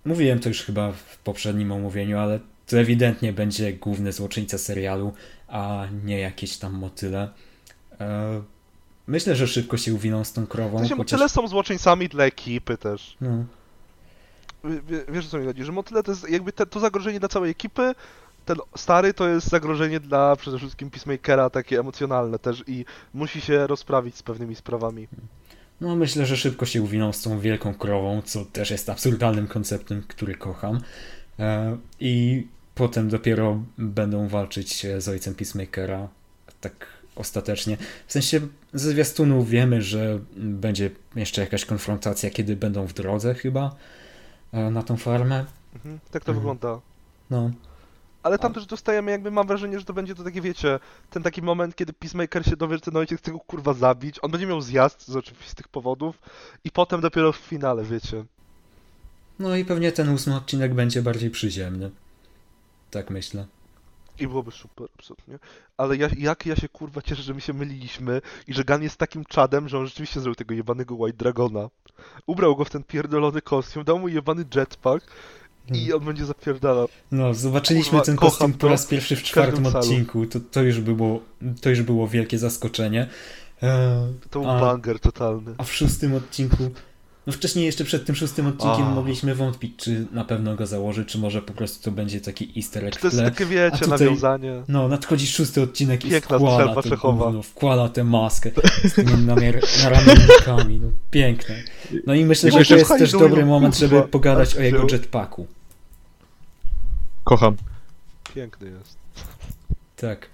Mówiłem 0.05 0.39
to 0.39 0.49
już 0.49 0.63
chyba 0.63 0.91
w 0.91 1.17
poprzednim 1.17 1.71
omówieniu, 1.71 2.19
ale 2.19 2.39
to 2.67 2.79
ewidentnie 2.79 3.33
będzie 3.33 3.73
główny 3.73 4.11
złoczyńca 4.11 4.57
serialu, 4.57 5.13
a 5.47 5.87
nie 6.05 6.19
jakieś 6.19 6.57
tam 6.57 6.73
motyle. 6.73 7.29
E, 7.99 8.41
myślę, 9.07 9.35
że 9.35 9.47
szybko 9.47 9.77
się 9.77 9.93
uwiną 9.93 10.23
z 10.23 10.33
tą 10.33 10.47
krową. 10.47 10.77
W 10.77 10.79
sensie 10.79 10.95
chociaż- 10.95 11.11
motyle 11.19 11.29
są 11.29 11.47
złoczyńcami 11.47 12.09
dla 12.09 12.23
ekipy 12.25 12.77
też. 12.77 13.17
no, 13.21 13.45
wie- 14.63 15.05
Wiesz 15.09 15.27
co 15.27 15.37
mi 15.39 15.45
chodzi, 15.45 15.63
że 15.63 15.71
motyle 15.71 16.03
to 16.03 16.11
jest 16.11 16.29
jakby 16.29 16.51
te, 16.53 16.65
to 16.65 16.79
zagrożenie 16.79 17.19
dla 17.19 17.29
całej 17.29 17.51
ekipy, 17.51 17.95
ten 18.45 18.57
stary 18.75 19.13
to 19.13 19.27
jest 19.27 19.47
zagrożenie 19.49 19.99
dla 19.99 20.35
przede 20.35 20.57
wszystkim 20.57 20.89
Peacemakera, 20.89 21.49
takie 21.49 21.79
emocjonalne 21.79 22.39
też 22.39 22.63
i 22.67 22.85
musi 23.13 23.41
się 23.41 23.67
rozprawić 23.67 24.15
z 24.15 24.23
pewnymi 24.23 24.55
sprawami. 24.55 25.07
no, 25.81 25.95
myślę, 25.95 26.25
że 26.25 26.37
szybko 26.37 26.65
się 26.65 26.81
uwiną 26.81 27.13
z 27.13 27.21
tą 27.21 27.39
wielką 27.39 27.73
krową, 27.73 28.21
co 28.25 28.45
też 28.45 28.71
jest 28.71 28.89
absurdalnym 28.89 29.47
konceptem, 29.47 30.03
który 30.07 30.35
kocham. 30.35 30.81
E, 31.39 31.77
I 31.99 32.47
potem 32.75 33.09
dopiero 33.09 33.63
będą 33.77 34.27
walczyć 34.27 34.85
z 34.97 35.07
ojcem 35.07 35.35
Peacemakera, 35.35 36.07
tak 36.61 36.87
ostatecznie. 37.15 37.77
W 38.07 38.11
sensie 38.13 38.41
ze 38.79 38.89
zwiastunów 38.89 39.49
wiemy, 39.49 39.81
że 39.81 40.19
będzie 40.35 40.89
jeszcze 41.15 41.41
jakaś 41.41 41.65
konfrontacja, 41.65 42.29
kiedy 42.29 42.55
będą 42.55 42.85
w 42.87 42.93
drodze 42.93 43.33
chyba 43.33 43.75
e, 44.51 44.71
na 44.71 44.83
tą 44.83 44.97
farmę. 44.97 45.45
Mhm, 45.75 45.99
tak 46.11 46.23
to 46.25 46.31
Mhm. 46.31 46.37
wygląda. 46.37 46.81
No, 47.29 47.51
Ale 48.23 48.39
tam 48.39 48.53
też 48.53 48.65
dostajemy 48.65 49.11
jakby, 49.11 49.31
mam 49.31 49.47
wrażenie, 49.47 49.79
że 49.79 49.85
to 49.85 49.93
będzie 49.93 50.15
to 50.15 50.23
takie, 50.23 50.41
wiecie, 50.41 50.79
ten 51.09 51.23
taki 51.23 51.41
moment, 51.41 51.75
kiedy 51.75 51.93
Peacemaker 51.93 52.45
się 52.45 52.57
dowie, 52.57 52.75
że 52.75 52.81
ten 52.81 52.97
ojciec 52.97 53.19
chce 53.19 53.31
go 53.31 53.39
kurwa 53.39 53.73
zabić, 53.73 54.15
on 54.21 54.31
będzie 54.31 54.47
miał 54.47 54.61
zjazd 54.61 55.07
z 55.07 55.15
oczywistych 55.15 55.67
powodów 55.67 56.19
i 56.63 56.71
potem 56.71 57.01
dopiero 57.01 57.31
w 57.31 57.37
finale, 57.37 57.83
wiecie. 57.83 58.25
no 59.39 59.55
i 59.55 59.65
pewnie 59.65 59.91
ten 59.91 60.09
ósmy 60.09 60.35
odcinek 60.35 60.73
będzie 60.73 61.01
bardziej 61.01 61.29
przyziemny. 61.29 61.91
Tak 62.91 63.09
myślę. 63.09 63.45
I 64.19 64.27
byłoby 64.27 64.51
super, 64.51 64.87
absolutnie. 64.99 65.39
Ale 65.77 65.97
ja, 65.97 66.09
jak 66.17 66.45
ja 66.45 66.55
się 66.55 66.69
kurwa 66.69 67.01
cieszę, 67.01 67.21
że 67.21 67.33
my 67.33 67.41
się 67.41 67.53
myliliśmy 67.53 68.21
i 68.47 68.53
że 68.53 68.63
Gun 68.63 68.83
jest 68.83 68.97
takim 68.97 69.25
czadem, 69.25 69.69
że 69.69 69.79
on 69.79 69.87
rzeczywiście 69.87 70.19
zrobił 70.19 70.35
tego 70.35 70.53
jebanego 70.53 70.95
White 70.95 71.17
Dragona. 71.17 71.69
Ubrał 72.27 72.55
go 72.55 72.65
w 72.65 72.69
ten 72.69 72.83
pierdolony 72.83 73.41
kostium, 73.41 73.83
dał 73.83 73.99
mu 73.99 74.07
jebany 74.07 74.45
jetpack 74.55 75.07
i 75.73 75.93
on 75.93 76.05
będzie 76.05 76.25
zapierdalał. 76.25 76.87
No, 77.11 77.33
zobaczyliśmy 77.33 77.89
Kurwa, 77.91 78.05
ten 78.05 78.15
kostium 78.15 78.53
po 78.53 78.67
raz 78.67 78.85
pierwszy 78.85 79.15
w 79.15 79.23
czwartym 79.23 79.65
odcinku. 79.65 80.25
To, 80.25 80.39
to, 80.39 80.61
już 80.61 80.79
było, 80.79 81.19
to 81.61 81.69
już 81.69 81.81
było 81.81 82.07
wielkie 82.07 82.37
zaskoczenie. 82.39 83.07
E, 83.63 84.07
To 84.29 84.39
był 84.39 84.49
a, 84.49 84.59
banger 84.59 84.99
totalny. 84.99 85.55
a 85.57 85.63
w 85.63 85.73
szóstym 85.73 86.13
odcinku. 86.15 86.69
No 87.27 87.33
wcześniej 87.33 87.65
jeszcze 87.65 87.83
przed 87.83 88.05
tym 88.05 88.15
szóstym 88.15 88.47
odcinkiem 88.47 88.85
A. 88.85 88.89
mogliśmy 88.89 89.35
wątpić, 89.35 89.73
czy 89.77 90.05
na 90.11 90.25
pewno 90.25 90.55
go 90.55 90.67
założy, 90.67 91.05
czy 91.05 91.17
może 91.17 91.41
po 91.41 91.53
prostu 91.53 91.83
to 91.83 91.91
będzie 91.91 92.21
taki 92.21 92.53
easter 92.57 92.85
egg 92.85 92.95
Czy 92.95 93.01
to 93.01 93.07
jest 93.07 93.19
takie, 93.19 93.45
wiecie, 93.45 93.77
tutaj- 93.77 93.99
nawiązanie? 93.99 94.63
No, 94.67 94.87
nadchodzi 94.87 95.27
szósty 95.27 95.61
odcinek 95.61 96.05
i 96.05 96.09
Piękna 96.09 96.37
wkłada 96.37 96.55
strzelba 96.57 96.81
to 96.81 96.89
Czechowa. 96.89 97.25
gówno, 97.25 97.41
wkłada 97.43 97.89
tę 97.89 98.03
maskę 98.03 98.51
z 98.85 98.93
tymi 98.93 99.11
naramiennikami. 99.83 100.79
No, 100.79 100.87
piękne. 101.11 101.55
No 102.07 102.13
i 102.13 102.25
myślę, 102.25 102.51
że 102.51 102.65
to 102.65 102.75
jest 102.77 102.89
też 102.89 103.11
do 103.11 103.19
dobry 103.19 103.45
moment, 103.45 103.77
żeby 103.77 104.01
pogadać 104.03 104.55
o 104.55 104.61
jego 104.61 104.77
Wziął. 104.77 104.89
jetpacku. 104.99 105.47
Kocham. 107.23 107.55
Piękny 108.35 108.69
jest. 108.69 108.97
Tak. 109.95 110.29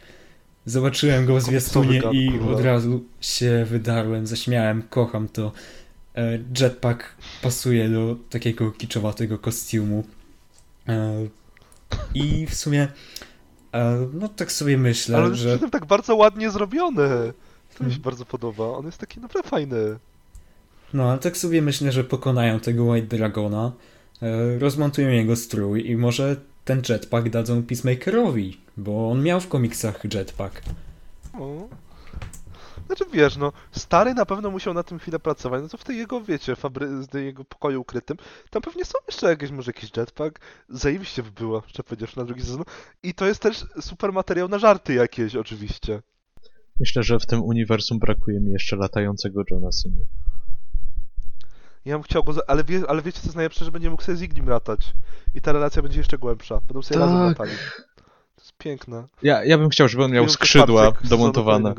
Zobaczyłem 0.66 1.26
go 1.26 1.36
w 1.36 1.42
zwiastunie 1.42 2.02
i 2.12 2.40
od 2.54 2.62
razu 2.62 3.04
się 3.22 3.66
wydarłem, 3.70 4.28
zaśmiałem, 4.28 4.84
kocham 4.90 5.28
to. 5.28 5.52
E, 6.16 6.40
Jetpack 6.62 7.04
pasuje 7.42 7.90
do 7.90 8.16
takiego 8.30 8.72
kiczowatego 8.72 9.40
kostiumu. 9.40 10.04
E, 10.88 11.14
I 12.14 12.46
w 12.46 12.56
sumie, 12.56 12.88
e, 13.74 14.08
no 14.14 14.28
tak 14.28 14.52
sobie 14.52 14.78
myślę, 14.78 15.18
Ale 15.18 15.36
że 15.36 15.60
tym 15.60 15.70
tak 15.70 15.86
bardzo 15.86 16.16
ładnie 16.16 16.52
zrobiony. 16.52 17.08
To 17.78 17.84
mi 17.84 17.90
się 17.92 17.98
Mhm. 17.98 18.02
bardzo 18.02 18.26
podoba. 18.26 18.68
On 18.68 18.86
jest 18.86 18.98
taki 18.98 19.20
naprawdę 19.20 19.50
fajny. 19.50 19.78
no, 20.94 21.10
ale 21.12 21.20
tak 21.20 21.38
sobie 21.38 21.62
myślę, 21.62 21.92
że 21.92 22.04
pokonają 22.04 22.60
tego 22.60 22.84
White 22.86 23.18
Dragona, 23.18 23.72
rozmontują 24.60 25.10
jego 25.10 25.36
strój 25.36 25.90
i 25.90 25.98
może 25.98 26.36
ten 26.66 26.82
jetpack 26.90 27.30
dadzą 27.30 27.64
Peacemakerowi, 27.64 28.58
bo 28.78 29.12
on 29.12 29.24
miał 29.24 29.42
w 29.42 29.48
komiksach 29.48 30.14
jetpack. 30.14 30.62
No. 31.34 31.68
Znaczy 32.88 33.06
wiesz, 33.14 33.38
no, 33.38 33.52
stary 33.72 34.14
na 34.14 34.26
pewno 34.26 34.52
musiał 34.52 34.74
na 34.74 34.84
tym 34.84 35.00
chwilę 35.00 35.20
pracować, 35.20 35.62
no 35.62 35.70
to 35.70 35.78
w 35.78 35.84
tej 35.84 35.98
jego, 35.98 36.22
wiecie, 36.22 36.56
fabry... 36.56 37.08
tej 37.12 37.26
jego 37.26 37.46
pokoju 37.46 37.82
ukrytym, 37.82 38.18
tam 38.50 38.62
pewnie 38.62 38.86
są 38.86 38.98
jeszcze 39.08 39.28
jakieś, 39.30 39.52
może 39.52 39.70
jakiś 39.70 39.98
jetpack, 39.98 40.40
zajebiście 40.70 41.24
by 41.24 41.32
było, 41.32 41.62
jeszcze 41.66 41.84
powiedziesz, 41.84 42.16
na 42.16 42.26
drugi 42.26 42.42
sezon. 42.42 42.64
I 43.04 43.14
to 43.14 43.26
jest 43.26 43.42
też 43.42 43.66
super 43.82 44.14
materiał 44.14 44.50
na 44.50 44.60
żarty 44.60 44.94
jakieś, 44.94 45.36
oczywiście. 45.36 46.02
Myślę, 46.80 47.04
że 47.04 47.20
w 47.20 47.26
tym 47.26 47.44
uniwersum 47.44 48.00
brakuje 48.00 48.40
mi 48.40 48.52
jeszcze 48.52 48.76
latającego 48.76 49.44
Johna 49.52 49.70
Cena. 49.70 49.96
Ja 51.86 51.96
bym 51.96 52.04
chciał 52.04 52.24
go, 52.24 52.34
za... 52.34 52.42
ale, 52.48 52.64
wie... 52.64 52.82
ale 52.88 53.02
wiecie 53.02 53.20
co 53.20 53.28
jest 53.28 53.36
najlepsze, 53.36 53.66
że 53.66 53.72
będzie 53.72 53.90
mógł 53.90 54.04
sobie 54.04 54.16
z 54.16 54.22
Ignim 54.22 54.50
latać. 54.50 54.94
I 55.36 55.42
ta 55.42 55.52
relacja 55.52 55.82
będzie 55.82 55.98
jeszcze 55.98 56.18
głębsza, 56.18 56.60
będą 56.68 56.82
sobie 56.82 57.00
razem 57.00 57.18
Tak. 57.18 57.28
latali. 57.28 57.52
To 58.36 58.42
jest 58.42 58.58
piękne. 58.58 59.04
Ja, 59.22 59.44
ja 59.46 59.58
bym 59.58 59.70
chciał, 59.70 59.88
żeby 59.88 60.04
on 60.04 60.12
miał 60.12 60.30
skrzydła 60.30 60.92
domontowane. 61.04 61.74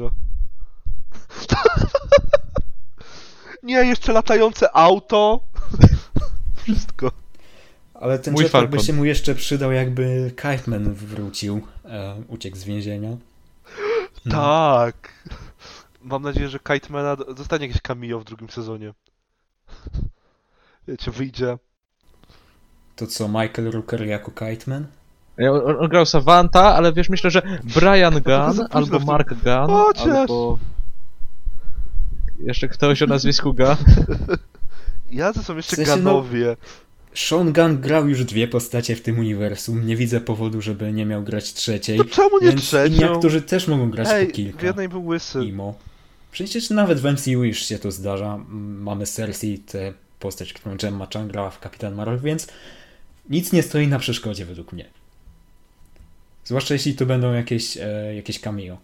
Nie, 3.63 3.77
jeszcze 3.77 4.13
latające 4.13 4.77
auto. 4.77 5.41
Wszystko. 6.63 7.11
Ale 7.95 8.19
ten 8.19 8.35
Mój 8.35 8.43
jetpack 8.43 8.69
by 8.69 8.81
się 8.81 8.93
mu 8.93 9.05
jeszcze 9.05 9.35
przydał, 9.35 9.73
jakby 9.73 10.33
Kiteman 10.37 10.95
wrócił, 10.95 11.67
e, 11.85 12.15
uciekł 12.29 12.57
z 12.57 12.65
więzienia. 12.65 13.17
No. 14.25 14.35
Tak. 14.35 15.13
Mam 16.03 16.23
nadzieję, 16.23 16.49
że 16.49 16.59
Kitemana 16.59 17.17
dostanie 17.17 17.67
jakieś 17.67 17.83
cameo 17.83 18.21
w 18.21 18.25
drugim 18.25 18.51
sezonie. 18.51 18.93
Wiecie, 20.89 21.11
wyjdzie. 21.11 21.59
To 22.97 23.07
co, 23.07 23.29
Michael 23.29 23.71
Rooker 23.71 24.07
jako 24.07 24.31
Kiteman? 24.31 24.87
On, 25.39 25.77
on 25.81 25.89
grał 25.89 26.07
Savanta, 26.07 26.75
ale 26.75 26.93
wiesz, 26.93 27.09
myślę, 27.09 27.31
że 27.31 27.43
Brian 27.65 28.21
Gunn 28.27 28.67
albo 28.71 28.99
Mark 28.99 29.29
Gunn, 29.29 29.67
Chociaż. 29.67 30.07
albo... 30.07 30.59
Jeszcze 32.41 32.69
ktoś 32.69 33.03
o 33.03 33.07
nazwisku 33.07 33.55
Gunn. 33.55 33.77
Jacy 35.11 35.43
są 35.43 35.57
jeszcze 35.57 35.73
W 35.73 35.77
sensie, 35.77 35.91
no- 35.91 35.97
ganowie? 35.97 36.57
Sean 37.15 37.53
Gunn 37.53 37.81
grał 37.81 38.09
już 38.09 38.25
dwie 38.25 38.49
postacie 38.49 38.97
w 38.97 39.01
tym 39.03 39.19
uniwersum. 39.19 39.87
Nie 39.87 39.97
widzę 39.97 40.21
powodu, 40.21 40.63
żeby 40.63 40.93
nie 40.93 41.07
miał 41.07 41.23
grać 41.23 41.53
trzeciej. 41.55 41.99
To 41.99 42.05
czemu 42.05 42.39
nie 42.43 42.49
Więc 42.49 42.53
inni 42.73 42.91
trzecią? 42.97 43.15
aktorzy 43.15 43.43
też 43.43 43.69
mogą 43.69 43.91
grać 43.91 44.09
Ej, 44.11 44.27
po 44.27 44.33
w 44.33 44.35
kilka. 44.37 44.67
jednej 44.67 44.89
był 44.89 45.07
łysy. 45.07 45.45
Imo. 45.45 45.75
Przecież 46.33 46.71
nawet 46.71 47.01
w 47.01 47.05
MCU 47.13 47.45
już 47.45 47.59
się 47.59 47.79
to 47.79 47.91
zdarza. 47.91 48.39
Mamy 48.49 49.07
Cersei, 49.07 49.59
tę 49.59 49.93
postać, 50.21 50.53
którą 50.53 50.77
Gemma 50.77 51.07
Chan 51.13 51.29
grała 51.29 51.51
w 51.51 51.61
Kapitan 51.61 51.95
Marvel, 51.95 52.19
więc 52.21 52.47
nic 53.31 53.53
nie 53.53 53.63
stoi 53.63 53.89
na 53.89 53.99
przeszkodzie 53.99 54.45
według 54.47 54.73
mnie. 54.73 54.85
Zwłaszcza 56.45 56.75
jeśli 56.75 56.95
to 56.95 57.07
będą 57.07 57.33
jakieś, 57.33 57.77
e, 57.77 58.15
jakieś 58.15 58.41
cameo. 58.41 58.79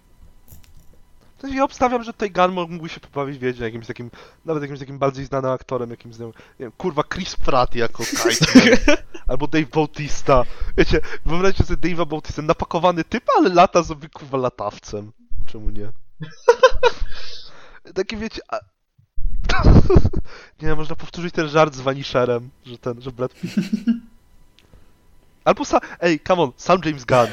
W 1.41 1.43
sensie 1.43 1.57
ja 1.57 1.65
obstawiam, 1.65 2.03
że 2.03 2.13
tutaj 2.13 2.31
Gunn 2.31 2.53
mógłby 2.53 2.89
się 2.89 3.01
pobawić, 3.01 3.39
wiecie, 3.39 3.65
jakimś 3.65 3.87
takim, 3.87 4.11
nawet 4.45 4.63
jakimś 4.63 4.81
takim 4.81 4.99
bardziej 4.99 5.25
znanym 5.25 5.51
aktorem, 5.51 5.91
jakimś, 5.91 6.19
nie 6.19 6.33
wiem, 6.61 6.73
kurwa, 6.73 7.03
Chris 7.03 7.37
Pratt 7.37 7.75
jako 7.75 8.05
Kite 8.23 8.97
albo 9.29 9.47
Dave 9.47 9.67
Bautista. 9.67 10.45
Wiecie, 10.77 11.01
wyobraźcie 11.27 11.65
sobie 11.65 11.95
Dave'a 11.95 12.07
Bautista, 12.07 12.43
napakowany 12.43 13.05
typ, 13.05 13.25
ale 13.39 13.49
lata 13.49 13.85
sobie, 13.85 14.09
kurwa, 14.09 14.39
latawcem. 14.39 15.13
Czemu 15.47 15.71
nie? 15.71 15.89
Taki, 17.95 18.17
wiecie, 18.17 18.41
a... 18.49 18.59
Nie, 20.63 20.75
można 20.75 20.97
powtórzyć 20.97 21.35
ten 21.35 21.49
żart 21.49 21.75
z 21.75 21.81
Vanisherem, 21.81 22.51
że 22.67 22.79
ten, 22.79 23.03
że 23.03 23.13
Brad 23.13 23.35
Pitt... 23.35 23.55
Albo 25.45 25.65
sa... 25.65 25.81
Ej, 26.01 26.21
come 26.21 26.43
on, 26.43 26.53
sam 26.57 26.81
James 26.85 27.05
Gunn. 27.05 27.29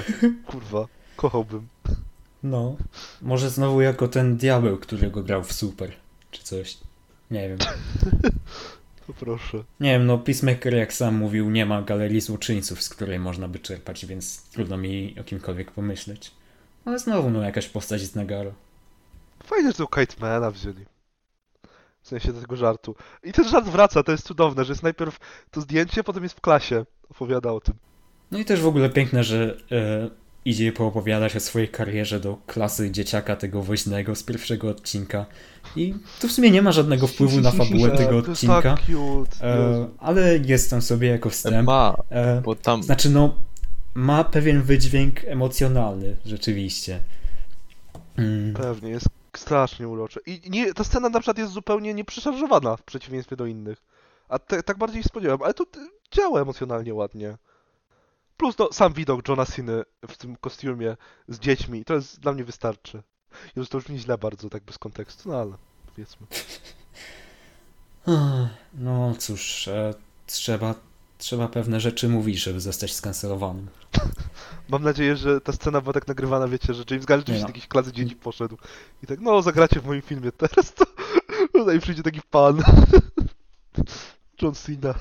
Kurwa, 0.46 0.86
kochałbym. 1.16 1.68
No, 2.44 2.76
może 3.22 3.50
znowu 3.50 3.82
jako 3.82 4.08
ten 4.08 4.38
diabeł, 4.38 4.78
którego 4.78 5.24
grał 5.24 5.44
w 5.44 5.54
Super, 5.54 5.92
czy 6.32 6.44
coś. 6.44 6.78
Nie 7.32 7.50
wiem. 7.50 7.58
To 9.08 9.14
proszę. 9.14 9.64
Nie 9.80 9.92
wiem, 9.92 10.06
no 10.06 10.18
Peacemaker 10.18 10.74
jak 10.74 10.94
sam 10.94 11.16
mówił, 11.16 11.50
nie 11.50 11.66
ma 11.66 11.82
galerii 11.82 12.22
złoczyńców, 12.22 12.84
z 12.84 12.90
której 12.90 13.20
można 13.20 13.48
by 13.48 13.60
czerpać, 13.60 14.06
więc 14.06 14.50
trudno 14.52 14.78
mi 14.78 15.16
o 15.20 15.24
kimkolwiek 15.24 15.72
pomyśleć. 15.72 16.32
Ale 16.86 17.00
znowu, 17.00 17.30
no 17.30 17.42
jakaś 17.42 17.68
postać 17.68 18.02
z 18.02 18.16
Nagaro. 18.16 18.52
Fajnie, 19.44 19.68
że 19.68 19.74
tego 19.74 19.88
Kitemana 19.88 20.52
wzięli. 20.52 20.86
W 22.02 22.08
sensie 22.08 22.34
tego 22.34 22.56
żartu. 22.56 22.96
I 23.24 23.34
ten 23.34 23.48
żart 23.48 23.66
wraca, 23.66 24.04
to 24.04 24.12
jest 24.12 24.28
cudowne, 24.28 24.66
że 24.66 24.72
jest 24.72 24.84
najpierw 24.84 25.18
to 25.52 25.62
zdjęcie, 25.62 26.04
potem 26.04 26.24
jest 26.24 26.36
w 26.36 26.42
klasie. 26.42 26.86
Opowiada 27.10 27.52
o 27.52 27.62
tym. 27.62 27.76
No 28.32 28.40
i 28.40 28.46
też 28.46 28.62
w 28.62 28.68
ogóle 28.68 28.90
piękne, 28.90 29.24
że 29.24 29.58
e, 29.72 30.10
idzie 30.50 30.72
poopowiadać 30.72 31.36
o 31.36 31.40
swojej 31.40 31.70
karierze 31.70 32.20
do 32.20 32.38
klasy 32.48 32.92
dzieciaka 32.92 33.36
tego 33.36 33.64
woźnego 33.64 34.16
z 34.16 34.24
pierwszego 34.24 34.70
odcinka. 34.70 35.26
I 35.76 35.94
to 36.20 36.28
w 36.28 36.32
sumie 36.32 36.52
nie 36.52 36.62
ma 36.62 36.72
żadnego 36.72 37.08
wpływu 37.08 37.42
na 37.42 37.52
fabułę 37.52 37.92
tego 37.98 38.18
odcinka, 38.18 38.62
tak 38.62 38.82
e, 39.42 39.88
ale 40.00 40.38
jest 40.38 40.70
tam 40.70 40.82
sobie 40.82 41.08
jako 41.08 41.30
wstęp. 41.30 41.68
Ma, 41.68 41.98
E, 42.10 42.42
bo 42.42 42.56
tam... 42.56 42.84
Znaczy, 42.84 43.10
no, 43.10 43.36
ma 43.94 44.24
pewien 44.24 44.62
wydźwięk 44.62 45.24
emocjonalny, 45.26 46.16
rzeczywiście. 46.26 47.00
Mm, 48.18 48.54
Pewnie, 48.54 48.90
jest 48.90 49.08
strasznie 49.38 49.88
urocze. 49.88 50.20
I 50.26 50.42
nie, 50.50 50.74
ta 50.74 50.84
scena 50.84 51.10
na 51.10 51.20
przykład 51.20 51.38
jest 51.38 51.54
zupełnie 51.54 51.94
nieprzeszarżowana 51.94 52.78
w 52.78 52.84
przeciwieństwie 52.84 53.36
do 53.36 53.46
innych. 53.46 53.84
A 54.30 54.40
te, 54.40 54.64
tak 54.64 54.78
bardziej 54.78 55.04
się 55.04 55.10
spodziewałem, 55.10 55.44
ale 55.44 55.54
to 55.54 55.66
działa 56.12 56.42
emocjonalnie 56.42 56.94
ładnie. 56.94 57.38
Plus 58.38 58.58
no, 58.58 58.70
sam 58.72 58.94
widok 58.94 59.28
Johna 59.28 59.46
Ceny 59.46 59.84
w 60.08 60.18
tym 60.18 60.36
kostiumie 60.36 60.98
z 61.28 61.40
dziećmi, 61.40 61.86
to 61.86 61.94
jest 61.94 62.20
dla 62.20 62.34
mnie 62.34 62.44
wystarczy. 62.44 63.04
Już 63.56 63.70
to 63.70 63.78
już 63.78 63.90
nie 63.90 64.00
źle 64.00 64.18
bardzo, 64.18 64.50
tak 64.50 64.64
bez 64.64 64.78
kontekstu, 64.78 65.30
no 65.30 65.38
ale 65.38 65.54
powiedzmy. 65.86 66.28
No 68.74 69.16
cóż, 69.20 69.68
e, 69.68 69.94
trzeba, 70.28 70.76
trzeba 71.18 71.48
pewne 71.48 71.80
rzeczy 71.80 72.10
mówić, 72.10 72.38
żeby 72.44 72.60
zostać 72.60 72.94
skancelowanym. 72.94 73.68
Mam 74.70 74.84
nadzieję, 74.84 75.16
że 75.16 75.42
ta 75.42 75.54
scena 75.54 75.82
była 75.82 75.94
tak 75.94 76.08
nagrywana, 76.08 76.48
wiecie, 76.48 76.74
że 76.74 76.84
James 76.90 77.06
Gunn 77.06 77.18
rzeczywiście 77.18 77.44
no. 77.44 77.50
jakiejś 77.50 77.68
klasy 77.68 77.92
dzieci 77.92 78.16
poszedł. 78.16 78.58
I 79.04 79.08
tak, 79.08 79.20
no 79.20 79.42
zagracie 79.42 79.80
w 79.80 79.86
moim 79.86 80.02
filmie 80.02 80.32
teraz, 80.32 80.74
to 80.74 80.86
tutaj 81.54 81.80
przyjdzie 81.80 82.04
taki 82.04 82.22
pan. 82.32 82.62
John 84.42 84.56
Cena. 84.56 84.94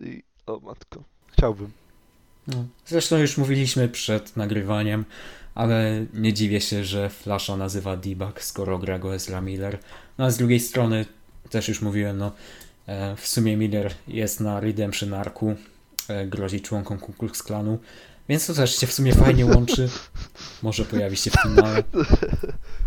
I, 0.00 0.22
o 0.46 0.60
matko, 0.60 1.04
chciałbym. 1.32 1.85
No. 2.46 2.64
Zresztą 2.86 3.18
już 3.18 3.36
mówiliśmy 3.36 3.88
przed 3.88 4.36
nagrywaniem, 4.36 5.04
ale 5.54 6.06
nie 6.14 6.32
dziwię 6.32 6.60
się, 6.60 6.84
że 6.84 7.10
Flasha 7.10 7.56
nazywa 7.56 7.96
Debug, 7.96 8.42
skoro 8.42 8.78
gra 8.78 8.98
go 8.98 9.14
Ezra 9.14 9.40
Miller. 9.40 9.78
No 10.18 10.24
a 10.24 10.30
z 10.30 10.36
drugiej 10.36 10.60
strony, 10.60 11.06
też 11.50 11.68
już 11.68 11.82
mówiłem, 11.82 12.18
no 12.18 12.32
e, 12.86 13.16
w 13.16 13.26
sumie 13.26 13.56
Miller 13.56 13.94
jest 14.08 14.40
na 14.40 14.60
Redemption 14.60 15.14
Arku, 15.14 15.54
e, 16.08 16.26
grozi 16.26 16.60
członkom 16.60 16.98
Ku 16.98 17.12
Klux 17.12 17.42
Klanu, 17.42 17.78
więc 18.28 18.46
to 18.46 18.54
też 18.54 18.76
się 18.76 18.86
w 18.86 18.92
sumie 18.92 19.14
fajnie 19.14 19.46
łączy. 19.46 19.88
Może 20.62 20.84
pojawi 20.84 21.16
się 21.16 21.30
w 21.30 21.42
finale. 21.42 21.82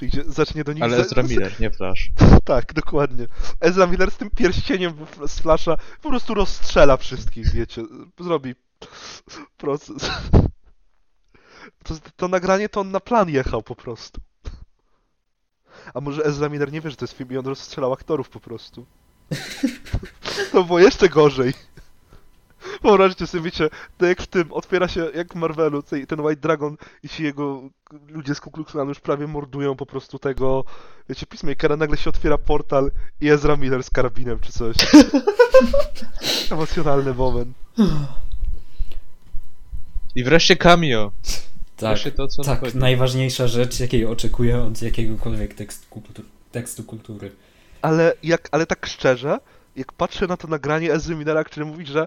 Przyjdzie, 0.00 0.24
zacznie 0.26 0.64
do 0.64 0.72
nich... 0.72 0.82
Ale 0.82 0.96
Ezra 0.96 1.22
Miller, 1.22 1.60
nie 1.60 1.70
Flash. 1.70 2.10
Tak, 2.44 2.72
dokładnie. 2.72 3.26
Ezra 3.60 3.86
Miller 3.86 4.10
z 4.10 4.16
tym 4.16 4.30
pierścieniem 4.30 4.92
z 5.26 5.40
Flasha 5.40 5.76
po 6.02 6.08
prostu 6.08 6.34
rozstrzela 6.34 6.96
wszystkich, 6.96 7.52
wiecie. 7.52 7.82
Zrobi 8.20 8.54
proces. 9.56 10.10
To, 11.84 11.94
to 12.16 12.28
nagranie 12.28 12.68
to 12.68 12.80
on 12.80 12.90
na 12.90 13.00
plan 13.00 13.28
jechał 13.28 13.62
po 13.62 13.76
prostu. 13.76 14.20
A 15.94 16.00
może 16.00 16.24
Ezra 16.24 16.48
Miller 16.48 16.72
nie 16.72 16.80
wie, 16.80 16.90
że 16.90 16.96
to 16.96 17.04
jest 17.04 17.16
film 17.16 17.30
i 17.30 17.36
on 17.36 17.46
rozstrzelał 17.46 17.92
aktorów 17.92 18.28
po 18.28 18.40
prostu. 18.40 18.86
To 20.52 20.64
było 20.64 20.78
jeszcze 20.78 21.08
gorzej. 21.08 21.54
Wyobraźcie 22.82 23.26
sobie, 23.26 23.44
wiecie, 23.44 23.68
to 23.98 24.06
jak 24.06 24.22
w 24.22 24.26
tym, 24.26 24.52
otwiera 24.52 24.88
się, 24.88 25.10
jak 25.14 25.32
w 25.32 25.36
Marvelu, 25.36 25.82
ten 25.82 26.20
White 26.20 26.40
Dragon 26.40 26.76
i 27.02 27.08
ci 27.08 27.22
jego 27.22 27.62
ludzie 28.08 28.34
z 28.34 28.40
Ku 28.40 28.50
Klux 28.50 28.72
Klanu 28.72 28.88
już 28.88 29.00
prawie 29.00 29.26
mordują 29.26 29.76
po 29.76 29.86
prostu 29.86 30.18
tego, 30.18 30.64
wiecie, 31.08 31.26
Peacemakera, 31.26 31.76
nagle 31.76 31.96
się 31.96 32.10
otwiera 32.10 32.38
portal 32.38 32.90
i 33.20 33.28
Ezra 33.28 33.56
Miller 33.56 33.82
z 33.82 33.90
karabinem 33.90 34.38
czy 34.40 34.52
coś. 34.52 34.76
Emocjonalny 36.52 37.14
moment. 37.14 37.56
I 40.14 40.24
wreszcie 40.24 40.56
cameo. 40.56 41.12
Tak, 41.76 41.90
Wreszcie 41.90 42.12
to, 42.12 42.28
co 42.28 42.42
tak 42.42 42.74
najważniejsza 42.74 43.46
rzecz, 43.46 43.80
jakiej 43.80 44.06
oczekuję 44.06 44.62
od 44.62 44.82
jakiegokolwiek 44.82 45.54
tekstu, 45.54 46.02
tekstu 46.52 46.84
kultury. 46.84 47.32
Ale 47.82 48.14
jak, 48.22 48.48
ale 48.52 48.66
tak 48.66 48.86
szczerze, 48.86 49.38
jak 49.76 49.92
patrzę 49.92 50.26
na 50.26 50.36
to 50.36 50.48
nagranie 50.48 50.92
Ezra 50.92 51.16
Millera, 51.16 51.44
który 51.44 51.66
mówi, 51.66 51.86
że 51.86 52.06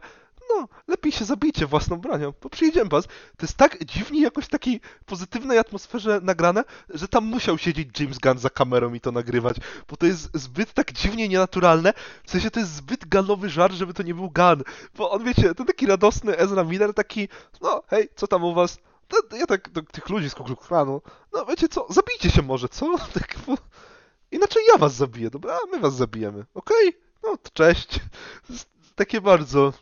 no, 0.56 0.68
lepiej 0.88 1.12
się 1.12 1.26
zabijcie 1.26 1.66
własną 1.66 1.97
bronią, 1.97 2.34
bo 2.41 2.49
przyjedziemy 2.49 2.89
was. 2.89 3.06
To 3.08 3.41
jest 3.41 3.58
tak 3.58 3.86
dziwnie 3.86 4.22
jakoś 4.22 4.45
w 4.45 4.49
takiej 4.49 4.82
pozytywnej 5.06 5.58
atmosferze 5.58 6.20
nagrane, 6.24 6.64
że 6.89 7.08
tam 7.08 7.26
musiał 7.26 7.58
siedzieć 7.58 7.99
James 7.99 8.20
Gunn 8.20 8.39
za 8.39 8.49
kamerą 8.49 8.93
i 8.93 8.99
to 8.99 9.12
nagrywać, 9.12 9.58
bo 9.89 9.97
to 9.97 10.06
jest 10.06 10.30
zbyt 10.34 10.74
tak 10.74 10.91
dziwnie 10.91 11.28
nienaturalne, 11.28 11.93
w 12.24 12.32
sensie 12.32 12.51
to 12.51 12.60
jest 12.60 12.76
zbyt 12.76 13.08
galowy 13.08 13.49
żart, 13.49 13.74
żeby 13.74 13.93
to 13.93 14.04
nie 14.04 14.14
był 14.14 14.30
Gunn, 14.30 14.64
bo 14.95 15.12
on 15.12 15.24
wiecie, 15.24 15.56
to 15.56 15.66
taki 15.66 15.86
radosny 15.86 16.38
Ezra 16.38 16.64
Miller, 16.64 16.93
taki, 16.93 17.28
no 17.62 17.84
hej, 17.88 18.10
co 18.16 18.28
tam 18.28 18.43
u 18.43 18.54
was? 18.54 18.78
Ja 19.39 19.45
tak 19.45 19.70
do 19.70 19.82
tych 19.82 20.10
ludzi 20.10 20.30
z 20.30 20.36
Ku 20.36 20.43
no 21.34 21.45
wiecie 21.45 21.70
co, 21.70 21.88
zabijcie 21.89 22.32
się 22.32 22.41
może, 22.41 22.70
co? 22.70 22.95
Tak, 23.14 23.36
bo... 23.47 23.58
Inaczej 24.32 24.64
ja 24.72 24.78
was 24.78 24.93
zabiję, 24.93 25.30
dobra? 25.30 25.58
My 25.72 25.80
was 25.80 25.95
zabijemy, 25.95 26.45
okej? 26.54 26.93
No 27.24 27.38
to 27.38 27.49
cześć. 27.54 27.99
Takie 28.95 29.22
bardzo 29.22 29.74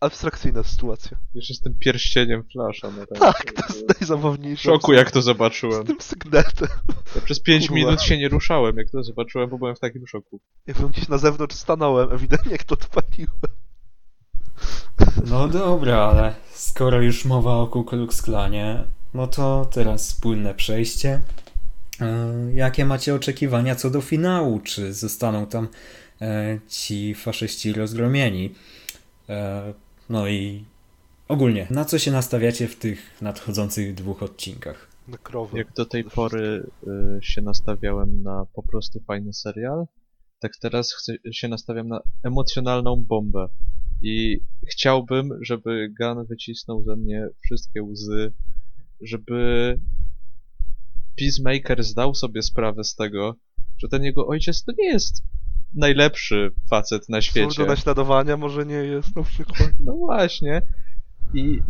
abstrakcyjna 0.00 0.62
sytuacja. 0.62 1.18
Jeszcze 1.34 1.54
z 1.54 1.60
tym 1.60 1.74
pierścieniem 1.78 2.42
Flasha. 2.52 2.88
No 2.98 3.06
Tak, 3.20 3.52
to 3.52 3.62
jest 3.74 3.86
W 3.86 4.00
najzabawniejsze. 4.00 4.62
szoku 4.62 4.92
jak 4.92 5.10
to 5.10 5.22
Z 5.22 5.24
zobaczyłem. 5.24 5.86
tym 5.86 6.00
sygnetem. 6.00 6.68
Ja 7.14 7.20
przez 7.20 7.40
5 7.40 7.68
Kurwa. 7.68 7.76
minut 7.84 8.02
się 8.02 8.18
nie 8.18 8.28
ruszałem, 8.28 8.76
jak 8.76 8.90
to 8.90 9.02
zobaczyłem, 9.02 9.50
bo 9.50 9.58
byłem 9.58 9.76
w 9.76 9.80
takim 9.80 10.06
szoku. 10.06 10.40
Ja 10.66 10.74
byłem 10.74 10.90
gdzieś 10.92 11.08
na 11.08 11.18
zewnątrz 11.18 11.56
stanąłem, 11.56 12.12
ewidentnie 12.12 12.52
jak 12.52 12.64
to 12.64 12.74
odpaliłem. 12.74 13.30
No 15.26 15.48
dobra, 15.48 15.98
ale 15.98 16.34
skoro 16.54 17.00
już 17.02 17.24
mowa 17.24 17.56
o 17.56 17.66
Ku 17.66 17.84
Klux 17.84 18.22
Klanie, 18.22 18.84
no 19.14 19.26
to 19.26 19.68
teraz 19.72 20.14
płynne 20.14 20.54
przejście. 20.54 21.20
E, 22.00 22.32
Jakie 22.54 22.84
macie 22.84 23.14
oczekiwania 23.14 23.74
co 23.74 23.90
do 23.90 24.00
finału? 24.00 24.60
Czy 24.60 24.92
zostaną 24.94 25.46
tam 25.46 25.68
e, 26.20 26.58
ci 26.68 27.14
faszyści 27.14 27.72
rozgromieni? 27.72 28.54
E, 29.28 29.74
No 30.08 30.28
i 30.28 30.64
ogólnie, 31.28 31.66
na 31.70 31.84
co 31.84 31.98
się 31.98 32.10
nastawiacie 32.10 32.68
w 32.68 32.76
tych 32.76 33.22
nadchodzących 33.22 33.94
dwóch 33.94 34.22
odcinkach? 34.22 34.88
Na 35.08 35.18
krowę. 35.18 35.58
Jak 35.58 35.72
do 35.72 35.86
tej 35.86 36.04
pory 36.04 36.66
y, 37.18 37.22
się 37.22 37.42
nastawiałem 37.42 38.22
na 38.22 38.46
po 38.52 38.62
prostu 38.62 39.00
fajny 39.00 39.32
serial, 39.32 39.84
tak 40.40 40.52
teraz 40.60 40.92
chcę, 40.92 41.14
się 41.32 41.48
nastawiam 41.48 41.88
na 41.88 42.00
emocjonalną 42.22 42.96
bombę. 42.96 43.48
I 44.02 44.40
chciałbym, 44.70 45.38
żeby 45.40 45.94
Gun 46.00 46.26
wycisnął 46.26 46.82
ze 46.82 46.96
mnie 46.96 47.28
wszystkie 47.44 47.82
łzy, 47.82 48.32
żeby 49.00 49.76
Peacemaker 51.18 51.84
zdał 51.84 52.14
sobie 52.14 52.42
sprawę 52.42 52.84
z 52.84 52.94
tego, 52.94 53.34
że 53.78 53.88
ten 53.88 54.02
jego 54.02 54.26
ojciec 54.26 54.64
to 54.64 54.72
nie 54.78 54.86
jest 54.86 55.22
najlepszy 55.74 56.52
facet 56.70 57.08
na 57.08 57.22
świecie. 57.22 57.62
do 57.62 57.66
naśladowania 57.66 58.36
może 58.36 58.66
nie 58.66 58.74
jest 58.74 59.16
na 59.16 59.22
przykład. 59.22 59.70
No 59.80 59.92
właśnie. 59.92 60.62
I 61.34 61.60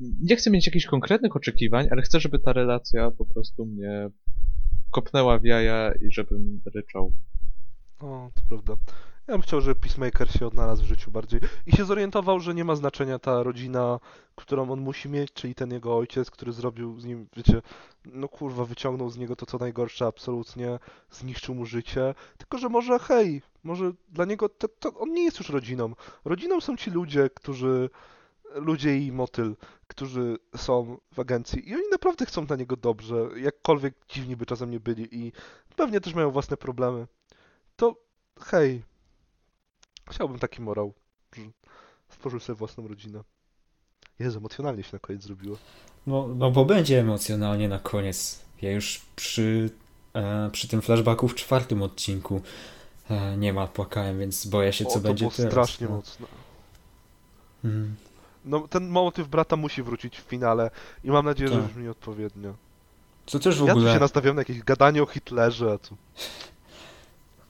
nie 0.00 0.36
chcę 0.36 0.50
mieć 0.50 0.66
jakichś 0.66 0.86
konkretnych 0.86 1.36
oczekiwań, 1.36 1.88
ale 1.90 2.02
chcę, 2.02 2.20
żeby 2.20 2.38
ta 2.38 2.52
relacja 2.52 3.10
po 3.10 3.26
prostu 3.26 3.66
mnie 3.66 4.10
kopnęła 4.90 5.38
w 5.38 5.44
jaja 5.44 5.92
i 5.92 6.12
żebym 6.12 6.60
ryczał. 6.74 7.12
O, 8.00 8.30
to 8.34 8.42
prawda. 8.48 8.74
Ja 9.28 9.34
bym 9.34 9.42
chciał, 9.42 9.60
żeby 9.60 9.80
Peacemaker 9.80 10.30
się 10.32 10.46
odnalazł 10.46 10.82
w 10.82 10.86
życiu 10.86 11.10
bardziej 11.10 11.40
i 11.66 11.76
się 11.76 11.84
zorientował, 11.84 12.40
że 12.40 12.54
nie 12.54 12.64
ma 12.64 12.76
znaczenia 12.76 13.18
ta 13.18 13.42
rodzina, 13.42 14.00
którą 14.34 14.70
on 14.70 14.80
musi 14.80 15.08
mieć, 15.08 15.32
czyli 15.32 15.54
ten 15.54 15.72
jego 15.72 15.96
ojciec, 15.96 16.30
który 16.30 16.52
zrobił 16.52 17.00
z 17.00 17.04
nim, 17.04 17.26
wiecie, 17.36 17.62
no 18.04 18.28
kurwa, 18.28 18.64
wyciągnął 18.64 19.10
z 19.10 19.16
niego 19.16 19.36
to 19.36 19.46
co 19.46 19.58
najgorsze, 19.58 20.06
absolutnie, 20.06 20.78
zniszczył 21.10 21.54
mu 21.54 21.66
życie, 21.66 22.14
tylko 22.38 22.58
że 22.58 22.68
może 22.68 22.98
hej, 22.98 23.42
może 23.64 23.92
dla 24.08 24.24
niego 24.24 24.48
to, 24.48 24.68
to 24.68 24.94
on 24.94 25.12
nie 25.12 25.24
jest 25.24 25.38
już 25.38 25.48
rodziną. 25.48 25.94
Rodziną 26.24 26.60
są 26.60 26.76
ci 26.76 26.90
ludzie, 26.90 27.30
którzy, 27.34 27.90
ludzie 28.54 28.98
i 28.98 29.12
motyl, 29.12 29.56
którzy 29.86 30.36
są 30.56 30.98
w 31.12 31.20
agencji 31.20 31.68
i 31.70 31.74
oni 31.74 31.88
naprawdę 31.90 32.26
chcą 32.26 32.46
dla 32.46 32.56
niego 32.56 32.76
dobrze, 32.76 33.28
jakkolwiek 33.36 33.94
dziwni 34.08 34.36
by 34.36 34.46
czasem 34.46 34.70
nie 34.70 34.80
byli 34.80 35.08
i 35.24 35.32
pewnie 35.76 36.00
też 36.00 36.14
mają 36.14 36.30
własne 36.30 36.56
problemy. 36.56 37.06
To 37.76 37.96
hej, 38.40 38.82
chciałbym 40.08 40.38
taki 40.38 40.62
morał, 40.62 40.94
że 41.36 41.42
stworzył 42.08 42.40
sobie 42.40 42.56
własną 42.56 42.88
rodzinę. 42.88 43.20
Jezu, 44.18 44.38
emocjonalnie 44.38 44.82
się 44.82 44.90
na 44.92 44.98
koniec 44.98 45.22
zrobiło. 45.22 45.56
No, 46.06 46.28
no 46.36 46.50
bo 46.50 46.64
będzie 46.64 47.00
emocjonalnie 47.00 47.68
na 47.68 47.78
koniec. 47.78 48.42
Ja 48.62 48.72
już 48.72 49.00
przy, 49.16 49.70
e, 50.14 50.50
przy 50.52 50.68
tym 50.68 50.82
flashbacku 50.82 51.28
w 51.28 51.34
czwartym 51.34 51.82
odcinku 51.82 52.42
e, 53.10 53.36
nie 53.36 53.52
ma 53.52 53.66
płakałem, 53.66 54.18
więc 54.18 54.46
boję 54.46 54.72
się, 54.72 54.84
co 54.84 54.90
o, 54.90 54.94
to 54.94 55.00
będzie 55.00 55.24
było 55.24 55.36
teraz. 55.36 55.52
strasznie 55.52 55.86
no. 55.86 55.96
mocno. 55.96 56.26
Mm. 57.64 57.94
No, 58.44 58.68
ten 58.68 58.88
motyw 58.88 59.28
brata 59.28 59.56
musi 59.56 59.82
wrócić 59.82 60.18
w 60.18 60.22
finale 60.22 60.70
i 61.04 61.10
mam 61.10 61.24
nadzieję, 61.24 61.50
że 61.50 61.56
Tak. 61.56 61.66
brzmi 61.66 61.88
odpowiednio. 61.88 62.54
Co 63.26 63.38
też 63.38 63.62
w 63.62 63.66
Ja 63.66 63.72
tu 63.72 63.78
ogóle... 63.78 63.94
się 63.94 64.00
nastawiam 64.00 64.36
na 64.36 64.40
jakieś 64.40 64.62
gadanie 64.62 65.02
o 65.02 65.06
Hitlerze, 65.06 65.72
a 65.72 65.78
tu... 65.78 65.96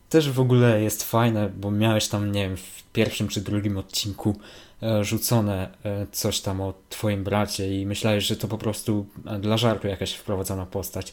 też 0.08 0.30
w 0.30 0.40
ogóle 0.40 0.82
jest 0.82 1.02
fajne, 1.02 1.48
bo 1.48 1.70
miałeś 1.70 2.08
tam, 2.08 2.32
nie 2.32 2.48
wiem, 2.48 2.56
w 2.56 2.82
pierwszym 2.92 3.28
czy 3.28 3.40
drugim 3.40 3.78
odcinku 3.78 4.36
e, 4.82 5.04
rzucone 5.04 5.68
e, 5.84 6.06
coś 6.12 6.40
tam 6.40 6.60
o 6.60 6.74
twoim 6.88 7.24
bracie 7.24 7.80
i 7.80 7.86
myślałeś, 7.86 8.24
że 8.24 8.36
to 8.36 8.48
po 8.48 8.58
prostu 8.58 9.06
e, 9.26 9.38
dla 9.38 9.56
żartu 9.56 9.88
jakaś 9.88 10.12
wprowadzona 10.12 10.66
postać 10.66 11.12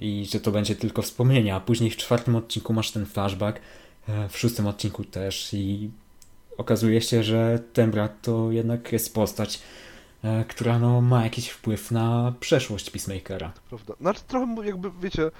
i 0.00 0.26
że 0.32 0.40
to 0.40 0.50
będzie 0.50 0.76
tylko 0.76 1.02
wspomnienie, 1.02 1.54
a 1.54 1.60
później 1.60 1.90
w 1.90 1.96
czwartym 1.96 2.36
odcinku 2.36 2.72
masz 2.72 2.90
ten 2.90 3.06
flashback, 3.06 3.60
w 4.28 4.38
szóstym 4.38 4.66
odcinku 4.66 5.04
też 5.04 5.54
i 5.54 5.90
okazuje 6.58 7.00
się, 7.00 7.22
że 7.22 7.58
ten 7.72 7.90
brat 7.90 8.22
to 8.22 8.52
jednak 8.52 8.92
jest 8.92 9.14
postać, 9.14 9.62
która 10.48 10.78
no, 10.78 11.00
ma 11.00 11.24
jakiś 11.24 11.48
wpływ 11.48 11.90
na 11.90 12.32
przeszłość 12.40 12.90
Peacemakera. 12.90 13.52
Prawda. 13.68 13.94
Znaczy 14.00 14.20
trochę 14.28 14.66
jakby, 14.66 14.90
wiecie, 15.02 15.30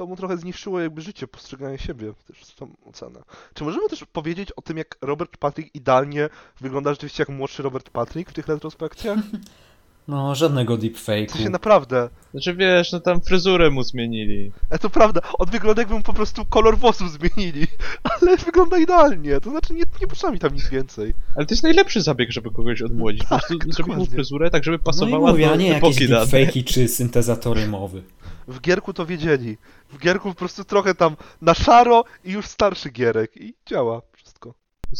to 0.00 0.06
mu 0.06 0.16
trochę 0.16 0.36
zniszczyło 0.36 0.80
jakby 0.80 1.00
życie, 1.02 1.28
postrzeganie 1.28 1.78
siebie, 1.78 2.12
też 2.26 2.54
tą 2.54 2.76
ocenę. 2.84 3.22
Czy 3.54 3.64
możemy 3.64 3.88
też 3.88 4.04
powiedzieć 4.04 4.52
o 4.52 4.62
tym, 4.62 4.76
jak 4.76 4.98
Robert 5.02 5.36
Patrick 5.36 5.74
idealnie 5.74 6.28
wygląda 6.60 6.90
rzeczywiście 6.90 7.22
jak 7.22 7.28
młodszy 7.28 7.62
Robert 7.62 7.90
Patrick 7.90 8.30
w 8.30 8.34
tych 8.34 8.46
retrospekcjach? 8.46 9.18
No, 10.08 10.34
żadnego 10.34 10.76
W 10.76 10.80
deepfake'u. 10.80 11.32
sensie 11.32 11.50
naprawdę. 11.50 12.08
Znaczy 12.30 12.54
wiesz, 12.54 12.92
no 12.92 13.00
tam 13.00 13.20
fryzurę 13.20 13.70
mu 13.70 13.82
zmienili. 13.82 14.52
E, 14.70 14.78
to 14.78 14.90
prawda, 14.90 15.20
on 15.38 15.50
wygląda 15.50 15.82
jakby 15.82 15.94
mu 15.94 16.02
po 16.02 16.12
prostu 16.12 16.44
kolor 16.44 16.78
włosów 16.78 17.10
zmienili, 17.12 17.66
ale 18.20 18.36
wygląda 18.36 18.78
idealnie, 18.78 19.40
to 19.40 19.50
znaczy 19.50 19.74
nie, 19.74 19.82
nie 20.00 20.06
potrzeba 20.06 20.32
mi 20.32 20.38
tam 20.38 20.54
nic 20.54 20.68
więcej. 20.68 21.14
Ale 21.36 21.46
to 21.46 21.54
jest 21.54 21.62
najlepszy 21.62 22.02
zabieg, 22.02 22.30
żeby 22.32 22.50
kogoś 22.50 22.82
odmłodzić. 22.82 23.22
Po 23.22 23.28
Tak, 23.28 23.38
prostu 23.38 23.54
zrobić 23.54 23.78
mu 23.78 23.84
dokładnie. 23.86 24.06
fryzurę 24.14 24.50
tak, 24.50 24.64
żeby 24.64 24.76
No 24.76 24.82
i 24.82 24.84
pasowała 24.84 25.30
mówię, 25.30 25.46
do 25.46 25.52
a 25.52 25.56
nie 25.56 25.68
jakieś 25.68 25.96
deepfake'i 25.96 26.64
czy 26.72 26.88
syntezatory 26.88 27.66
mowy. 27.66 28.02
W 28.48 28.60
Gierku 28.60 28.92
to 28.92 29.06
wiedzieli. 29.06 29.58
W 29.92 29.98
Gierku 29.98 30.28
po 30.28 30.34
prostu 30.34 30.64
trochę 30.64 30.94
tam 30.94 31.16
na 31.42 31.54
szaro 31.54 32.04
i 32.24 32.30
już 32.32 32.46
starszy 32.46 32.90
Gierek 32.90 33.36
i 33.36 33.54
działa 33.66 34.02
wszystko. 34.12 34.54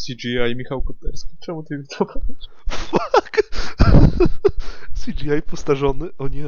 CGI 0.07 0.55
Michał 0.55 0.81
Koterski. 0.81 1.29
Czemu 1.45 1.63
ty 1.63 1.77
mi 1.77 1.83
to 1.97 2.05
Fuck! 2.91 3.43
CGI 5.05 5.41
postarzony? 5.47 6.09
O 6.17 6.27
nie. 6.27 6.45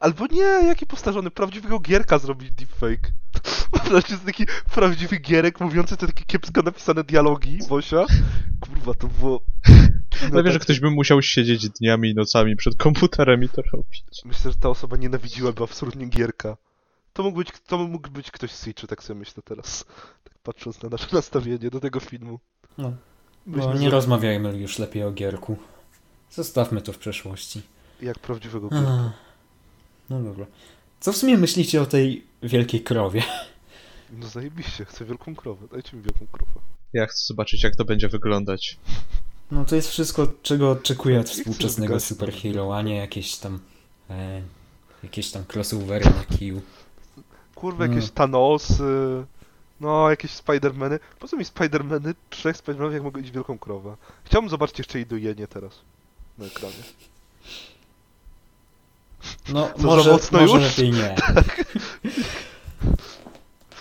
Albo 0.00 0.26
nie, 0.26 0.42
jaki 0.42 0.86
postarzony? 0.86 1.30
Prawdziwego 1.30 1.80
Gierka 1.80 2.18
zrobić 2.18 2.50
deepfake. 2.50 3.12
Znaczy 3.88 4.12
jest 4.12 4.24
taki 4.24 4.46
prawdziwy 4.74 5.18
Gierek 5.18 5.60
mówiący 5.60 5.96
te 5.96 6.06
takie 6.06 6.24
kiepsko 6.24 6.62
napisane 6.62 7.04
dialogi, 7.04 7.58
Wosia. 7.68 8.04
Kurwa, 8.60 8.94
to 8.94 9.08
było... 9.08 9.40
No 10.32 10.42
wiesz, 10.42 10.52
że 10.52 10.58
ktoś 10.58 10.80
by 10.80 10.90
musiał 10.90 11.22
siedzieć 11.22 11.68
dniami 11.68 12.10
i 12.10 12.14
nocami 12.14 12.56
przed 12.56 12.76
komputerem 12.76 13.44
i 13.44 13.48
to 13.48 13.62
robić. 13.72 14.04
Myślę, 14.24 14.50
że 14.50 14.58
ta 14.58 14.68
osoba 14.68 14.96
nienawidziłaby 14.96 15.64
absolutnie 15.64 16.06
Gierka. 16.06 16.56
To 17.12 17.22
mógł 17.22 17.38
być, 17.38 17.48
to 17.66 17.78
mógł 17.78 18.10
być 18.10 18.30
ktoś 18.30 18.52
z 18.52 18.58
Switchu, 18.58 18.86
tak 18.86 19.02
sobie 19.02 19.18
myślę 19.18 19.42
teraz. 19.42 19.84
Tak 20.24 20.38
patrząc 20.42 20.82
na 20.82 20.88
nasze 20.88 21.06
nastawienie 21.12 21.70
do 21.70 21.80
tego 21.80 22.00
filmu. 22.00 22.40
No, 22.78 22.92
No 23.46 23.74
nie 23.74 23.90
rozmawiajmy 23.90 24.58
już 24.58 24.78
lepiej 24.78 25.04
o 25.04 25.12
Gierku. 25.12 25.56
Zostawmy 26.30 26.82
to 26.82 26.92
w 26.92 26.98
przeszłości. 26.98 27.62
Jak 28.02 28.18
prawdziwego 28.18 28.68
Gierka. 28.68 29.12
No 30.10 30.22
dobra. 30.22 30.46
Co 31.00 31.12
w 31.12 31.16
sumie 31.16 31.38
myślicie 31.38 31.82
o 31.82 31.86
tej 31.86 32.24
wielkiej 32.42 32.80
krowie? 32.82 33.22
No 34.18 34.26
zajebiście, 34.26 34.84
chcę 34.84 35.04
wielką 35.04 35.34
krowę. 35.36 35.66
Dajcie 35.72 35.96
mi 35.96 36.02
wielką 36.02 36.26
krowę. 36.32 36.52
Ja 36.92 37.06
chcę 37.06 37.24
zobaczyć, 37.26 37.62
jak 37.62 37.76
to 37.76 37.84
będzie 37.84 38.08
wyglądać. 38.08 38.76
No 39.50 39.64
to 39.64 39.76
jest 39.76 39.88
wszystko, 39.90 40.28
czego 40.42 40.70
oczekuję 40.70 41.20
od 41.20 41.28
współczesnego 41.34 42.00
superhero, 42.00 42.76
a 42.76 42.82
nie 42.82 42.96
jakieś 42.96 43.36
tam... 43.36 43.58
E, 44.10 44.42
jakieś 45.02 45.30
tam 45.30 45.44
crossovery 45.54 46.04
na 46.04 46.36
kiju. 46.38 46.60
Kurwa, 47.54 47.84
Mm. 47.84 47.96
jakieś 47.96 48.10
Thanosy, 48.10 49.24
no 49.82 50.10
jakieś 50.10 50.30
Spidermany. 50.30 50.98
Po 51.18 51.28
co 51.28 51.36
mi 51.36 51.44
Spidermany, 51.44 52.14
trzech 52.30 52.56
Spidermanów, 52.56 52.94
jak 52.94 53.02
mogę 53.02 53.20
mieć 53.20 53.30
wielką 53.30 53.58
krowę? 53.58 53.96
Chciałbym 54.24 54.50
zobaczyć 54.50 54.78
jeszcze 54.78 54.98
jej 54.98 55.06
dojenie 55.06 55.46
teraz 55.46 55.80
na 56.38 56.46
ekranie. 56.46 56.74
No, 59.52 59.70
za 59.76 59.86
może, 59.86 60.10
mocno 60.10 60.40
może 60.40 60.54
już? 60.54 60.78
lepiej 60.78 60.92
nie. 60.92 61.14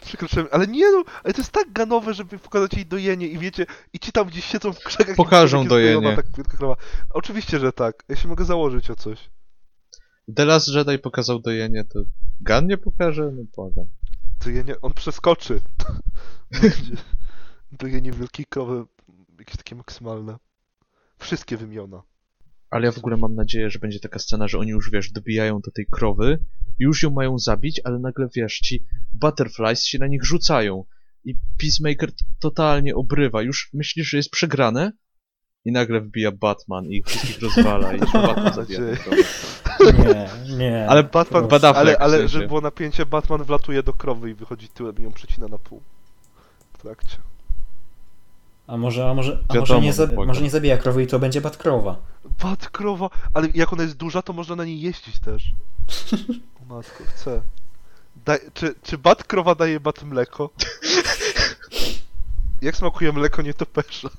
Przekroczyłem, 0.06 0.48
ale 0.52 0.68
nie 0.68 0.92
no, 0.92 1.04
ale 1.24 1.34
to 1.34 1.42
jest 1.42 1.52
tak 1.52 1.72
ganowe, 1.72 2.14
żeby 2.14 2.40
pokazać 2.40 2.74
jej 2.74 2.86
dojenie 2.86 3.28
i 3.28 3.38
wiecie, 3.38 3.66
i 3.94 4.00
ci 4.00 4.12
tam 4.12 4.28
gdzieś 4.28 4.46
siedzą 4.46 4.74
w 4.74 4.80
krzakach 4.80 5.16
Pokażą 5.16 5.64
i 5.64 5.68
dojenie. 5.68 6.16
tak 6.16 6.26
wielka 6.38 6.58
krowa. 6.58 6.76
Oczywiście, 7.10 7.60
że 7.60 7.74
tak. 7.74 8.04
Ja 8.10 8.16
się 8.16 8.28
mogę 8.28 8.46
założyć 8.46 8.90
o 8.90 8.96
coś. 8.96 9.30
The 10.36 10.46
Last 10.46 10.68
Jedi 10.68 11.00
pokazał 11.00 11.40
dojenie, 11.40 11.86
to 11.86 12.00
Gun 12.42 12.68
nie 12.68 12.78
pokaże? 12.78 13.32
No 13.32 13.44
błagam. 14.42 14.54
Dojenie, 14.54 14.82
on 14.82 14.94
przeskoczy. 14.94 15.62
Będzie 16.62 16.96
dojenie 17.72 18.12
wielkiej 18.12 18.46
krowy, 18.46 18.86
jakieś 19.40 19.58
takie 19.58 19.76
maksymalne. 19.76 20.38
Wszystkie 21.20 21.58
wymiona. 21.58 22.04
Ale 22.70 22.86
ja 22.86 22.92
w 22.92 22.98
ogóle 22.98 23.18
mam 23.18 23.36
nadzieję, 23.36 23.70
że 23.70 23.80
będzie 23.80 24.00
taka 24.00 24.20
scena, 24.20 24.48
że 24.48 24.58
oni 24.58 24.70
już, 24.70 24.92
wiesz, 24.92 25.12
dobijają 25.12 25.60
do 25.60 25.72
tej 25.72 25.86
krowy, 25.86 26.40
już 26.80 27.04
ją 27.04 27.12
mają 27.12 27.40
zabić, 27.40 27.82
ale 27.84 28.00
nagle, 28.00 28.28
wiesz, 28.36 28.60
ci 28.60 28.86
butterflies 29.14 29.84
się 29.84 30.00
na 30.00 30.08
nich 30.08 30.24
rzucają 30.24 30.86
i 31.24 31.36
Peacemaker 31.58 32.12
totalnie 32.40 32.96
obrywa. 32.96 33.42
Już 33.42 33.70
myślisz, 33.74 34.10
że 34.10 34.18
jest 34.18 34.32
przegrane 34.32 34.92
i 35.66 35.72
nagle 35.72 36.02
wbija 36.02 36.32
Batman 36.32 36.86
i 36.86 36.98
ich 36.98 37.06
wszystkich 37.06 37.40
rozwala 37.40 37.94
i 37.94 38.00
Batman 38.14 38.54
zabija 38.54 38.80
krowę. 38.98 39.24
Nie, 39.86 40.30
nie. 40.58 40.88
Ale 40.90 41.04
Batman, 41.04 41.48
Bad 41.48 41.64
Affleck 41.64 42.02
ale, 42.02 42.18
ale 42.18 42.28
żeby 42.28 42.48
było 42.48 42.62
napięcie, 42.62 43.06
Batman 43.06 43.44
wlatuje 43.44 43.84
do 43.84 43.94
krowy 43.94 44.30
i 44.30 44.34
wychodzi 44.34 44.70
tyłem 44.70 44.98
i 45.00 45.04
ją 45.04 45.12
przecina 45.12 45.48
na 45.48 45.58
pół. 45.58 45.82
W 46.74 46.82
trakcie. 46.82 47.18
A 48.68 48.78
może, 48.78 49.10
a 49.10 49.14
może, 49.14 49.32
a 49.48 49.54
Wiadomo, 49.54 49.74
może, 49.74 49.82
nie, 49.82 49.94
za, 49.94 50.08
błagam. 50.08 50.28
może 50.28 50.42
nie 50.42 50.50
zabija 50.50 50.78
krowy 50.78 51.04
i 51.04 51.08
to 51.08 51.20
będzie 51.20 51.42
Batkrowa. 51.42 51.96
Bat 52.44 52.70
krowa, 52.70 53.10
ale 53.34 53.48
jak 53.54 53.74
ona 53.74 53.84
jest 53.84 53.98
duża, 53.98 54.22
to 54.22 54.34
można 54.34 54.56
na 54.56 54.66
niej 54.66 54.82
jeździć 54.82 55.20
też. 55.20 55.52
O 56.62 56.74
matko, 56.74 57.04
chcę. 57.08 57.42
Daj, 58.26 58.40
czy, 58.54 58.76
czy 58.84 58.98
bat 58.98 59.24
krowa 59.24 59.56
daje 59.56 59.80
bat 59.80 60.04
mleko? 60.04 60.50
Jak 62.62 62.76
smakuje 62.76 63.12
mleko 63.12 63.42
nietoperza? 63.42 64.10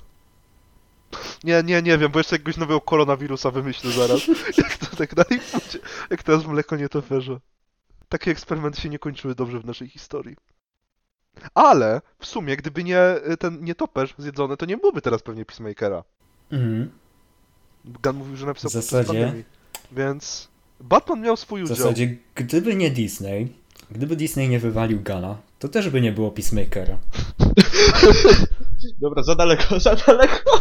Nie, 1.43 1.63
nie, 1.63 1.81
nie 1.81 1.97
wiem, 1.97 2.11
bo 2.11 2.19
jeszcze 2.19 2.35
jakiegoś 2.35 2.57
nowego 2.57 2.81
koronawirusa 2.81 3.51
wymyślę 3.51 3.91
zaraz. 3.91 4.27
Jak 4.63 4.77
to 4.77 4.95
tak 4.95 5.15
dalej 5.15 5.39
pójdzie. 5.51 5.79
Jak 6.09 6.23
teraz 6.23 6.45
mleko 6.47 6.75
nietoperza. 6.75 7.39
Takie 8.09 8.31
eksperymenty 8.31 8.81
się 8.81 8.89
nie 8.89 8.99
kończyły 8.99 9.35
dobrze 9.35 9.59
w 9.59 9.65
naszej 9.65 9.89
historii. 9.89 10.35
Ale 11.53 12.01
w 12.19 12.25
sumie, 12.25 12.57
gdyby 12.57 12.83
nie 12.83 13.01
y, 13.31 13.37
ten 13.37 13.63
nietoperz 13.63 14.13
zjedzony, 14.17 14.57
to 14.57 14.65
nie 14.65 14.77
byłoby 14.77 15.01
teraz 15.01 15.21
pewnie 15.21 15.45
Peacemakera. 15.45 16.03
Mhm. 16.51 16.91
Gunn 17.85 18.15
mówił, 18.15 18.35
że 18.35 18.45
napisał 18.45 18.69
W 18.69 18.73
zasadzie- 18.73 19.07
pandemii. 19.07 19.43
Więc 19.91 20.47
Batman 20.79 21.21
miał 21.21 21.37
swój 21.37 21.61
W 21.61 21.63
udział. 21.63 21.77
zasadzie, 21.77 22.15
gdyby 22.35 22.75
nie 22.75 22.91
Disney, 22.91 23.53
gdyby 23.91 24.15
Disney 24.15 24.49
nie 24.49 24.59
wywalił 24.59 25.01
Gana, 25.01 25.37
to 25.59 25.67
też 25.69 25.89
by 25.89 26.01
nie 26.01 26.11
było 26.11 26.31
Peacemakera. 26.31 26.97
Dobra, 29.03 29.23
za 29.23 29.35
daleko, 29.35 29.79
za 29.89 29.95
daleko. 29.95 30.51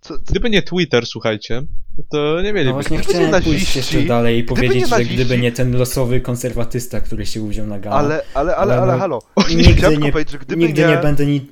Co, 0.00 0.14
co, 0.18 0.22
Gdyby 0.30 0.50
nie 0.50 0.62
Twitter, 0.62 1.06
słuchajcie, 1.06 1.62
to 2.10 2.40
nie 2.42 2.52
No 2.52 2.54
mielibyśmy. 2.54 2.72
właśnie 2.72 2.98
Gdyby 2.98 3.12
nie 3.18 3.26
chciałem 3.28 3.42
pójść 3.44 3.64
naziści- 3.66 3.76
jeszcze 3.76 4.02
dalej 4.02 4.38
i 4.38 4.42
gdyby 4.44 4.54
powiedzieć, 4.54 4.76
nie 4.82 4.86
że 4.86 4.96
naziści- 4.96 5.14
gdyby 5.14 5.38
nie 5.38 5.52
ten 5.52 5.76
losowy 5.76 6.20
konserwatysta, 6.20 7.00
który 7.00 7.26
się 7.26 7.42
uwziął 7.42 7.66
na 7.66 7.78
Gana, 7.78 7.96
ale, 7.96 8.22
ale, 8.34 8.56
ale, 8.56 8.72
Ale 8.74 8.82
ale, 8.82 8.92
no- 8.92 8.98
halo. 8.98 9.22
nigdy 9.48 9.74
Chciałem 9.74 10.00
nie, 10.02 10.12
powiedzieć, 10.12 10.40
nigdy 10.56 10.82
nie... 10.82 10.88
nie 10.88 10.96
będę 10.96 11.26
ni, 11.26 11.46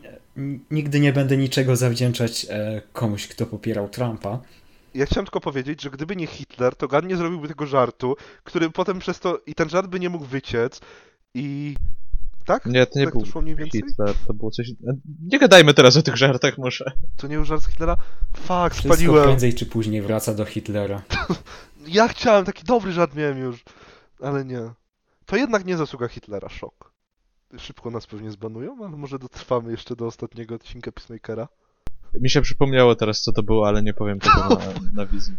nigdy 0.71 1.01
nie 1.01 1.13
będę 1.13 1.37
niczego 1.37 1.77
zawdzięczać 1.77 2.47
e, 2.51 2.83
komuś, 2.93 3.29
kto 3.29 3.47
popierał 3.47 3.89
Trumpa. 3.89 4.39
Ja 4.95 5.07
chciałem 5.07 5.27
tylko 5.27 5.41
powiedzieć, 5.41 5.83
że 5.83 5.91
gdyby 5.91 6.17
nie 6.17 6.27
Hitler, 6.27 6.77
to 6.77 6.89
Gunn 6.89 7.07
nie 7.07 7.17
zrobiłby 7.17 7.49
tego 7.49 7.67
żartu, 7.67 8.17
który 8.45 8.71
potem 8.71 8.99
przez 8.99 9.21
to... 9.21 9.41
I 9.47 9.55
ten 9.55 9.69
żart 9.69 9.87
by 9.87 10.01
nie 10.01 10.09
mógł 10.11 10.25
wyciec 10.25 10.81
i... 11.35 11.75
Tak? 12.47 12.67
Nie, 12.67 12.87
to 12.87 12.99
nie 12.99 13.05
tak 13.05 13.15
był 13.15 13.23
to 13.23 13.31
szło 13.31 13.43
mniej 13.43 13.57
więcej? 13.57 13.83
Hitler, 13.89 14.15
to 14.27 14.35
było 14.35 14.51
coś... 14.51 14.71
Nie 15.23 15.39
gadajmy 15.39 15.75
teraz 15.75 15.97
o 15.97 16.03
tych 16.03 16.17
żartach 16.17 16.59
może. 16.59 16.93
To 17.17 17.27
nie 17.27 17.37
był 17.37 17.45
żart 17.45 17.63
z 17.63 17.67
Hitlera? 17.67 17.97
Fuck, 18.37 18.71
Wszystko 18.71 18.95
spaliłem. 18.95 19.25
prędzej 19.25 19.55
czy 19.55 19.67
później 19.67 20.03
wraca 20.03 20.35
do 20.35 20.45
Hitlera. 20.45 21.03
Ja 21.89 22.09
chciałem, 22.09 22.45
taki 22.45 22.65
dobry 22.65 22.93
żart 22.93 23.15
miałem 23.15 23.39
już, 23.39 23.65
ale 24.23 24.45
nie. 24.45 24.61
To 25.27 25.37
jednak 25.37 25.65
nie 25.65 25.77
zasługa 25.77 26.09
Hitlera, 26.09 26.49
szok. 26.49 26.93
Szybko 27.59 27.91
nas 27.91 28.07
pewnie 28.07 28.31
zbanują, 28.31 28.77
ale 28.87 28.97
może 28.97 29.19
dotrwamy 29.19 29.71
jeszcze 29.71 29.97
do 29.97 30.07
ostatniego 30.07 30.55
odcinka 30.55 30.93
Peacemakera. 30.93 31.49
Mi 32.21 32.31
się 32.31 32.41
przypomniało 32.43 32.95
teraz, 32.95 33.21
co 33.23 33.33
to 33.33 33.43
było, 33.43 33.69
ale 33.69 33.83
nie 33.83 33.95
powiem 33.95 34.19
tego 34.21 34.37
na, 34.49 34.57
na 35.03 35.07
wizji. 35.07 35.35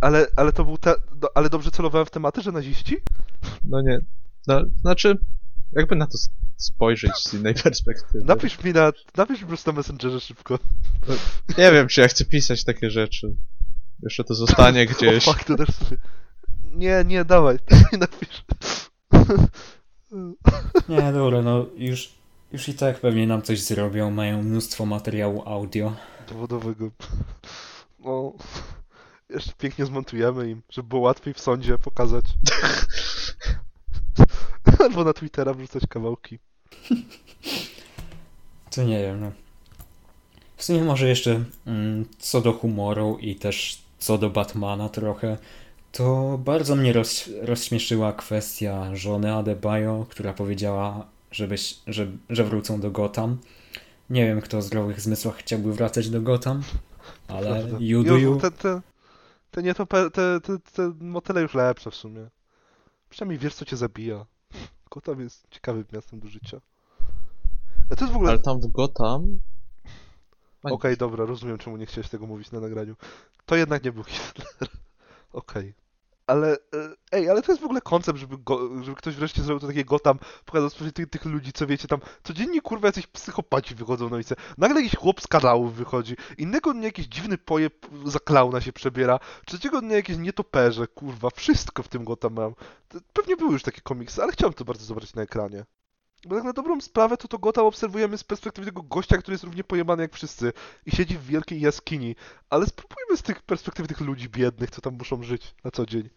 Ale, 0.00 0.26
ale 0.36 0.52
to 0.52 0.64
był 0.64 0.78
te... 0.78 0.94
do- 1.16 1.36
Ale 1.36 1.50
dobrze 1.50 1.70
celowałem 1.70 2.06
w 2.06 2.10
tematy, 2.10 2.42
że 2.42 2.52
naziści? 2.52 2.96
No 3.64 3.82
nie. 3.82 4.00
No, 4.46 4.62
znaczy, 4.80 5.18
jakby 5.76 5.96
na 5.96 6.06
to 6.06 6.18
spojrzeć 6.56 7.12
z 7.16 7.34
innej 7.34 7.54
perspektywy. 7.64 8.24
Napisz 8.24 8.64
mi 8.64 8.72
na... 8.72 8.92
Napisz 9.16 9.36
mi 9.36 9.42
po 9.42 9.48
prostu 9.48 9.70
na 9.70 9.76
Messengerze 9.76 10.20
szybko. 10.20 10.58
Nie 11.58 11.72
wiem, 11.72 11.88
czy 11.88 12.00
ja 12.00 12.08
chcę 12.08 12.24
pisać 12.24 12.64
takie 12.64 12.90
rzeczy. 12.90 13.36
Jeszcze 14.02 14.24
to 14.24 14.34
zostanie 14.34 14.86
gdzieś. 14.96 15.28
O, 15.28 15.32
fuck, 15.32 15.44
to 15.44 15.56
też 15.56 15.74
sobie... 15.74 15.96
Nie, 16.74 17.04
nie, 17.06 17.24
dawaj, 17.24 17.58
napisz. 18.00 18.44
Nie, 20.88 21.12
dobra, 21.12 21.42
no 21.42 21.66
już, 21.76 22.12
już 22.52 22.68
i 22.68 22.74
tak 22.74 23.00
pewnie 23.00 23.26
nam 23.26 23.42
coś 23.42 23.60
zrobią, 23.60 24.10
mają 24.10 24.42
mnóstwo 24.42 24.86
materiału 24.86 25.42
audio. 25.46 25.96
Dowodowego. 26.28 26.90
No... 27.98 28.32
Jeszcze 29.30 29.52
pięknie 29.58 29.86
zmontujemy 29.86 30.50
im, 30.50 30.62
żeby 30.70 30.88
było 30.88 31.00
łatwiej 31.00 31.34
w 31.34 31.40
sądzie 31.40 31.78
pokazać. 31.78 32.24
Albo 34.84 35.04
na 35.04 35.12
Twittera 35.12 35.54
wrzucać 35.54 35.86
kawałki. 35.86 36.38
To 38.70 38.82
nie 38.82 39.02
wiem, 39.02 39.20
no. 39.20 39.32
W 40.56 40.64
sumie 40.64 40.84
może 40.84 41.08
jeszcze 41.08 41.44
mm, 41.66 42.04
co 42.18 42.40
do 42.40 42.52
humoru 42.52 43.18
i 43.20 43.36
też 43.36 43.82
co 43.98 44.18
do 44.18 44.30
Batmana 44.30 44.88
trochę, 44.88 45.38
to 45.92 46.38
bardzo 46.44 46.76
mnie 46.76 46.92
roz, 46.92 47.30
rozśmieszyła 47.42 48.12
kwestia 48.12 48.96
żony 48.96 49.34
Adebayo, 49.34 50.06
która 50.10 50.32
powiedziała, 50.32 51.06
żebyś, 51.30 51.78
że, 51.86 52.06
że 52.30 52.44
wrócą 52.44 52.80
do 52.80 52.90
Gotham. 52.90 53.38
Nie 54.10 54.26
wiem, 54.26 54.40
kto 54.40 54.58
o 54.58 54.62
zdrowych 54.62 55.00
zmysłach 55.00 55.36
chciałby 55.36 55.72
wracać 55.72 56.10
do 56.10 56.20
Gotham, 56.20 56.62
ale 57.28 57.68
you 57.80 58.02
do 58.02 58.16
you. 58.16 58.40
Te, 58.40 58.50
te, 58.50 58.80
te, 59.50 59.62
nie 59.62 59.74
to, 59.74 59.86
te, 59.86 60.10
te, 60.10 60.40
te 60.72 60.92
motyle 61.00 61.42
już 61.42 61.54
lepsze 61.54 61.90
w 61.90 61.94
sumie. 61.94 62.28
Przynajmniej 63.10 63.38
wiesz, 63.38 63.54
co 63.54 63.64
cię 63.64 63.76
zabija. 63.76 64.26
Gotham 64.94 65.20
jest 65.20 65.46
ciekawym 65.50 65.84
miastem 65.92 66.20
do 66.20 66.28
życia. 66.28 66.60
A 67.90 67.96
to 67.96 68.04
jest 68.04 68.12
w 68.12 68.16
ogóle... 68.16 68.30
Ale 68.30 68.38
tam 68.38 68.60
w 68.60 68.66
Gotham... 68.66 69.40
Okej, 70.62 70.96
dobra, 70.96 71.24
rozumiem, 71.24 71.58
czemu 71.58 71.76
nie 71.76 71.86
chciałeś 71.86 72.08
tego 72.08 72.26
mówić 72.26 72.50
na 72.50 72.60
nagraniu. 72.60 72.96
To 73.46 73.56
jednak 73.56 73.84
nie 73.84 73.92
był 73.92 74.04
Hitler. 74.04 74.68
Okej. 75.32 75.74
Ale, 76.26 76.52
e, 76.52 76.58
ej, 77.12 77.30
ale 77.30 77.42
to 77.42 77.52
jest 77.52 77.62
w 77.62 77.64
ogóle 77.64 77.80
koncept, 77.80 78.18
żeby, 78.18 78.38
go, 78.38 78.82
żeby 78.82 78.96
ktoś 78.96 79.14
wreszcie 79.14 79.42
zrobił 79.42 79.60
to 79.60 79.66
takie 79.66 79.84
Gotham, 79.84 80.18
pokazał 80.44 80.70
tych, 80.70 81.10
tych 81.10 81.24
ludzi, 81.24 81.52
co 81.52 81.66
wiecie, 81.66 81.88
tam 81.88 82.00
codziennie 82.22 82.60
kurwa 82.60 82.88
jacyś 82.88 83.06
psychopaci 83.06 83.74
wychodzą 83.74 84.08
na 84.08 84.16
ulicę. 84.16 84.34
Nagle 84.58 84.82
jakiś 84.82 84.98
chłop 84.98 85.20
z 85.20 85.26
kanałów 85.26 85.74
wychodzi, 85.74 86.16
innego 86.38 86.72
dnia 86.72 86.84
jakiś 86.84 87.06
dziwny 87.06 87.38
pojeb 87.38 87.86
za 88.04 88.18
klauna 88.18 88.60
się 88.60 88.72
przebiera, 88.72 89.20
trzeciego 89.46 89.80
dnia 89.80 89.96
jakieś 89.96 90.16
nietoperze, 90.16 90.86
kurwa, 90.86 91.30
wszystko 91.30 91.82
w 91.82 91.88
tym 91.88 92.04
Gotham 92.04 92.34
mam. 92.34 92.54
Pewnie 93.12 93.36
były 93.36 93.52
już 93.52 93.62
takie 93.62 93.80
komiksy, 93.80 94.22
ale 94.22 94.32
chciałem 94.32 94.54
to 94.54 94.64
bardzo 94.64 94.84
zobaczyć 94.84 95.14
na 95.14 95.22
ekranie. 95.22 95.64
Bo 96.26 96.34
tak 96.34 96.44
na 96.44 96.52
dobrą 96.52 96.80
sprawę 96.80 97.16
to 97.16 97.28
to 97.28 97.38
Gotham 97.38 97.66
obserwujemy 97.66 98.18
z 98.18 98.24
perspektywy 98.24 98.66
tego 98.66 98.82
gościa, 98.82 99.16
który 99.16 99.34
jest 99.34 99.44
równie 99.44 99.64
pojebany 99.64 100.02
jak 100.02 100.14
wszyscy 100.14 100.52
i 100.86 100.90
siedzi 100.90 101.18
w 101.18 101.26
wielkiej 101.26 101.60
jaskini. 101.60 102.16
Ale 102.50 102.66
spróbujmy 102.66 103.16
z 103.16 103.22
tych 103.22 103.42
perspektywy 103.42 103.88
tych 103.88 104.00
ludzi 104.00 104.28
biednych, 104.28 104.70
co 104.70 104.80
tam 104.80 104.94
muszą 104.94 105.22
żyć 105.22 105.54
na 105.64 105.70
co 105.70 105.86
dzień. 105.86 106.08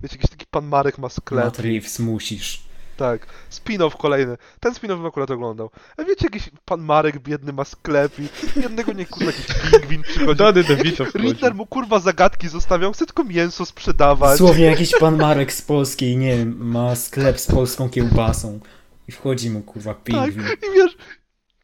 Wiecie, 0.00 0.16
jakiś 0.16 0.30
taki 0.30 0.46
pan 0.50 0.66
Marek 0.66 0.98
ma 0.98 1.08
sklep. 1.08 1.44
Matt 1.44 1.58
Reeves 1.58 1.98
musisz. 1.98 2.66
Tak, 2.96 3.26
spin-off 3.50 3.96
kolejny. 3.96 4.36
Ten 4.60 4.72
spin-off 4.72 4.96
bym 4.96 5.06
akurat 5.06 5.30
oglądał. 5.30 5.70
A 5.96 6.04
wiecie, 6.04 6.24
jakiś 6.24 6.50
pan 6.64 6.80
Marek 6.80 7.18
biedny 7.18 7.52
ma 7.52 7.64
sklep 7.64 8.12
i 8.18 8.28
jednego 8.60 8.92
nie 8.92 9.06
kurwa 9.06 9.26
jakiś 9.26 9.46
pingwin 9.70 10.02
przychodzi. 10.02 10.38
Dany 10.38 10.64
DeVito. 10.64 11.04
Riddler 11.04 11.54
mu 11.54 11.66
kurwa 11.66 12.00
zagadki 12.00 12.48
zostawiał, 12.48 12.92
chce 12.92 13.06
tylko 13.06 13.24
mięso 13.24 13.66
sprzedawać. 13.66 14.38
Dosłownie 14.38 14.64
jakiś 14.64 14.92
pan 15.00 15.16
Marek 15.16 15.52
z 15.52 15.62
Polskiej, 15.62 16.16
nie 16.16 16.36
wiem, 16.36 16.68
ma 16.70 16.96
sklep 16.96 17.40
z 17.40 17.46
polską 17.46 17.90
kiełbasą 17.90 18.60
i 19.08 19.12
wchodzi 19.12 19.50
mu 19.50 19.62
kurwa 19.62 19.94
Tak, 19.94 20.02
pingwin. 20.04 20.46
i 20.46 20.74
wiesz, 20.74 20.96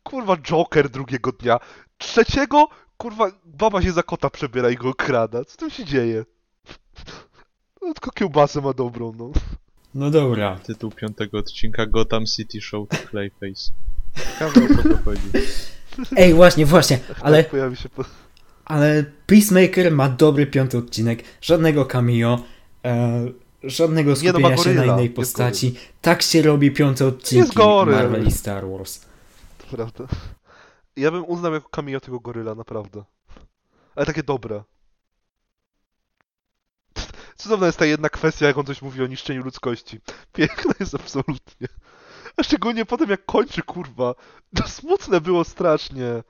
kurwa 0.03 0.36
Joker 0.36 0.88
drugiego 0.90 1.32
dnia. 1.32 1.59
Trzeciego, 1.99 2.68
kurwa, 2.97 3.32
baba 3.45 3.82
się 3.82 3.93
za 3.93 4.03
kota 4.03 4.30
przebiera 4.30 4.70
i 4.70 4.76
go 4.76 4.88
okrada. 4.88 5.45
Co 5.45 5.57
tam 5.57 5.70
się 5.70 5.84
dzieje? 5.84 6.24
No, 7.82 7.95
tylko 7.95 8.11
kiełbasę 8.11 8.61
ma 8.61 8.72
dobrą, 8.72 9.12
no. 9.18 9.30
No 9.95 10.11
dobra, 10.11 10.59
Tytuł 10.66 10.90
piątego 10.90 11.38
odcinka 11.38 11.86
Gotham 11.86 12.26
City 12.26 12.61
Show 12.61 12.88
to 12.88 12.97
Clayface. 13.11 13.72
Ciekawe 14.38 14.61
o 14.64 14.82
kogo 14.82 14.99
chodzi. 15.05 15.22
Ej, 16.16 16.34
właśnie, 16.34 16.66
właśnie, 16.66 16.99
ale, 17.20 17.43
Tak 17.43 17.51
pojawi 17.51 17.76
się 17.76 17.88
po... 17.88 18.05
ale 18.64 19.05
Peacemaker 19.26 19.93
ma 19.93 20.09
dobry 20.09 20.47
piąty 20.47 20.78
odcinek, 20.78 21.22
żadnego 21.40 21.84
cameo, 21.84 22.38
e, 22.84 23.26
żadnego 23.65 24.11
no, 24.11 24.17
skupienia 24.17 24.49
ma 24.49 24.57
się 24.57 24.75
na 24.75 24.85
innej 24.85 25.11
postaci. 25.11 25.75
Tak 26.01 26.23
się 26.23 26.43
robi 26.43 26.71
piąte 26.71 27.07
odcinki. 27.07 27.59
Marvel 27.87 28.27
i 28.27 28.33
Star 28.33 28.69
Wars. 28.69 29.01
To 29.59 29.77
prawda. 29.77 30.05
Ja 30.97 31.11
bym 31.11 31.25
uznał 31.25 31.55
jako 31.55 31.69
cameo 31.69 32.01
tego 32.01 32.21
goryla, 32.21 32.55
naprawdę. 32.55 33.05
Ale 33.95 34.07
takie 34.07 34.23
dobre. 34.23 34.63
Cudowna 37.37 37.67
jest 37.67 37.79
ta 37.79 37.87
jedna 37.87 38.09
kwestia, 38.09 38.47
jak 38.47 38.59
on 38.59 38.67
coś 38.67 38.83
mówi 38.83 39.03
o 39.03 39.07
niszczeniu 39.07 39.43
ludzkości. 39.43 40.01
Piękna 40.33 40.75
jest 40.81 40.95
absolutnie. 40.95 41.69
A 42.37 42.43
szczególnie 42.43 42.85
potem 42.85 43.11
jak 43.11 43.25
kończy, 43.25 43.63
kurwa. 43.63 44.15
To 44.57 44.69
smutne 44.69 45.21
było 45.21 45.45
strasznie. 45.45 46.23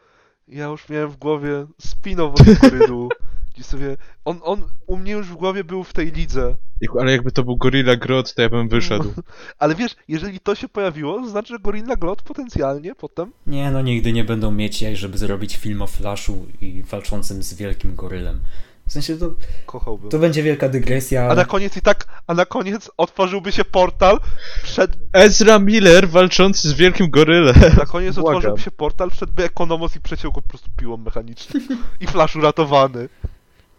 Ja 0.48 0.64
już 0.64 0.88
miałem 0.88 1.10
w 1.10 1.16
głowie 1.16 1.66
spin-off 1.82 2.32
od 2.40 2.58
gorylu. 2.70 3.08
Gdzie 3.54 3.64
sobie... 3.64 3.96
On, 4.24 4.40
on 4.42 4.62
u 4.86 4.96
mnie 4.96 5.12
już 5.12 5.26
w 5.28 5.34
głowie 5.34 5.64
był 5.64 5.84
w 5.84 5.92
tej 5.92 6.12
lidze. 6.12 6.54
Jak- 6.80 6.96
Ale 7.00 7.12
jakby 7.12 7.32
to 7.32 7.44
był 7.44 7.56
Gorilla 7.56 7.96
Grodd, 7.96 8.34
to 8.34 8.42
ja 8.42 8.48
bym 8.48 8.68
wyszedł. 8.68 9.12
Ale 9.58 9.74
wiesz, 9.74 9.96
jeżeli 10.08 10.40
to 10.40 10.54
się 10.54 10.68
pojawiło, 10.68 11.20
to 11.20 11.28
znaczy, 11.30 11.48
że 11.54 11.58
Gorilla 11.58 11.96
Glot 11.96 12.22
potencjalnie 12.22 12.94
potem 12.94 13.32
Nie, 13.46 13.70
no 13.70 13.82
nigdy 13.82 14.12
nie 14.12 14.24
będą 14.24 14.50
mieć 14.50 14.82
jaj, 14.82 14.96
żeby 14.96 15.18
zrobić 15.18 15.56
film 15.56 15.82
o 15.82 15.86
Flashu 15.86 16.46
i 16.60 16.82
walczącym 16.82 17.42
z 17.42 17.54
wielkim 17.54 17.94
gorylem. 17.96 18.40
W 18.88 18.92
sensie 18.92 19.16
to, 19.16 19.30
kochałbym. 19.66 20.10
to 20.10 20.18
będzie 20.18 20.42
wielka 20.42 20.68
dygresja. 20.68 21.28
A 21.30 21.34
na 21.34 21.44
koniec 21.44 21.76
i 21.76 21.82
tak, 21.82 22.22
a 22.26 22.34
na 22.34 22.44
koniec 22.46 22.90
otworzyłby 22.96 23.52
się 23.52 23.64
portal 23.64 24.20
przed, 24.62 24.90
Ezra 25.12 25.58
Miller 25.58 26.08
walczący 26.08 26.68
z 26.68 26.72
wielkim 26.72 27.10
gorylem. 27.10 27.54
na 27.78 27.86
koniec 27.86 28.14
Błagam. 28.14 28.36
otworzyłby 28.36 28.60
się 28.60 28.70
portal, 28.70 29.10
wszedłby 29.10 29.44
Ekonomos 29.44 29.96
i 29.96 30.00
przeciął 30.00 30.32
go 30.32 30.42
po 30.42 30.48
prostu 30.48 30.70
piłą 30.76 30.96
mechaniczną. 30.96 31.60
I 32.00 32.06
Flash 32.06 32.36
uratowany. 32.36 33.08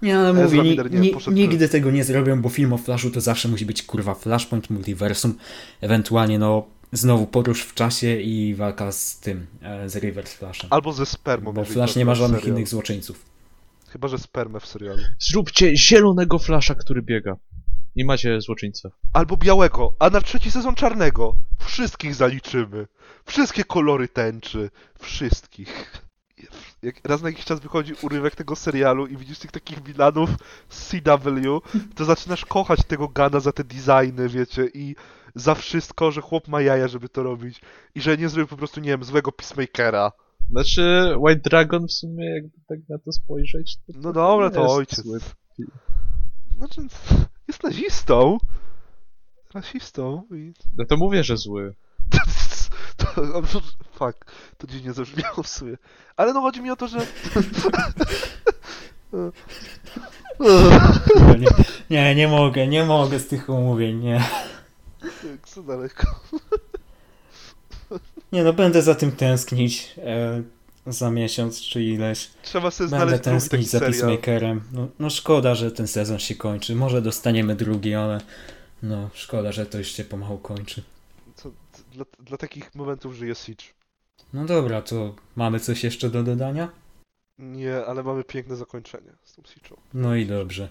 Nie, 0.04 0.18
ale 0.18 0.44
Ezra 0.44 0.64
Miller 0.64 0.92
nie, 0.92 1.00
ni, 1.00 1.10
poszedł 1.10 1.38
nigdy 1.38 1.70
tego 1.70 1.92
nie 1.92 2.04
zrobią, 2.04 2.42
bo 2.42 2.50
film 2.50 2.74
o 2.74 2.78
Flashu 2.78 3.10
to 3.10 3.22
zawsze 3.22 3.48
musi 3.48 3.66
być 3.66 3.84
kurwa 3.84 4.16
Flashpoint 4.16 4.70
Multiversum, 4.70 5.36
ewentualnie 5.82 6.40
no 6.40 6.68
znowu 6.92 7.28
podróż 7.28 7.62
w 7.62 7.74
czasie 7.74 8.22
i 8.22 8.56
walka 8.56 8.92
z 8.92 9.20
tym, 9.20 9.48
e, 9.62 9.90
z 9.90 9.96
Reverse 9.96 10.38
Flashem. 10.38 10.68
Albo 10.70 10.94
ze 10.94 11.06
spermą. 11.06 11.54
Bo 11.54 11.66
Flash 11.66 11.96
nie 11.96 12.06
ma 12.06 12.16
żadnych 12.16 12.40
serial. 12.40 12.58
innych 12.58 12.68
złoczyńców. 12.68 13.26
Chyba, 13.88 14.08
że 14.08 14.18
spermę 14.18 14.60
w 14.60 14.66
serialu. 14.66 15.00
Zróbcie 15.20 15.78
zielonego 15.78 16.40
flasza, 16.40 16.76
który 16.76 17.02
biega. 17.02 17.36
I 17.96 18.06
macie 18.06 18.42
złoczyńcę. 18.42 18.90
Albo 19.14 19.38
białego, 19.38 19.96
a 20.00 20.10
na 20.10 20.22
trzeci 20.22 20.52
sezon 20.52 20.76
czarnego. 20.76 21.36
Wszystkich 21.66 22.16
zaliczymy. 22.16 22.88
Wszystkie 23.26 23.64
kolory 23.64 24.08
tęczy. 24.08 24.70
Wszystkich. 25.00 26.02
Jak 26.84 27.08
raz 27.08 27.22
na 27.22 27.30
jakiś 27.30 27.46
czas 27.46 27.60
wychodzi 27.60 27.94
urywek 28.02 28.36
tego 28.36 28.56
serialu 28.56 29.08
i 29.08 29.18
widzisz 29.18 29.40
tych 29.40 29.52
takich 29.52 29.84
wilanów 29.84 30.30
z 30.70 30.88
CW, 30.90 31.62
to 31.96 32.06
zaczynasz 32.06 32.46
kochać 32.46 32.80
tego 32.88 33.08
Gana 33.08 33.40
za 33.40 33.52
te 33.52 33.64
designy, 33.64 34.30
wiecie, 34.30 34.68
i 34.74 34.96
za 35.36 35.56
wszystko, 35.56 36.12
że 36.12 36.22
chłop 36.22 36.48
ma 36.48 36.62
jaja, 36.62 36.88
żeby 36.88 37.10
to 37.10 37.24
robić. 37.24 37.62
I 37.96 38.02
że 38.02 38.18
nie 38.18 38.30
zrobił 38.30 38.48
po 38.48 38.58
prostu, 38.58 38.80
nie 38.80 38.90
wiem, 38.90 39.04
złego 39.04 39.32
Peacemakera. 39.32 40.12
Znaczy, 40.50 41.14
White 41.18 41.50
Dragon 41.50 41.88
w 41.88 41.92
sumie, 41.94 42.36
jakby 42.36 42.58
tak 42.68 42.80
na 42.90 42.98
to 42.98 43.12
spojrzeć, 43.12 43.78
to, 43.78 43.94
No 43.96 44.14
dobra, 44.14 44.50
to 44.50 44.62
jest 44.62 44.74
ojciec. 44.74 45.06
zły. 45.06 45.20
Znaczy, 46.58 46.82
jest 47.48 47.64
nazistą. 47.64 48.38
Rasistą 49.54 50.24
i... 50.32 50.54
No 50.78 50.86
to 50.86 50.98
mówię, 50.98 51.24
że 51.24 51.38
zły. 51.38 51.76
To, 52.98 53.06
fuck, 53.94 54.26
to 54.58 54.68
dziwnie 54.68 54.94
zabrzmiało 54.94 55.44
w 55.44 55.48
sumie. 55.48 55.78
Ale 56.18 56.34
no 56.34 56.42
chodzi 56.42 56.62
mi 56.62 56.72
o 56.72 56.76
to, 56.76 56.88
że... 56.88 57.00
Nie, 61.40 61.48
nie, 61.90 62.16
nie 62.16 62.28
mogę, 62.28 62.68
nie 62.68 62.86
mogę 62.86 63.20
z 63.20 63.28
tych 63.28 63.50
umówień, 63.50 64.00
nie. 64.00 64.24
Jak 65.04 65.48
za 65.56 65.64
daleko. 65.64 66.08
Nie 68.32 68.44
no, 68.44 68.54
będę 68.54 68.82
za 68.82 68.96
tym 68.96 69.12
tęsknić 69.12 69.96
e, 69.98 70.44
za 70.88 71.12
miesiąc 71.12 71.62
czy 71.62 71.84
ileś. 71.84 72.30
Trzeba 72.44 72.72
sobie 72.72 72.90
Będę 72.90 73.06
znaleźć 73.06 73.24
taki 73.24 73.34
tęsknić 73.34 73.70
za. 73.70 73.80
Peacemakerem. 73.80 74.62
No, 74.72 74.88
no 75.00 75.10
szkoda, 75.10 75.56
że 75.56 75.72
ten 75.72 75.88
sezon 75.88 76.20
się 76.20 76.36
kończy. 76.36 76.76
Może 76.76 77.02
dostaniemy 77.02 77.56
drugi, 77.56 77.94
ale 77.96 78.22
no 78.84 79.10
szkoda, 79.14 79.52
że 79.52 79.66
to 79.66 79.78
już 79.78 79.88
się 79.88 80.04
pomału 80.04 80.38
kończy. 80.38 80.84
Dla, 81.94 82.06
dla 82.20 82.38
takich 82.38 82.76
momentów 82.76 83.14
żyje 83.16 83.36
Siege. 83.36 83.64
No 84.34 84.46
dobra, 84.46 84.82
to 84.82 85.16
mamy 85.36 85.60
coś 85.60 85.84
jeszcze 85.84 86.10
do 86.10 86.24
dodania? 86.24 86.70
Nie, 87.38 87.86
ale 87.86 88.04
mamy 88.04 88.24
piękne 88.24 88.56
zakończenie 88.56 89.12
z 89.24 89.34
tą 89.36 89.42
Siege'ą. 89.42 89.76
No 89.94 90.16
i 90.16 90.26
dobrze. 90.26 90.70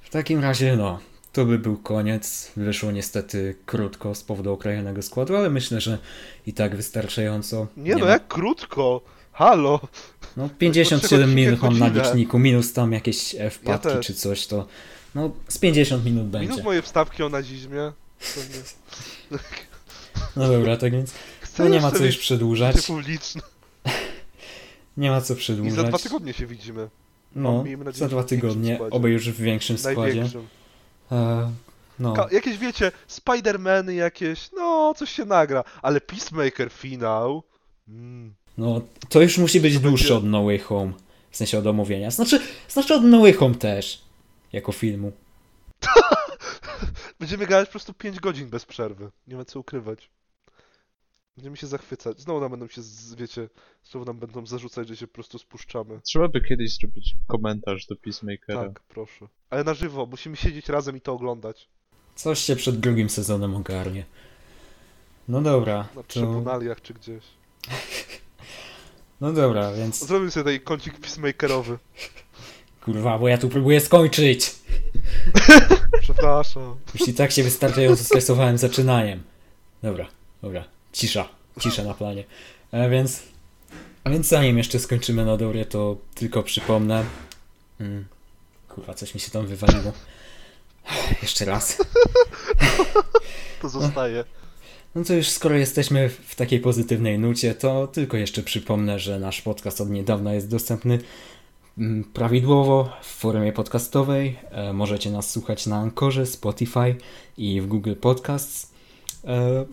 W 0.00 0.10
takim 0.10 0.40
razie, 0.40 0.76
no, 0.76 1.00
to 1.32 1.44
by 1.44 1.58
był 1.58 1.76
koniec. 1.76 2.52
Wyszło 2.56 2.92
niestety 2.92 3.56
krótko 3.66 4.14
z 4.14 4.24
powodu 4.24 4.52
okrojonego 4.52 5.02
składu, 5.02 5.36
ale 5.36 5.50
myślę, 5.50 5.80
że 5.80 5.98
i 6.46 6.52
tak 6.52 6.76
wystarczająco. 6.76 7.66
Nie, 7.76 7.94
no 7.94 8.04
ma- 8.04 8.10
jak 8.10 8.28
krótko! 8.28 9.00
Halo! 9.32 9.80
No 10.36 10.42
Poczekaj 10.48 10.58
57 10.58 11.34
minut 11.34 11.62
mam 11.62 11.78
na 11.78 11.88
liczniku, 11.88 12.38
minus 12.38 12.72
tam 12.72 12.92
jakieś 12.92 13.36
wpadki 13.50 13.88
też. 13.88 14.06
czy 14.06 14.14
coś, 14.14 14.46
to 14.46 14.66
no 15.14 15.30
z 15.48 15.58
50 15.58 16.04
minut 16.04 16.26
będzie. 16.26 16.48
Minus 16.48 16.64
moje 16.64 16.82
wstawki 16.82 17.22
o 17.22 17.28
nazizmie. 17.28 17.92
No 20.36 20.48
dobra, 20.48 20.76
tak 20.76 20.92
więc 20.92 21.14
no 21.58 21.68
nie 21.74 21.80
ma 21.80 21.90
co 21.90 22.04
już 22.04 22.18
przedłużać. 22.18 22.86
publiczne. 22.86 23.42
Nie 24.96 25.10
ma 25.10 25.20
co 25.20 25.34
I 25.34 25.36
przedłużać. 25.36 25.74
za 25.74 25.82
dwa 25.82 25.98
tygodnie 25.98 26.32
się 26.32 26.46
widzimy. 26.46 26.88
No, 27.34 27.64
Miejmy 27.64 27.84
nadzieję, 27.84 27.98
za 27.98 28.08
dwa 28.08 28.24
tygodnie, 28.24 28.78
oby 28.90 29.10
już 29.10 29.30
w 29.30 29.40
większym 29.40 29.78
składzie. 29.78 30.28
E, 31.12 31.52
no, 31.98 32.14
jakieś 32.30 32.58
wiecie, 32.58 32.92
Spider-Many 33.08 33.90
jakieś, 33.90 34.50
no 34.52 34.94
coś 34.96 35.10
się 35.10 35.24
nagra, 35.24 35.64
ale 35.82 36.00
Peacemaker 36.00 36.70
finał. 36.70 37.42
Mm. 37.88 38.34
no, 38.58 38.80
to 39.08 39.20
już 39.20 39.38
musi 39.38 39.60
być 39.60 39.78
dłuższe 39.78 40.14
od 40.16 40.24
No 40.24 40.44
Way 40.44 40.58
Home. 40.58 40.92
W 41.30 41.36
sensie 41.36 41.58
od 41.58 41.66
omówienia. 41.66 42.10
Znaczy, 42.10 42.40
znaczy 42.68 42.94
od 42.94 43.04
No 43.04 43.20
Way 43.20 43.32
Home 43.32 43.54
też. 43.54 44.04
Jako 44.52 44.72
filmu. 44.72 45.12
Będziemy 47.20 47.46
grać 47.46 47.68
po 47.68 47.72
prostu 47.72 47.94
5 47.94 48.20
godzin 48.20 48.48
bez 48.48 48.64
przerwy. 48.64 49.10
Nie 49.26 49.36
ma 49.36 49.44
co 49.44 49.60
ukrywać. 49.60 50.10
Będziemy 51.36 51.56
się 51.56 51.66
zachwycać. 51.66 52.20
Znowu 52.20 52.40
nam 52.40 52.50
będą 52.50 52.68
się, 52.68 52.82
z- 52.82 53.14
wiecie, 53.14 53.48
znowu 53.90 54.06
nam 54.06 54.18
będą 54.18 54.46
zarzucać, 54.46 54.88
że 54.88 54.96
się 54.96 55.06
po 55.06 55.14
prostu 55.14 55.38
spuszczamy. 55.38 56.00
Trzeba 56.02 56.28
by 56.28 56.40
kiedyś 56.40 56.76
zrobić 56.78 57.16
komentarz 57.26 57.86
do 57.86 57.96
Peacemakera. 57.96 58.64
Tak, 58.64 58.80
proszę. 58.80 59.28
Ale 59.50 59.64
na 59.64 59.74
żywo, 59.74 60.06
musimy 60.06 60.36
siedzieć 60.36 60.68
razem 60.68 60.96
i 60.96 61.00
to 61.00 61.12
oglądać. 61.12 61.68
Coś 62.14 62.38
się 62.38 62.56
przed 62.56 62.80
drugim 62.80 63.10
sezonem 63.10 63.54
ogarnie. 63.56 64.04
No 65.28 65.42
dobra, 65.42 65.78
Na 65.96 66.02
to... 66.02 66.08
trybunaliach 66.08 66.82
czy 66.82 66.94
gdzieś. 66.94 67.24
No 69.20 69.32
dobra, 69.32 69.72
więc... 69.72 70.06
Zrobimy 70.06 70.30
sobie 70.30 70.44
tutaj 70.44 70.60
kącik 70.60 70.98
Peacemakerowy. 70.98 71.78
Kurwa, 72.80 73.18
bo 73.18 73.28
ja 73.28 73.38
tu 73.38 73.48
próbuję 73.48 73.80
skończyć! 73.80 74.54
Przepraszam. 76.00 76.76
Już 76.98 77.08
i 77.08 77.14
tak 77.14 77.30
się 77.32 77.42
wystarczająco 77.42 78.04
stresowałem 78.04 78.58
zaczynaniem. 78.58 79.22
Dobra, 79.82 80.08
dobra. 80.42 80.64
Cisza. 80.94 81.28
Cisza 81.60 81.84
na 81.84 81.94
planie. 81.94 82.24
A 82.72 82.88
więc... 82.88 83.22
A 84.04 84.10
więc 84.10 84.28
zanim 84.28 84.58
jeszcze 84.58 84.78
skończymy 84.78 85.24
na 85.24 85.36
dobre, 85.36 85.64
to 85.64 85.96
tylko 86.14 86.42
przypomnę... 86.42 87.04
Mm, 87.80 88.04
kurwa, 88.68 88.94
coś 88.94 89.14
mi 89.14 89.20
się 89.20 89.30
tam 89.30 89.46
wywaliło. 89.46 89.92
Jeszcze 91.22 91.44
raz. 91.44 91.76
To 93.62 93.68
zostaje. 93.68 94.24
No 94.94 95.04
to 95.04 95.14
już 95.14 95.28
skoro 95.28 95.54
jesteśmy 95.54 96.08
w 96.08 96.34
takiej 96.34 96.60
pozytywnej 96.60 97.18
nucie, 97.18 97.54
to 97.54 97.86
tylko 97.86 98.16
jeszcze 98.16 98.42
przypomnę, 98.42 98.98
że 98.98 99.18
nasz 99.18 99.42
podcast 99.42 99.80
od 99.80 99.90
niedawna 99.90 100.34
jest 100.34 100.50
dostępny 100.50 100.98
mm, 101.78 102.04
prawidłowo 102.04 102.96
w 103.02 103.06
formie 103.06 103.52
podcastowej. 103.52 104.38
E, 104.50 104.72
Możecie 104.72 105.10
nas 105.10 105.30
słuchać 105.30 105.66
na 105.66 105.76
Ankorze, 105.76 106.26
Spotify 106.26 106.96
i 107.38 107.60
w 107.60 107.66
Google 107.66 107.94
Podcasts, 107.94 108.73
E, 108.73 108.73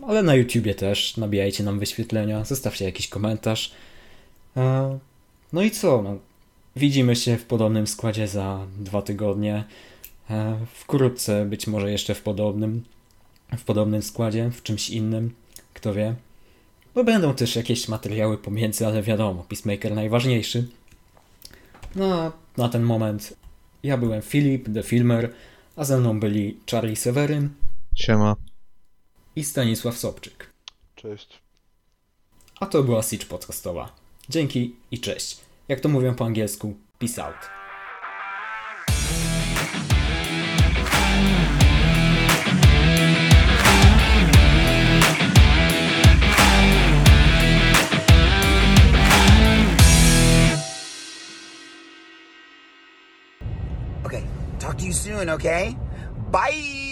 ale 0.06 0.22
na 0.22 0.34
YouTubie 0.34 0.74
też. 0.74 1.16
Nabijajcie 1.16 1.64
nam 1.64 1.78
wyświetlenia, 1.78 2.44
zostawcie 2.44 2.84
jakiś 2.84 3.08
komentarz. 3.08 3.72
E, 4.56 4.98
No 5.52 5.62
i 5.62 5.70
co? 5.70 6.02
No, 6.02 6.18
widzimy 6.76 7.16
się 7.16 7.36
w 7.36 7.44
podobnym 7.44 7.86
składzie 7.86 8.28
za 8.28 8.66
dwa 8.78 9.02
tygodnie. 9.02 9.64
E, 10.30 10.58
Wkrótce, 10.74 11.44
być 11.44 11.66
może 11.66 11.90
jeszcze 11.92 12.14
w 12.14 12.22
podobnym 12.22 12.82
w 13.58 13.64
podobnym 13.64 14.02
składzie, 14.02 14.50
w 14.50 14.62
czymś 14.62 14.90
innym, 14.90 15.34
kto 15.74 15.94
wie. 15.94 16.14
Bo 16.94 17.04
będą 17.04 17.34
też 17.34 17.56
jakieś 17.56 17.88
materiały 17.88 18.38
pomiędzy, 18.38 18.86
ale 18.86 19.02
wiadomo, 19.02 19.44
Peacemaker 19.48 19.94
najważniejszy. 19.94 20.68
No 21.96 22.14
a 22.14 22.32
na 22.56 22.68
ten 22.68 22.82
moment 22.82 23.36
ja 23.82 23.96
byłem 23.96 24.22
Filip, 24.22 24.74
The 24.74 24.82
Filmer, 24.82 25.30
a 25.76 25.84
ze 25.84 25.98
mną 26.00 26.20
byli 26.20 26.56
Charlie 26.70 26.96
Seweryn 26.96 27.48
Siema. 27.96 28.36
I 29.36 29.44
Stanisław 29.44 29.98
Sobczyk. 29.98 30.50
Cześć. 30.96 31.38
A 32.60 32.66
to 32.66 32.82
była 32.82 33.02
Siege 33.02 33.26
Podcastowa. 33.26 33.92
Dzięki 34.28 34.76
i 34.90 35.00
cześć. 35.00 35.40
Jak 35.68 35.80
to 35.80 35.88
mówią 35.88 36.14
po 36.14 36.24
angielsku, 36.24 36.74
peace 36.98 37.24
out. 37.24 37.36
Okay, 54.04 54.22
talk 54.58 54.76
to 54.76 54.84
you 54.84 54.92
soon, 54.92 55.28
okay? 55.28 55.74
Bye! 56.32 56.82